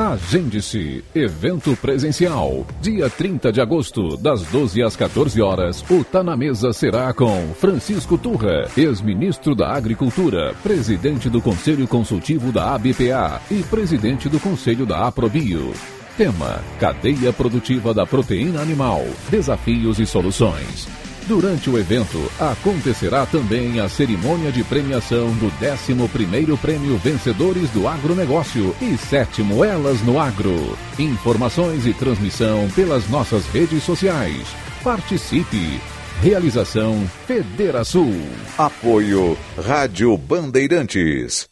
[0.00, 1.04] Agende-se.
[1.14, 2.66] Evento presencial.
[2.80, 5.84] Dia 30 de agosto, das 12 às 14 horas.
[5.90, 12.50] O Tá na Mesa será com Francisco Turra, ex-ministro da Agricultura, presidente do Conselho Consultivo
[12.50, 15.70] da ABPA e presidente do Conselho da Aprobio.
[16.16, 19.04] Tema: Cadeia Produtiva da Proteína Animal.
[19.28, 20.99] Desafios e soluções.
[21.30, 28.74] Durante o evento, acontecerá também a cerimônia de premiação do 11º Prêmio Vencedores do Agronegócio
[28.82, 30.76] e sétimo Elas no Agro.
[30.98, 34.44] Informações e transmissão pelas nossas redes sociais.
[34.82, 35.80] Participe!
[36.20, 38.12] Realização Federação.
[38.58, 41.48] Apoio Rádio Bandeirantes.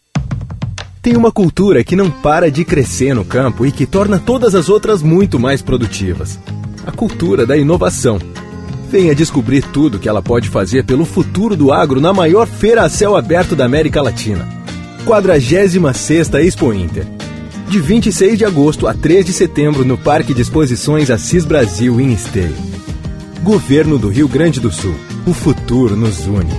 [1.00, 4.68] Tem uma cultura que não para de crescer no campo e que torna todas as
[4.68, 6.36] outras muito mais produtivas.
[6.84, 8.18] A cultura da inovação.
[8.90, 12.88] Venha descobrir tudo que ela pode fazer pelo futuro do agro na maior feira a
[12.88, 14.48] céu aberto da América Latina.
[15.04, 15.76] 46
[16.34, 17.06] Expo Inter.
[17.68, 22.14] De 26 de agosto a 3 de setembro no Parque de Exposições Assis Brasil em
[22.14, 22.56] Esteio.
[23.42, 24.94] Governo do Rio Grande do Sul.
[25.26, 26.54] O futuro nos une.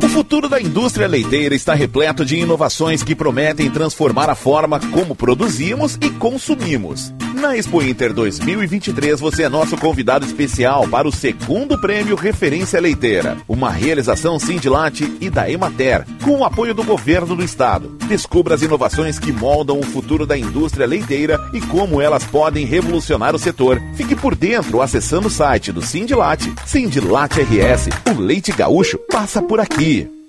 [0.00, 5.16] O futuro da indústria leiteira está repleto de inovações que prometem transformar a forma como
[5.16, 7.12] produzimos e consumimos.
[7.42, 13.36] Na Expo Inter 2023, você é nosso convidado especial para o segundo prêmio Referência Leiteira,
[13.48, 17.88] uma realização Sindilate e da Emater, com o apoio do governo do estado.
[18.06, 23.34] Descubra as inovações que moldam o futuro da indústria leiteira e como elas podem revolucionar
[23.34, 23.82] o setor.
[23.96, 26.54] Fique por dentro acessando o site do Sindilate.
[26.64, 30.21] Sindilate RS, o leite gaúcho passa por aqui.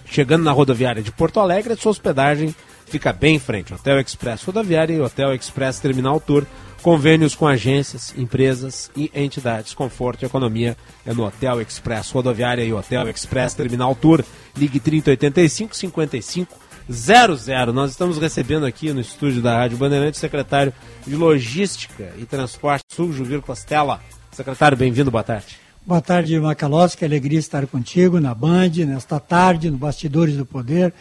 [0.03, 2.53] Chegando na rodoviária de Porto Alegre, sua hospedagem
[2.87, 3.73] fica bem em frente.
[3.73, 6.45] Hotel Express Rodoviária e Hotel Express Terminal Tour.
[6.81, 9.73] Convênios com agências, empresas e entidades.
[9.73, 14.23] Conforto e economia é no Hotel Express Rodoviária e Hotel Express Terminal Tour.
[14.55, 17.73] Ligue 3085 55 00.
[17.73, 20.73] Nós estamos recebendo aqui no estúdio da Rádio Bandeirante o secretário
[21.05, 23.99] de Logística e Transporte Sul, Juvir Costela.
[24.31, 25.67] Secretário, bem-vindo, boa tarde.
[25.85, 30.93] Boa tarde, Macalossi, que alegria estar contigo na Band, nesta tarde, no Bastidores do Poder,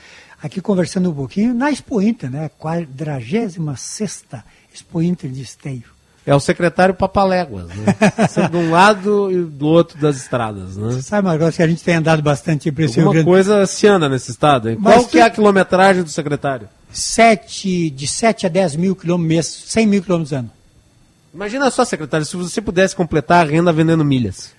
[0.47, 2.51] aqui conversando um pouquinho na Expo Inter, né?
[2.59, 3.59] 46
[4.75, 5.85] Expo Inter de Esteio.
[6.25, 7.95] É o secretário Papaléguas, né?
[8.29, 10.89] Sempre de um lado e do outro das estradas, né?
[10.93, 13.65] Você sabe, Marcos, que a gente tem andado bastante para esse Alguma Rio Grande coisa
[13.67, 14.77] se anda nesse estado, hein?
[14.81, 16.69] Mas Qual que tu- é a quilometragem do secretário?
[16.91, 20.51] Sete, de 7 a 10 mil quilômetros mês, 100 mil quilômetros ano.
[21.33, 24.56] Imagina só, secretário, se você pudesse completar a renda vendendo milhas.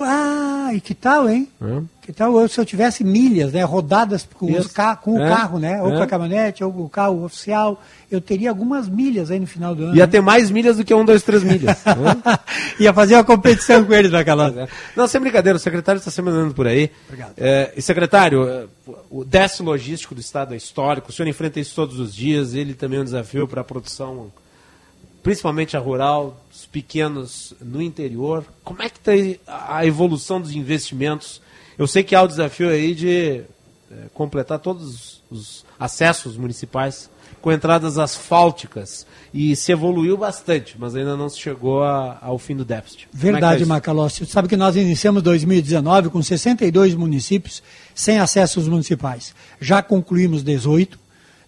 [0.00, 1.48] Ah, e que tal, hein?
[1.60, 1.84] Hã?
[2.02, 5.28] Que tal eu, se eu tivesse milhas, né, rodadas com, os ca com É, o
[5.28, 5.82] carro, né?
[5.82, 5.96] Ou é.
[5.96, 9.74] com a caminhonete, ou com o carro oficial, eu teria algumas milhas aí no final
[9.74, 9.94] do ano.
[9.96, 10.12] Ia né?
[10.12, 11.84] ter mais milhas do que um, dois, três milhas.
[11.84, 12.38] né?
[12.80, 14.68] Ia fazer uma competição com eles naquela.
[14.96, 16.90] Não, sem brincadeira, o secretário está sempre andando por aí.
[17.08, 17.32] Obrigado.
[17.36, 18.66] É, e secretário, é,
[19.10, 22.72] o déficit logístico do Estado é histórico, o senhor enfrenta isso todos os dias, ele
[22.72, 24.30] também é um desafio para a produção,
[25.22, 28.44] principalmente a rural, os pequenos no interior.
[28.64, 31.40] Como é que está a evolução dos investimentos?
[31.76, 33.42] Eu sei que há o desafio aí de
[33.90, 37.08] é, completar todos os acessos municipais
[37.40, 42.56] com entradas asfálticas e se evoluiu bastante, mas ainda não se chegou a- ao fim
[42.56, 43.04] do déficit.
[43.04, 43.68] É tá Verdade, isso?
[43.68, 44.26] Macalossi.
[44.26, 47.62] Você sabe que nós iniciamos 2019 com 62 municípios
[47.94, 49.34] sem acessos municipais.
[49.60, 50.98] Já concluímos 18,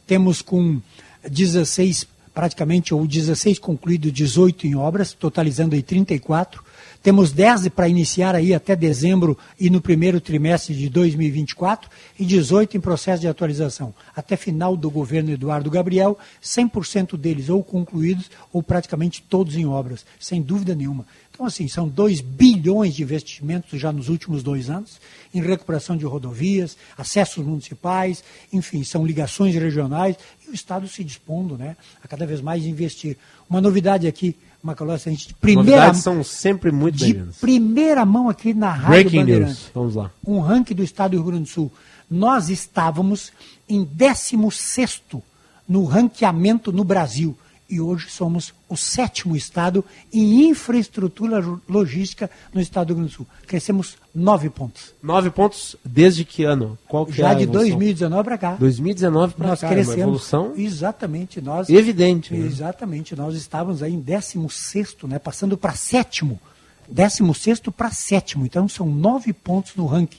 [0.07, 0.81] temos com
[1.29, 2.07] 16
[2.41, 6.65] praticamente, ou 16 concluídos, 18 em obras, totalizando aí 34.
[7.03, 12.79] Temos 10 para iniciar aí até dezembro e no primeiro trimestre de 2024 e 18
[12.79, 13.93] em processo de atualização.
[14.17, 20.07] Até final do governo Eduardo Gabriel, 100% deles ou concluídos ou praticamente todos em obras,
[20.19, 21.05] sem dúvida nenhuma.
[21.41, 25.01] Então, assim, são 2 bilhões de investimentos já nos últimos dois anos
[25.33, 28.23] em recuperação de rodovias, acessos municipais,
[28.53, 33.17] enfim, são ligações regionais e o Estado se dispondo né, a cada vez mais investir.
[33.49, 38.29] Uma novidade aqui, Macalossi, a gente de primeira, Novidades são sempre muito de primeira mão
[38.29, 40.11] aqui na Rádio Breaking Bandeirantes news, vamos lá.
[40.27, 41.73] um ranking do Estado do Rio Grande do Sul.
[42.11, 43.33] Nós estávamos
[43.67, 45.23] em 16º
[45.67, 47.35] no ranqueamento no Brasil
[47.71, 53.17] e hoje somos o sétimo estado em infraestrutura logística no estado do Rio Grande do
[53.17, 53.27] Sul.
[53.47, 54.93] Crescemos nove pontos.
[55.03, 56.77] Nove pontos desde que ano?
[56.89, 57.69] Qual que Já é de evolução?
[57.69, 58.57] 2019 para cá.
[58.59, 60.01] 2019 para nós cá, é uma crescemos.
[60.03, 61.41] evolução Exatamente.
[61.41, 62.35] Nós, evidente.
[62.35, 62.45] né?
[62.45, 63.15] Exatamente.
[63.15, 66.41] Nós estávamos aí em 16, né, passando para sétimo.
[66.89, 68.45] 16 para sétimo.
[68.45, 70.19] Então são nove pontos no ranking.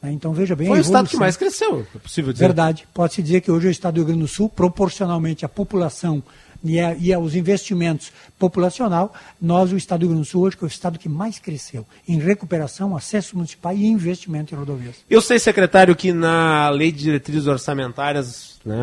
[0.00, 0.12] né?
[0.12, 0.68] Então veja bem.
[0.68, 2.44] Foi o estado que mais cresceu, é possível dizer.
[2.46, 2.86] Verdade.
[2.94, 6.22] Pode-se dizer que hoje o estado do Rio Grande do Sul, proporcionalmente à população
[6.64, 10.56] e, a- e aos investimentos populacional, nós, o estado do Rio Grande do Sul, hoje
[10.56, 14.96] que é o estado que mais cresceu em recuperação, acesso municipal e investimento em rodovias.
[15.08, 18.76] Eu sei, secretário, que na lei de diretrizes orçamentárias né,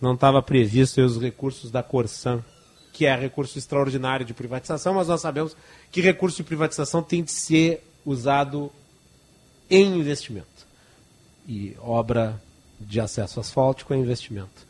[0.00, 2.44] não estava previsto os recursos da Corsan,
[2.92, 5.56] que é recurso extraordinário de privatização, mas nós sabemos
[5.90, 8.70] que recurso de privatização tem de ser usado
[9.70, 10.46] em investimento.
[11.46, 12.40] E obra
[12.80, 14.67] de acesso asfáltico é investimento.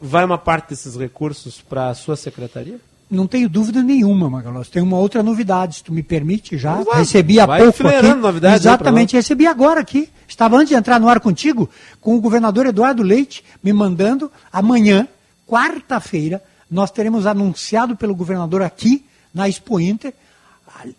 [0.00, 2.80] Vai uma parte desses recursos para a sua secretaria?
[3.10, 4.68] Não tenho dúvida nenhuma, Magalhães.
[4.68, 6.80] Tem uma outra novidade, se tu me permite já.
[6.80, 6.96] Lá.
[6.96, 8.14] Recebi há Vai pouco aqui.
[8.14, 10.10] novidades Exatamente, recebi agora aqui.
[10.26, 11.70] Estava antes de entrar no ar contigo,
[12.02, 15.08] com o governador Eduardo Leite me mandando amanhã,
[15.46, 20.12] quarta-feira, nós teremos anunciado pelo governador aqui na Expo Inter,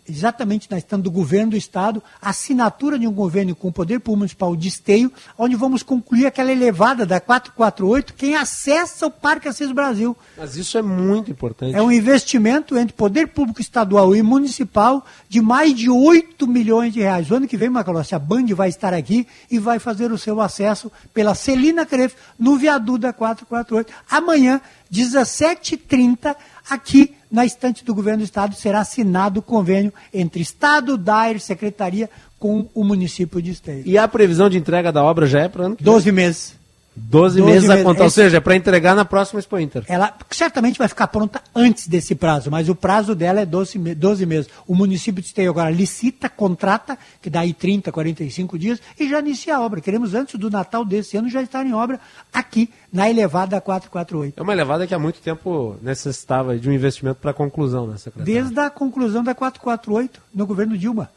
[0.08, 4.18] exatamente na estando do governo do estado, assinatura de um convênio com o Poder Público
[4.18, 9.72] Municipal de Esteio, onde vamos concluir aquela elevada da 448, quem acessa o Parque Assis
[9.72, 10.16] Brasil.
[10.36, 11.74] Mas isso é muito importante.
[11.74, 17.00] É um investimento entre poder público estadual e municipal de mais de 8 milhões de
[17.00, 17.30] reais.
[17.30, 20.40] O ano que vem, Macalossi, a Band vai estar aqui e vai fazer o seu
[20.40, 23.92] acesso pela Celina Cref no viaduto da 448.
[24.10, 24.60] Amanhã,
[24.92, 26.34] 17h30,
[26.68, 32.10] aqui na estante do governo do estado, será assinado o convênio entre Estado, DAIR, Secretaria,
[32.38, 33.82] com o município de Esteio.
[33.86, 36.59] E a previsão de entrega da obra já é para ano que 12 meses.
[36.96, 39.84] 12, 12 meses a contar, ou Esse- seja, é para entregar na próxima Expo Inter.
[39.88, 43.94] Ela certamente vai ficar pronta antes desse prazo, mas o prazo dela é 12, me-
[43.94, 44.50] 12 meses.
[44.66, 49.20] O município de Esteio agora licita, contrata, que dá aí 30, 45 dias, e já
[49.20, 49.80] inicia a obra.
[49.80, 52.00] Queremos, antes do Natal desse ano, já estar em obra
[52.32, 54.38] aqui, na elevada 448.
[54.38, 58.24] É uma elevada que há muito tempo necessitava de um investimento para conclusão, né, secretário?
[58.32, 61.08] Desde a conclusão da 448, no governo Dilma,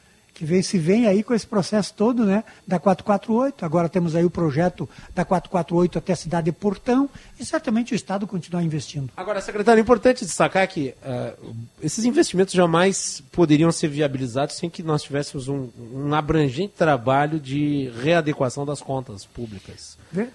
[0.44, 3.66] que vem, se vem aí com esse processo todo, né, da 448.
[3.66, 7.10] Agora temos aí o projeto da 448 até a cidade de Portão,
[7.40, 9.10] e certamente o Estado continuar investindo.
[9.16, 11.34] Agora, secretário, é importante destacar que eh,
[11.82, 17.90] esses investimentos jamais poderiam ser viabilizados sem que nós tivéssemos um, um abrangente trabalho de
[18.02, 19.98] readequação das contas públicas.
[20.12, 20.30] Né?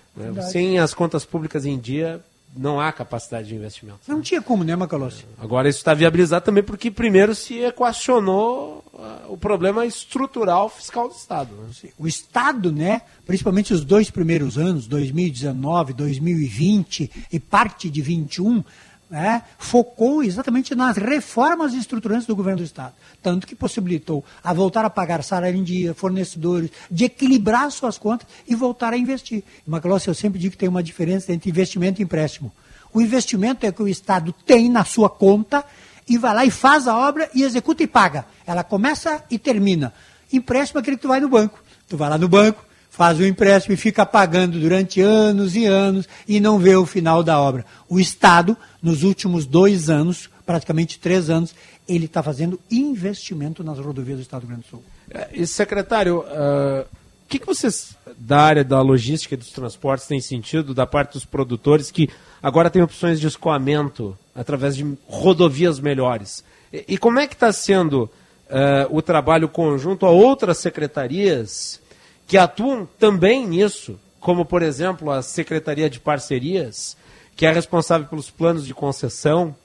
[0.51, 2.21] Sem as contas públicas em dia,
[2.59, 4.01] não há capacidade de investimento.
[4.09, 5.25] Não tinha como, né, Macalossi?
[5.39, 11.15] Agora, isso está viabilizado também porque, primeiro, se equacionou ah, o problema estrutural fiscal do
[11.15, 11.55] Estado.
[11.55, 11.91] né?
[11.97, 18.65] O Estado, né, principalmente os dois primeiros anos, 2019, 2020 e parte de 21,
[19.11, 22.95] né, focou exatamente nas reformas estruturantes do governo do Estado.
[23.23, 28.27] Tanto que possibilitou a voltar a pagar salário em dia, fornecedores, de equilibrar suas contas
[28.47, 29.43] e voltar a investir.
[29.67, 32.53] Macalossi, eu sempre digo que tem uma diferença entre investimento e empréstimo.
[32.93, 35.65] O investimento é que o Estado tem na sua conta
[36.09, 38.27] e vai lá e faz a obra e executa e paga.
[38.47, 39.93] Ela começa e termina.
[40.33, 41.63] Empréstimo é aquele que tu vai no banco.
[41.87, 42.65] Tu vai lá no banco,
[42.99, 47.23] faz o empréstimo e fica pagando durante anos e anos e não vê o final
[47.23, 47.65] da obra.
[47.89, 51.55] O Estado, nos últimos dois anos, praticamente três anos,
[51.89, 54.83] ele está fazendo investimento nas rodovias do Estado do Rio Grande do Sul.
[55.13, 56.85] Eh, E, secretário, ah,
[57.25, 61.13] o que, que vocês da área da logística e dos transportes têm sentido da parte
[61.13, 62.11] dos produtores que
[62.43, 66.43] agora têm opções de escoamento através de rodovias melhores?
[66.73, 68.11] E, e como é que está sendo
[68.51, 71.81] ah, o trabalho conjunto a outras secretarias
[72.29, 76.95] que atuam também nisso, como, por exemplo, a Secretaria de Parcerias,
[77.35, 79.57] que é responsável pelos planos de concessão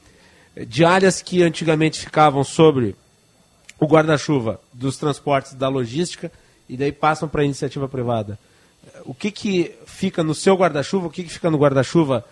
[0.56, 2.95] de áreas que antigamente ficavam sobre
[3.77, 6.31] o guarda-chuva dos transportes da logística
[6.69, 8.40] e daí passam para a iniciativa privada.
[9.03, 12.23] O que, que fica no seu guarda-chuva, o que, que fica no guarda-chuva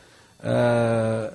[0.41, 1.33] ah,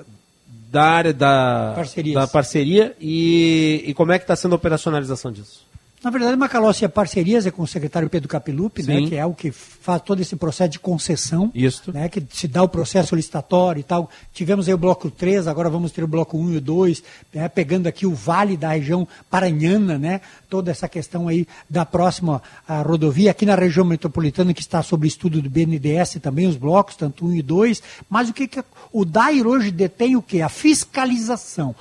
[0.70, 2.14] da área da, Parcerias.
[2.14, 5.66] da parceria e, e como é que está sendo a operacionalização disso?
[6.06, 9.34] Na verdade, Macalossi, a parcerias é com o secretário Pedro Capilupi, né, que é o
[9.34, 11.92] que faz todo esse processo de concessão, Isso.
[11.92, 14.08] né, que se dá o processo licitatório e tal.
[14.32, 17.02] Tivemos aí o bloco 3, agora vamos ter o bloco 1 e o 2,
[17.34, 22.40] né, pegando aqui o vale da região paranhana, né, toda essa questão aí da próxima
[22.86, 27.26] rodovia, aqui na região metropolitana, que está sob estudo do BNDES também, os blocos, tanto
[27.26, 27.82] 1 e 2.
[28.08, 28.62] Mas o que, que
[28.92, 30.40] o DAIR hoje detém o quê?
[30.40, 31.74] A fiscalização.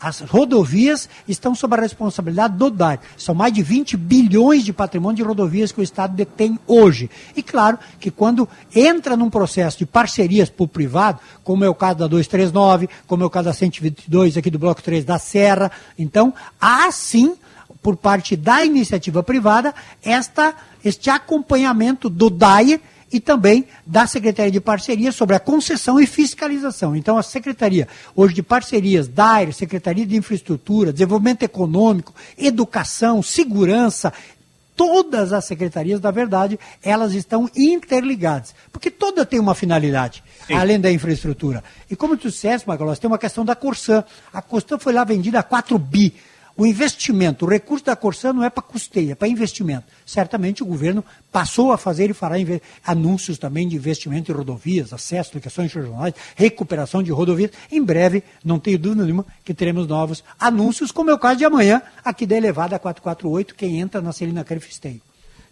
[0.00, 3.00] As rodovias estão sob a responsabilidade do DAE.
[3.16, 7.10] São mais de 20 bilhões de patrimônio de rodovias que o Estado detém hoje.
[7.36, 11.98] E claro que quando entra num processo de parcerias por privado, como é o caso
[11.98, 16.32] da 239, como é o caso da 122 aqui do Bloco 3 da Serra, então
[16.60, 17.36] há sim
[17.82, 22.80] por parte da iniciativa privada esta, este acompanhamento do DAE
[23.14, 26.96] e também da Secretaria de Parceria sobre a concessão e fiscalização.
[26.96, 27.86] Então, a Secretaria,
[28.16, 34.12] hoje de Parcerias, DAER, Secretaria de Infraestrutura, Desenvolvimento Econômico, Educação, Segurança,
[34.74, 40.90] todas as secretarias, na verdade, elas estão interligadas, porque toda tem uma finalidade, além da
[40.90, 41.62] infraestrutura.
[41.88, 44.02] E como tu disseste, Marcos, tem uma questão da Corsã.
[44.32, 46.12] A Corsã foi lá vendida a 4 bi.
[46.56, 49.86] O investimento, o recurso da Corsã não é para custeio, é para investimento.
[50.06, 52.36] Certamente o governo passou a fazer e fará
[52.86, 57.50] anúncios também de investimento em rodovias, acesso, ligações regionais, recuperação de rodovias.
[57.72, 61.44] Em breve, não tenho dúvida nenhuma, que teremos novos anúncios, como é o caso de
[61.44, 65.00] amanhã, aqui da Elevada 448, quem entra na Celina Crefesteio.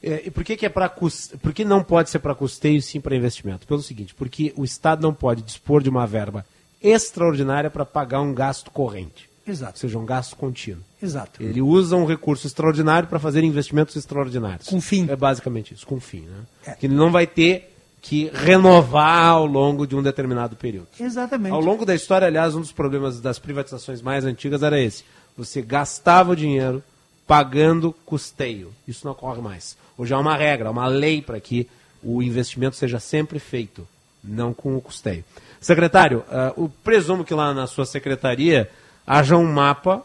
[0.01, 2.83] É, e por que, que é para por que não pode ser para custeio e
[2.83, 3.67] sim para investimento?
[3.67, 6.45] Pelo seguinte, porque o Estado não pode dispor de uma verba
[6.81, 9.32] extraordinária para pagar um gasto corrente.
[9.47, 9.73] Exato.
[9.75, 10.83] Ou seja, um gasto contínuo.
[11.03, 11.43] Exato.
[11.43, 14.69] Ele usa um recurso extraordinário para fazer investimentos extraordinários.
[14.69, 15.09] Com fim.
[15.11, 16.21] É basicamente isso, com fim.
[16.21, 16.39] Né?
[16.67, 16.71] É.
[16.73, 20.89] Que ele não vai ter que renovar ao longo de um determinado período.
[20.99, 21.53] Exatamente.
[21.53, 25.05] Ao longo da história, aliás, um dos problemas das privatizações mais antigas era esse.
[25.37, 26.83] Você gastava o dinheiro
[27.27, 28.73] pagando custeio.
[28.87, 29.77] Isso não ocorre mais.
[29.97, 31.69] Hoje há uma regra, uma lei para que
[32.03, 33.87] o investimento seja sempre feito,
[34.23, 35.25] não com o custeio.
[35.61, 38.69] Secretário, ah, eu presumo que lá na sua secretaria
[39.07, 40.05] haja um mapa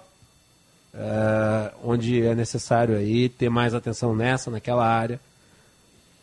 [1.00, 5.20] ah, onde é necessário aí ter mais atenção nessa, naquela área.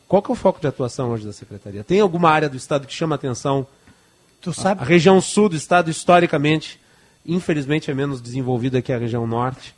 [0.08, 1.84] Qual que é o foco de atuação hoje da secretaria?
[1.84, 3.66] Tem alguma área do estado que chama atenção?
[4.40, 4.80] Tu sabe?
[4.80, 6.80] A, a região sul do estado, historicamente,
[7.24, 9.74] infelizmente, é menos desenvolvida que a região norte.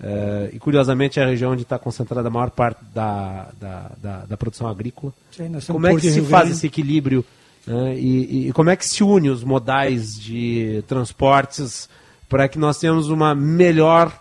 [0.00, 4.16] Eh, e curiosamente é a região onde está concentrada a maior parte da, da, da,
[4.26, 5.12] da produção agrícola.
[5.32, 7.24] Sim, Como é que se faz esse equilíbrio
[7.66, 11.88] né, e, e como é que se une os modais de transportes
[12.34, 14.12] para que nós tenhamos uma melhor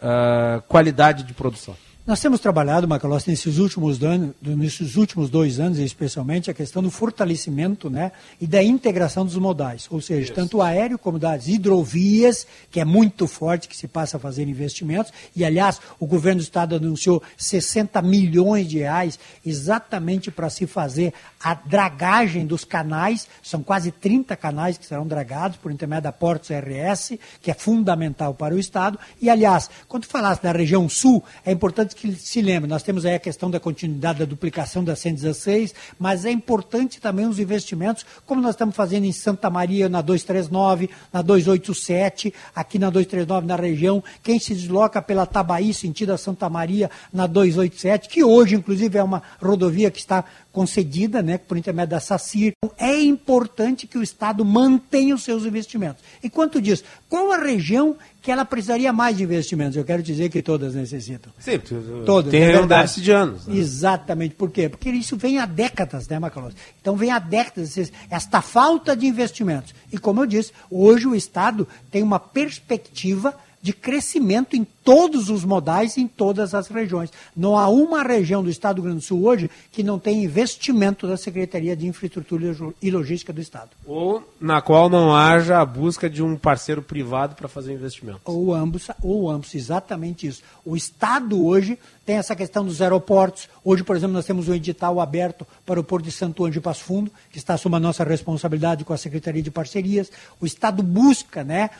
[0.00, 1.76] ah, qualidade de produção?
[2.10, 6.90] Nós temos trabalhado, Macalossi, nesses últimos, anos, nesses últimos dois anos, especialmente, a questão do
[6.90, 8.10] fortalecimento né,
[8.40, 12.84] e da integração dos modais, ou seja, tanto o aéreo como das hidrovias, que é
[12.84, 17.22] muito forte, que se passa a fazer investimentos, e, aliás, o governo do Estado anunciou
[17.38, 19.16] 60 milhões de reais
[19.46, 25.58] exatamente para se fazer a dragagem dos canais, são quase 30 canais que serão dragados
[25.58, 30.42] por intermédio da Portos RS, que é fundamental para o Estado, e, aliás, quando falasse
[30.42, 34.20] da região sul, é importante que se lembre, nós temos aí a questão da continuidade
[34.20, 39.12] da duplicação da 116, mas é importante também os investimentos, como nós estamos fazendo em
[39.12, 45.26] Santa Maria na 239, na 287, aqui na 239 na região, quem se desloca pela
[45.26, 50.24] Tabaí, sentido a Santa Maria, na 287, que hoje, inclusive, é uma rodovia que está
[50.52, 52.52] concedida, né, por intermédio da SACIR.
[52.76, 56.02] É importante que o Estado mantenha os seus investimentos.
[56.22, 59.76] E quanto disso, qual a região que ela precisaria mais de investimentos?
[59.76, 61.32] Eu quero dizer que todas necessitam.
[61.38, 61.60] Sim,
[62.04, 62.30] Todas.
[62.30, 63.46] tem é déficit de anos.
[63.46, 63.56] né?
[63.56, 64.34] Exatamente.
[64.34, 64.68] Por quê?
[64.68, 66.54] Porque isso vem há décadas, né, Macalós?
[66.80, 67.76] Então vem há décadas
[68.10, 69.74] esta falta de investimentos.
[69.92, 75.44] E como eu disse, hoje o Estado tem uma perspectiva de crescimento em todos os
[75.44, 77.12] modais, em todas as regiões.
[77.36, 80.24] Não há uma região do Estado do Rio Grande do Sul hoje que não tem
[80.24, 83.70] investimento da Secretaria de Infraestrutura e Logística do Estado.
[83.86, 88.20] Ou na qual não haja a busca de um parceiro privado para fazer investimento.
[88.24, 90.42] Ou ambos, ou ambos, exatamente isso.
[90.64, 93.48] O Estado hoje tem essa questão dos aeroportos.
[93.64, 96.60] Hoje, por exemplo, nós temos um edital aberto para o Porto de Santo Ângelo de
[96.60, 100.10] Passo Fundo, que está sob a nossa responsabilidade com a Secretaria de Parcerias.
[100.40, 101.70] O Estado busca né,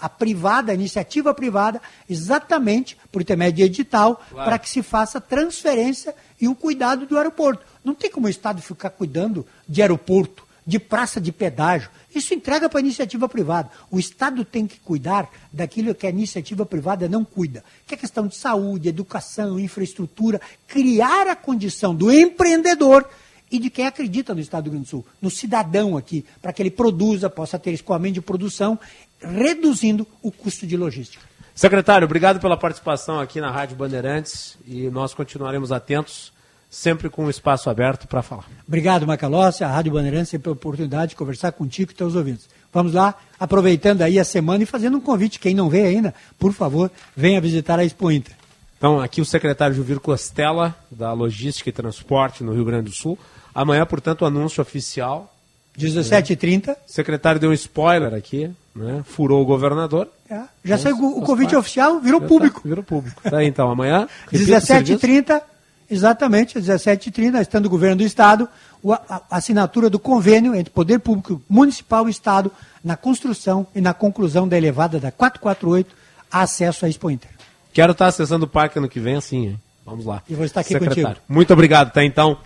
[0.00, 4.44] a privada, a iniciativa privada, exatamente por intermédio de edital, Claro.
[4.48, 7.64] para que se faça transferência e o cuidado do aeroporto.
[7.84, 11.90] Não tem como o Estado ficar cuidando de aeroporto, de praça de pedágio.
[12.14, 13.70] Isso entrega para a iniciativa privada.
[13.90, 18.26] O Estado tem que cuidar daquilo que a iniciativa privada não cuida, que é questão
[18.26, 23.08] de saúde, educação, infraestrutura, criar a condição do empreendedor
[23.50, 26.52] e de quem acredita no Estado do Rio Grande do Sul, no cidadão aqui, para
[26.52, 28.78] que ele produza, possa ter escoamento de produção,
[29.20, 31.24] reduzindo o custo de logística.
[31.54, 36.32] Secretário, obrigado pela participação aqui na Rádio Bandeirantes e nós continuaremos atentos,
[36.74, 38.44] sempre com o espaço aberto para falar.
[38.66, 42.48] Obrigado, Macalossi, a Rádio Bandeirantes, pela oportunidade de conversar contigo e teus ouvintes.
[42.72, 45.38] Vamos lá, aproveitando aí a semana e fazendo um convite.
[45.38, 48.34] Quem não veio ainda, por favor, venha visitar a Expo Inter.
[48.76, 53.16] Então, aqui o secretário Juvir Costela, da Logística e Transporte no Rio Grande do Sul.
[53.54, 55.32] Amanhã, portanto, o anúncio oficial.
[55.78, 56.72] 17h30.
[56.72, 58.50] O secretário deu um spoiler aqui.
[58.74, 59.02] né?
[59.04, 60.08] Furou o governador.
[60.28, 60.40] É.
[60.64, 62.60] Já saiu o faz convite oficial, virou Já público.
[62.62, 63.22] Tá, virou público.
[63.22, 64.08] Tá aí, então, amanhã.
[64.30, 64.98] repita o serviço.
[64.98, 65.42] 17h30,
[65.90, 68.48] exatamente, 17h30, estando o governo do Estado,
[68.88, 72.50] a, a assinatura do convênio entre Poder Público Municipal e Estado
[72.82, 75.94] na construção e na conclusão da elevada da 448,
[76.30, 77.30] acesso à Expo Inter.
[77.72, 79.60] Quero estar acessando o parque ano que vem, assim, hein?
[79.84, 80.22] Vamos lá.
[80.28, 81.04] E vou estar aqui Secretário.
[81.04, 81.24] contigo.
[81.28, 82.38] Muito obrigado, tá então.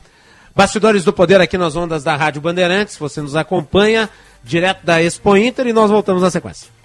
[0.54, 2.96] Bastidores do Poder aqui nas ondas da Rádio Bandeirantes.
[2.96, 4.10] Você nos acompanha
[4.42, 6.77] direto da Expo Inter e nós voltamos na sequência.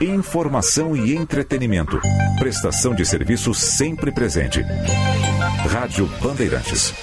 [0.00, 2.00] Informação e entretenimento.
[2.38, 4.62] Prestação de serviço sempre presente.
[5.68, 6.94] Rádio Bandeirantes.